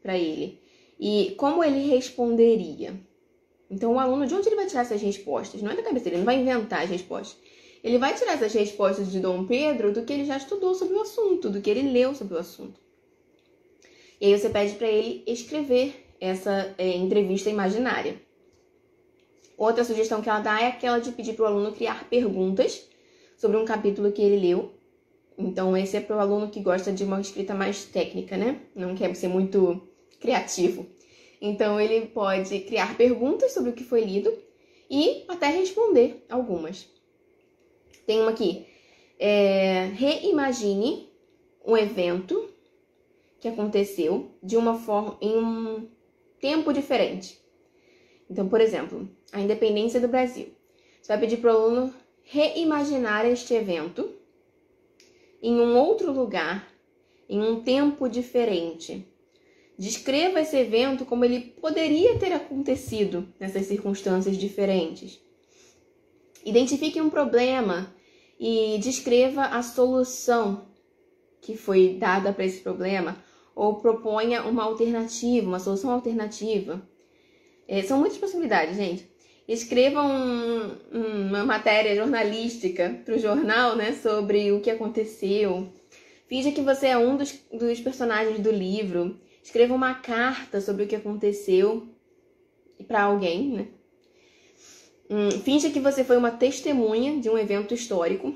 para 0.02 0.18
ele? 0.18 0.62
E 1.00 1.36
como 1.38 1.64
ele 1.64 1.88
responderia? 1.88 2.96
Então, 3.70 3.94
o 3.94 4.00
aluno, 4.00 4.26
de 4.26 4.34
onde 4.34 4.48
ele 4.48 4.56
vai 4.56 4.66
tirar 4.66 4.82
essas 4.82 5.02
respostas? 5.02 5.62
Não 5.62 5.72
é 5.72 5.76
da 5.76 5.84
cabeça 5.84 6.06
dele, 6.06 6.16
ele 6.16 6.22
não 6.22 6.26
vai 6.26 6.40
inventar 6.40 6.84
as 6.84 6.90
respostas. 6.90 7.38
Ele 7.84 7.98
vai 7.98 8.16
tirar 8.16 8.34
essas 8.34 8.54
respostas 8.54 9.12
de 9.12 9.20
Dom 9.20 9.46
Pedro 9.46 9.92
do 9.92 10.04
que 10.04 10.14
ele 10.14 10.26
já 10.26 10.38
estudou 10.38 10.74
sobre 10.74 10.96
o 10.96 11.02
assunto, 11.02 11.50
do 11.50 11.62
que 11.62 11.70
ele 11.70 11.92
leu 11.92 12.16
sobre 12.16 12.36
o 12.36 12.38
assunto. 12.38 12.80
E 14.20 14.26
aí 14.28 14.40
você 14.40 14.50
pede 14.50 14.76
para 14.76 14.88
ele 14.88 15.24
escrever 15.28 16.08
essa 16.20 16.74
é, 16.78 16.96
entrevista 16.96 17.50
imaginária. 17.50 18.20
Outra 19.58 19.84
sugestão 19.84 20.22
que 20.22 20.30
ela 20.30 20.40
dá 20.40 20.62
é 20.62 20.68
aquela 20.68 21.00
de 21.00 21.12
pedir 21.12 21.34
para 21.34 21.44
o 21.44 21.48
aluno 21.48 21.72
criar 21.72 22.08
perguntas 22.10 22.88
sobre 23.38 23.58
um 23.58 23.66
capítulo 23.66 24.12
que 24.12 24.22
ele 24.22 24.48
leu. 24.48 24.74
Então, 25.38 25.78
esse 25.78 25.96
é 25.98 26.02
para 26.02 26.16
o 26.16 26.20
aluno 26.20 26.50
que 26.50 26.60
gosta 26.60 26.92
de 26.92 27.04
uma 27.04 27.22
escrita 27.22 27.54
mais 27.54 27.86
técnica, 27.86 28.36
né? 28.38 28.60
Não 28.76 28.96
quer 28.96 29.16
ser 29.16 29.28
muito 29.28 29.82
criativo. 30.20 30.88
Então, 31.40 31.80
ele 31.80 32.08
pode 32.08 32.60
criar 32.62 32.98
perguntas 32.98 33.52
sobre 33.52 33.70
o 33.70 33.74
que 33.74 33.84
foi 33.84 34.02
lido 34.04 34.34
e 34.90 35.24
até 35.28 35.48
responder 35.48 36.26
algumas. 36.30 36.88
Tem 38.06 38.22
uma 38.22 38.32
aqui. 38.32 38.66
É, 39.20 39.92
reimagine 39.96 41.10
um 41.66 41.76
evento 41.76 42.50
que 43.40 43.48
aconteceu 43.48 44.32
de 44.42 44.58
uma 44.58 44.80
forma 44.80 45.18
em 45.22 45.38
um 45.38 45.88
tempo 46.40 46.74
diferente. 46.74 47.40
Então, 48.30 48.48
por 48.48 48.62
exemplo, 48.62 49.08
a 49.32 49.40
independência 49.40 50.00
do 50.00 50.08
Brasil. 50.08 50.50
Você 51.02 51.08
vai 51.14 51.20
pedir 51.20 51.38
para 51.38 51.54
o 51.54 51.58
aluno 51.58 51.94
reimaginar 52.24 53.26
este 53.26 53.54
evento 53.54 54.12
em 55.42 55.60
um 55.60 55.78
outro 55.78 56.12
lugar, 56.12 56.68
em 57.30 57.40
um 57.40 57.62
tempo 57.62 58.10
diferente. 58.10 59.08
Descreva 59.78 60.42
esse 60.42 60.58
evento 60.58 61.06
como 61.06 61.24
ele 61.24 61.40
poderia 61.62 62.18
ter 62.18 62.34
acontecido 62.34 63.28
nessas 63.40 63.68
circunstâncias 63.68 64.36
diferentes. 64.36 65.22
Identifique 66.44 67.00
um 67.00 67.10
problema 67.10 67.94
e 68.40 68.78
descreva 68.80 69.44
a 69.46 69.62
solução 69.62 70.68
que 71.42 71.56
foi 71.56 71.96
dada 72.00 72.34
para 72.34 72.46
esse 72.46 72.60
problema 72.60 73.18
ou 73.58 73.74
proponha 73.74 74.44
uma 74.44 74.64
alternativa, 74.64 75.48
uma 75.48 75.60
solução 75.60 75.90
alternativa. 75.90 76.80
É, 77.68 77.82
são 77.82 78.00
muitas 78.00 78.20
possibilidades, 78.20 78.78
gente. 78.78 79.10
Escreva 79.48 80.04
um, 80.04 80.78
uma 80.94 81.44
matéria 81.44 81.96
jornalística 81.96 83.02
para 83.04 83.16
o 83.16 83.20
jornal, 83.20 83.76
né, 83.76 83.94
sobre 83.94 84.52
o 84.52 84.62
que 84.62 84.70
aconteceu. 84.70 85.70
Finja 86.28 86.52
que 86.52 86.62
você 86.62 86.88
é 86.88 86.98
um 86.98 87.18
dos, 87.18 87.34
dos 87.52 87.80
personagens 87.80 88.40
do 88.40 88.52
livro. 88.52 89.20
Escreva 89.44 89.74
uma 89.74 89.96
carta 89.96 90.62
sobre 90.62 90.84
o 90.84 90.88
que 90.88 90.96
aconteceu 90.96 91.88
para 92.88 93.04
alguém, 93.04 93.50
né? 93.50 93.68
Hum, 95.10 95.32
finja 95.44 95.72
que 95.72 95.80
você 95.80 96.04
foi 96.04 96.18
uma 96.18 96.32
testemunha 96.32 97.20
de 97.20 97.30
um 97.30 97.38
evento 97.38 97.74
histórico 97.74 98.36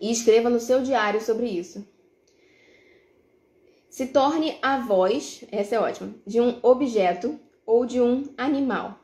e 0.00 0.12
escreva 0.12 0.48
no 0.48 0.60
seu 0.60 0.80
diário 0.82 1.20
sobre 1.20 1.46
isso. 1.46 1.84
Se 3.98 4.06
torne 4.06 4.56
a 4.62 4.78
voz, 4.78 5.42
essa 5.50 5.74
é 5.74 5.80
ótima, 5.80 6.14
de 6.24 6.40
um 6.40 6.60
objeto 6.62 7.36
ou 7.66 7.84
de 7.84 8.00
um 8.00 8.32
animal. 8.36 9.00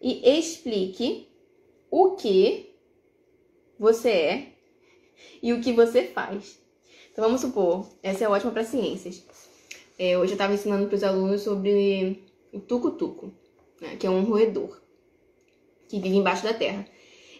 E 0.00 0.26
explique 0.38 1.28
o 1.90 2.12
que 2.12 2.74
você 3.78 4.08
é 4.08 4.52
e 5.42 5.52
o 5.52 5.60
que 5.60 5.74
você 5.74 6.04
faz. 6.04 6.58
Então 7.12 7.22
vamos 7.22 7.42
supor, 7.42 7.86
essa 8.02 8.24
é 8.24 8.28
ótima 8.30 8.50
para 8.50 8.64
ciências. 8.64 9.22
É, 9.98 10.16
hoje 10.16 10.32
eu 10.32 10.36
estava 10.36 10.54
ensinando 10.54 10.86
para 10.86 10.96
os 10.96 11.04
alunos 11.04 11.42
sobre 11.42 12.24
o 12.50 12.60
tucutuco, 12.60 13.30
né, 13.78 13.96
que 13.96 14.06
é 14.06 14.10
um 14.10 14.24
roedor 14.24 14.80
que 15.86 16.00
vive 16.00 16.16
embaixo 16.16 16.44
da 16.44 16.54
terra. 16.54 16.86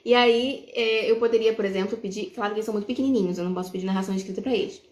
E 0.05 0.13
aí 0.13 0.69
é, 0.75 1.11
eu 1.11 1.19
poderia, 1.19 1.55
por 1.55 1.65
exemplo, 1.65 1.97
pedir. 1.97 2.27
Claro 2.27 2.53
que 2.53 2.57
eles 2.57 2.67
são 2.67 2.75
muito 2.75 2.87
pequenininhos, 2.87 3.39
eu 3.39 3.45
não 3.45 3.55
posso 3.55 3.73
pedir 3.73 3.87
narração 3.87 4.15
escrita 4.15 4.43
para 4.43 4.55
eles. 4.55 4.83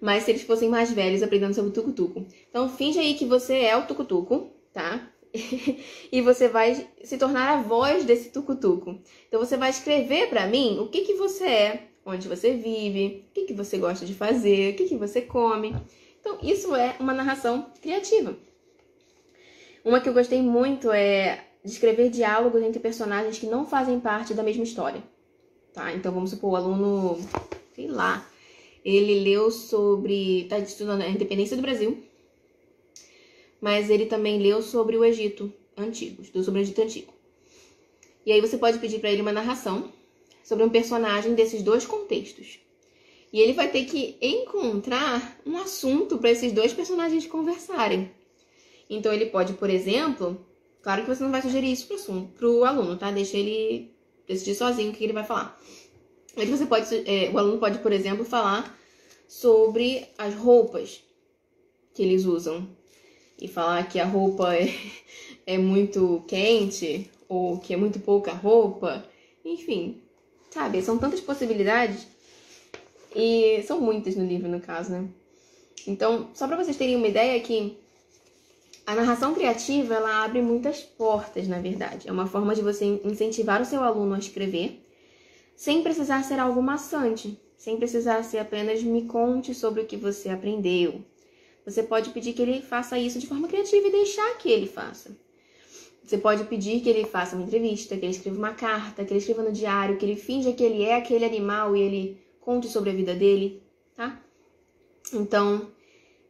Mas 0.00 0.22
se 0.22 0.30
eles 0.30 0.42
fossem 0.42 0.68
mais 0.68 0.92
velhos 0.92 1.22
aprendendo 1.22 1.54
sobre 1.54 1.70
o 1.70 1.74
tucutuco. 1.74 2.26
Então 2.48 2.68
finge 2.68 2.98
aí 2.98 3.14
que 3.14 3.24
você 3.24 3.60
é 3.60 3.76
o 3.76 3.86
tucutuco, 3.86 4.50
tá? 4.72 5.10
e 6.12 6.20
você 6.22 6.48
vai 6.48 6.88
se 7.02 7.18
tornar 7.18 7.58
a 7.58 7.62
voz 7.62 8.04
desse 8.04 8.30
tucutuco. 8.30 8.98
Então 9.26 9.40
você 9.40 9.56
vai 9.56 9.70
escrever 9.70 10.28
para 10.28 10.46
mim 10.46 10.78
o 10.78 10.88
que 10.88 11.02
que 11.02 11.14
você 11.14 11.44
é, 11.44 11.88
onde 12.04 12.28
você 12.28 12.54
vive, 12.54 13.24
o 13.30 13.34
que 13.34 13.44
que 13.44 13.54
você 13.54 13.78
gosta 13.78 14.06
de 14.06 14.14
fazer, 14.14 14.72
o 14.72 14.76
que 14.76 14.88
que 14.88 14.96
você 14.96 15.20
come. 15.20 15.74
Então 16.20 16.38
isso 16.42 16.74
é 16.74 16.96
uma 16.98 17.12
narração 17.12 17.66
criativa. 17.80 18.36
Uma 19.84 20.00
que 20.00 20.08
eu 20.08 20.14
gostei 20.14 20.42
muito 20.42 20.90
é 20.90 21.44
descrever 21.64 22.10
diálogos 22.10 22.62
entre 22.62 22.80
personagens 22.80 23.38
que 23.38 23.46
não 23.46 23.66
fazem 23.66 24.00
parte 24.00 24.34
da 24.34 24.42
mesma 24.42 24.64
história. 24.64 25.02
Tá? 25.72 25.92
Então 25.92 26.12
vamos 26.12 26.30
supor 26.30 26.52
o 26.52 26.56
aluno, 26.56 27.18
sei 27.74 27.86
lá, 27.86 28.26
ele 28.84 29.20
leu 29.20 29.50
sobre, 29.50 30.46
tá 30.48 30.58
estudando 30.58 31.02
a 31.02 31.08
independência 31.08 31.56
do 31.56 31.62
Brasil, 31.62 32.02
mas 33.60 33.90
ele 33.90 34.06
também 34.06 34.38
leu 34.38 34.62
sobre 34.62 34.96
o 34.96 35.04
Egito 35.04 35.52
antigo, 35.76 36.22
estudou 36.22 36.44
sobre 36.44 36.60
o 36.60 36.62
Egito 36.62 36.82
antigo. 36.82 37.12
E 38.24 38.32
aí 38.32 38.40
você 38.40 38.58
pode 38.58 38.78
pedir 38.78 38.98
para 38.98 39.10
ele 39.10 39.22
uma 39.22 39.32
narração 39.32 39.92
sobre 40.44 40.64
um 40.64 40.70
personagem 40.70 41.34
desses 41.34 41.62
dois 41.62 41.86
contextos. 41.86 42.58
E 43.32 43.40
ele 43.40 43.52
vai 43.52 43.70
ter 43.70 43.84
que 43.84 44.16
encontrar 44.20 45.38
um 45.44 45.58
assunto 45.58 46.16
para 46.18 46.30
esses 46.30 46.52
dois 46.52 46.72
personagens 46.72 47.26
conversarem. 47.26 48.10
Então 48.88 49.12
ele 49.12 49.26
pode, 49.26 49.52
por 49.54 49.68
exemplo, 49.68 50.40
claro 50.82 51.02
que 51.02 51.08
você 51.08 51.22
não 51.22 51.30
vai 51.30 51.42
sugerir 51.42 51.72
isso 51.72 51.86
para 52.36 52.48
o 52.48 52.64
aluno, 52.64 52.96
tá? 52.96 53.10
Deixa 53.10 53.36
ele 53.36 53.90
decidir 54.26 54.54
sozinho 54.54 54.90
o 54.90 54.94
que 54.94 55.04
ele 55.04 55.12
vai 55.12 55.24
falar. 55.24 55.60
Mas 56.38 56.48
você 56.48 56.64
pode, 56.64 56.94
é, 57.04 57.28
o 57.30 57.36
aluno 57.36 57.58
pode, 57.58 57.80
por 57.80 57.92
exemplo, 57.92 58.24
falar 58.24 58.78
sobre 59.26 60.06
as 60.16 60.36
roupas 60.36 61.02
que 61.92 62.00
eles 62.00 62.24
usam 62.24 62.64
e 63.40 63.48
falar 63.48 63.88
que 63.88 63.98
a 63.98 64.06
roupa 64.06 64.54
é, 64.54 64.72
é 65.44 65.58
muito 65.58 66.22
quente 66.28 67.10
ou 67.28 67.58
que 67.58 67.74
é 67.74 67.76
muito 67.76 67.98
pouca 67.98 68.32
roupa. 68.32 69.04
Enfim, 69.44 70.00
sabe? 70.48 70.80
São 70.80 70.96
tantas 70.96 71.20
possibilidades 71.20 72.06
e 73.16 73.60
são 73.66 73.80
muitas 73.80 74.14
no 74.14 74.24
livro, 74.24 74.48
no 74.48 74.60
caso, 74.60 74.92
né? 74.92 75.08
Então, 75.88 76.30
só 76.34 76.46
para 76.46 76.56
vocês 76.56 76.76
terem 76.76 76.94
uma 76.94 77.08
ideia 77.08 77.40
que 77.40 77.76
a 78.86 78.94
narração 78.94 79.34
criativa, 79.34 79.94
ela 79.94 80.24
abre 80.24 80.40
muitas 80.40 80.82
portas, 80.82 81.48
na 81.48 81.58
verdade. 81.58 82.08
É 82.08 82.12
uma 82.12 82.28
forma 82.28 82.54
de 82.54 82.62
você 82.62 82.84
incentivar 83.04 83.60
o 83.60 83.64
seu 83.64 83.82
aluno 83.82 84.14
a 84.14 84.18
escrever, 84.20 84.84
sem 85.58 85.82
precisar 85.82 86.22
ser 86.22 86.38
algo 86.38 86.62
maçante, 86.62 87.36
sem 87.56 87.76
precisar 87.76 88.22
ser 88.22 88.38
apenas 88.38 88.80
me 88.80 89.06
conte 89.06 89.52
sobre 89.52 89.82
o 89.82 89.86
que 89.86 89.96
você 89.96 90.28
aprendeu, 90.28 91.04
você 91.66 91.82
pode 91.82 92.10
pedir 92.10 92.32
que 92.32 92.40
ele 92.40 92.62
faça 92.62 92.96
isso 92.96 93.18
de 93.18 93.26
forma 93.26 93.48
criativa 93.48 93.88
e 93.88 93.90
deixar 93.90 94.38
que 94.38 94.48
ele 94.48 94.68
faça. 94.68 95.18
Você 96.04 96.16
pode 96.16 96.44
pedir 96.44 96.80
que 96.80 96.88
ele 96.88 97.04
faça 97.04 97.34
uma 97.34 97.44
entrevista, 97.44 97.96
que 97.96 98.04
ele 98.04 98.12
escreva 98.12 98.38
uma 98.38 98.54
carta, 98.54 99.04
que 99.04 99.12
ele 99.12 99.18
escreva 99.18 99.42
no 99.42 99.50
diário, 99.50 99.96
que 99.96 100.06
ele 100.06 100.14
finja 100.14 100.52
que 100.52 100.62
ele 100.62 100.84
é 100.84 100.94
aquele 100.94 101.24
animal 101.24 101.74
e 101.74 101.80
ele 101.80 102.22
conte 102.40 102.68
sobre 102.68 102.90
a 102.90 102.94
vida 102.94 103.16
dele, 103.16 103.60
tá? 103.96 104.22
Então, 105.12 105.72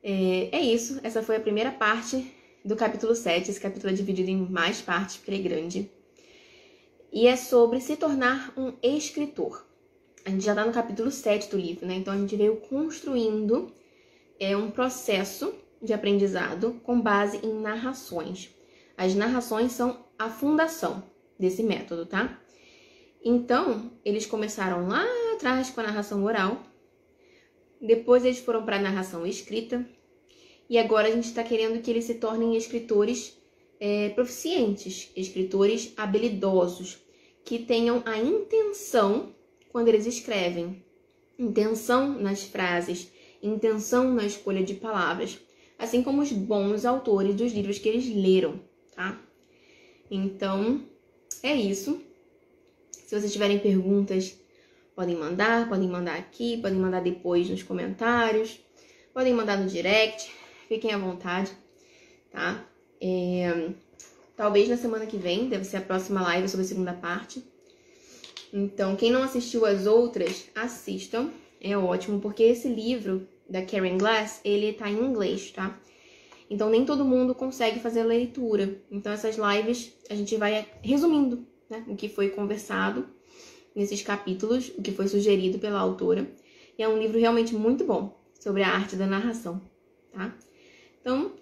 é, 0.03 0.49
é 0.57 0.61
isso. 0.61 0.99
Essa 1.03 1.23
foi 1.23 1.37
a 1.37 1.41
primeira 1.41 1.71
parte 1.71 2.33
do 2.65 2.75
capítulo 2.75 3.15
7. 3.15 3.51
Esse 3.51 3.61
capítulo 3.61 3.93
é 3.93 3.95
dividido 3.95 4.31
em 4.31 4.39
mais 4.39 4.81
partes, 4.81 5.19
porque 5.19 5.31
ele 5.33 5.41
é 5.41 5.49
grande. 5.51 5.98
E 7.13 7.27
é 7.27 7.37
sobre 7.37 7.81
se 7.81 7.97
tornar 7.97 8.53
um 8.57 8.73
escritor. 8.83 9.67
A 10.25 10.31
gente 10.31 10.45
já 10.45 10.55
tá 10.55 10.65
no 10.65 10.73
capítulo 10.73 11.11
7 11.11 11.51
do 11.51 11.57
livro, 11.57 11.87
né? 11.87 11.95
Então 11.95 12.13
a 12.13 12.17
gente 12.17 12.37
veio 12.37 12.57
construindo 12.57 13.73
é 14.39 14.57
um 14.57 14.71
processo 14.71 15.53
de 15.83 15.93
aprendizado 15.93 16.81
com 16.85 17.01
base 17.01 17.39
em 17.45 17.61
narrações. 17.61 18.55
As 18.97 19.15
narrações 19.15 19.73
são 19.73 20.05
a 20.19 20.29
fundação 20.29 21.03
desse 21.39 21.63
método, 21.63 22.07
tá? 22.07 22.41
Então, 23.25 23.91
eles 24.05 24.27
começaram 24.27 24.89
lá 24.89 25.05
atrás 25.35 25.71
com 25.71 25.81
a 25.81 25.85
narração 25.85 26.25
oral, 26.25 26.63
depois 27.81 28.25
eles 28.25 28.39
foram 28.39 28.65
para 28.65 28.77
a 28.77 28.81
narração 28.81 29.27
escrita, 29.27 29.85
e 30.69 30.79
agora 30.79 31.09
a 31.09 31.11
gente 31.11 31.27
está 31.27 31.43
querendo 31.43 31.81
que 31.81 31.91
eles 31.91 32.05
se 32.05 32.15
tornem 32.15 32.57
escritores 32.57 33.38
é, 33.81 34.11
proficientes, 34.11 35.11
escritores 35.17 35.93
habilidosos, 35.97 36.99
que 37.45 37.59
tenham 37.59 38.03
a 38.05 38.19
intenção 38.19 39.35
quando 39.71 39.89
eles 39.89 40.07
escrevem, 40.07 40.83
intenção 41.39 42.19
nas 42.19 42.43
frases, 42.43 43.11
intenção 43.43 44.13
na 44.13 44.27
escolha 44.27 44.63
de 44.63 44.75
palavras, 44.75 45.39
assim 45.79 46.03
como 46.03 46.23
os 46.23 46.33
bons 46.33 46.85
autores 46.85 47.35
dos 47.35 47.53
livros 47.53 47.79
que 47.79 47.89
eles 47.89 48.07
leram, 48.09 48.61
tá? 48.95 49.21
Então, 50.11 50.83
é 51.43 51.55
isso. 51.55 52.03
Se 52.91 53.19
vocês 53.19 53.33
tiverem 53.33 53.59
perguntas, 53.59 54.37
podem 54.95 55.17
mandar, 55.17 55.69
podem 55.69 55.89
mandar 55.89 56.19
aqui, 56.19 56.59
podem 56.59 56.79
mandar 56.79 57.01
depois 57.01 57.49
nos 57.49 57.63
comentários, 57.63 58.61
podem 59.15 59.33
mandar 59.33 59.57
no 59.57 59.69
direct, 59.69 60.31
fiquem 60.69 60.93
à 60.93 60.99
vontade, 60.99 61.53
tá? 62.31 62.68
É, 63.01 63.71
talvez 64.37 64.69
na 64.69 64.77
semana 64.77 65.07
que 65.07 65.17
vem, 65.17 65.49
deve 65.49 65.65
ser 65.65 65.79
a 65.79 65.83
próxima 65.83 66.23
live 66.23 66.49
sobre 66.49 66.65
a 66.65 66.69
segunda 66.69 66.93
parte. 66.93 67.43
Então, 68.53 68.97
quem 68.97 69.11
não 69.11 69.23
assistiu 69.23 69.67
as 69.67 69.87
outras, 69.87 70.49
assistam. 70.55 71.31
É 71.61 71.77
ótimo, 71.77 72.21
porque 72.21 72.43
esse 72.43 72.69
livro 72.69 73.27
da 73.49 73.63
Karen 73.63 73.99
Glass, 73.99 74.41
ele 74.45 74.73
tá 74.73 74.89
em 74.89 74.99
inglês, 74.99 75.51
tá? 75.51 75.79
Então, 76.51 76.71
nem 76.71 76.85
todo 76.85 77.05
mundo 77.05 77.35
consegue 77.35 77.81
fazer 77.81 78.01
a 78.01 78.05
leitura. 78.05 78.81
Então, 78.91 79.13
essas 79.13 79.37
lives 79.37 79.93
a 80.09 80.15
gente 80.15 80.37
vai 80.37 80.67
resumindo 80.83 81.47
né, 81.69 81.85
o 81.87 81.97
que 81.97 82.09
foi 82.09 82.31
conversado 82.31 83.07
nesses 83.75 84.03
capítulos, 84.03 84.73
o 84.77 84.83
que 84.83 84.93
foi 84.93 85.09
sugerido 85.09 85.59
pela 85.59 85.79
autora. 85.79 86.31
E 86.79 86.83
é 86.83 86.89
um 86.89 86.99
livro 86.99 87.19
realmente 87.19 87.55
muito 87.55 87.85
bom 87.85 88.19
sobre 88.39 88.63
a 88.63 88.69
arte 88.69 88.97
da 88.97 89.07
narração, 89.07 89.61
tá? 90.13 90.35
Então, 91.01 91.33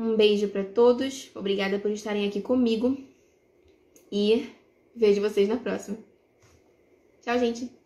um 0.00 0.16
beijo 0.16 0.48
para 0.48 0.64
todos. 0.64 1.30
Obrigada 1.34 1.78
por 1.78 1.90
estarem 1.90 2.26
aqui 2.26 2.40
comigo. 2.40 2.96
E 4.10 4.48
vejo 4.96 5.20
vocês 5.20 5.48
na 5.48 5.56
próxima. 5.56 5.98
Tchau, 7.22 7.38
gente! 7.38 7.79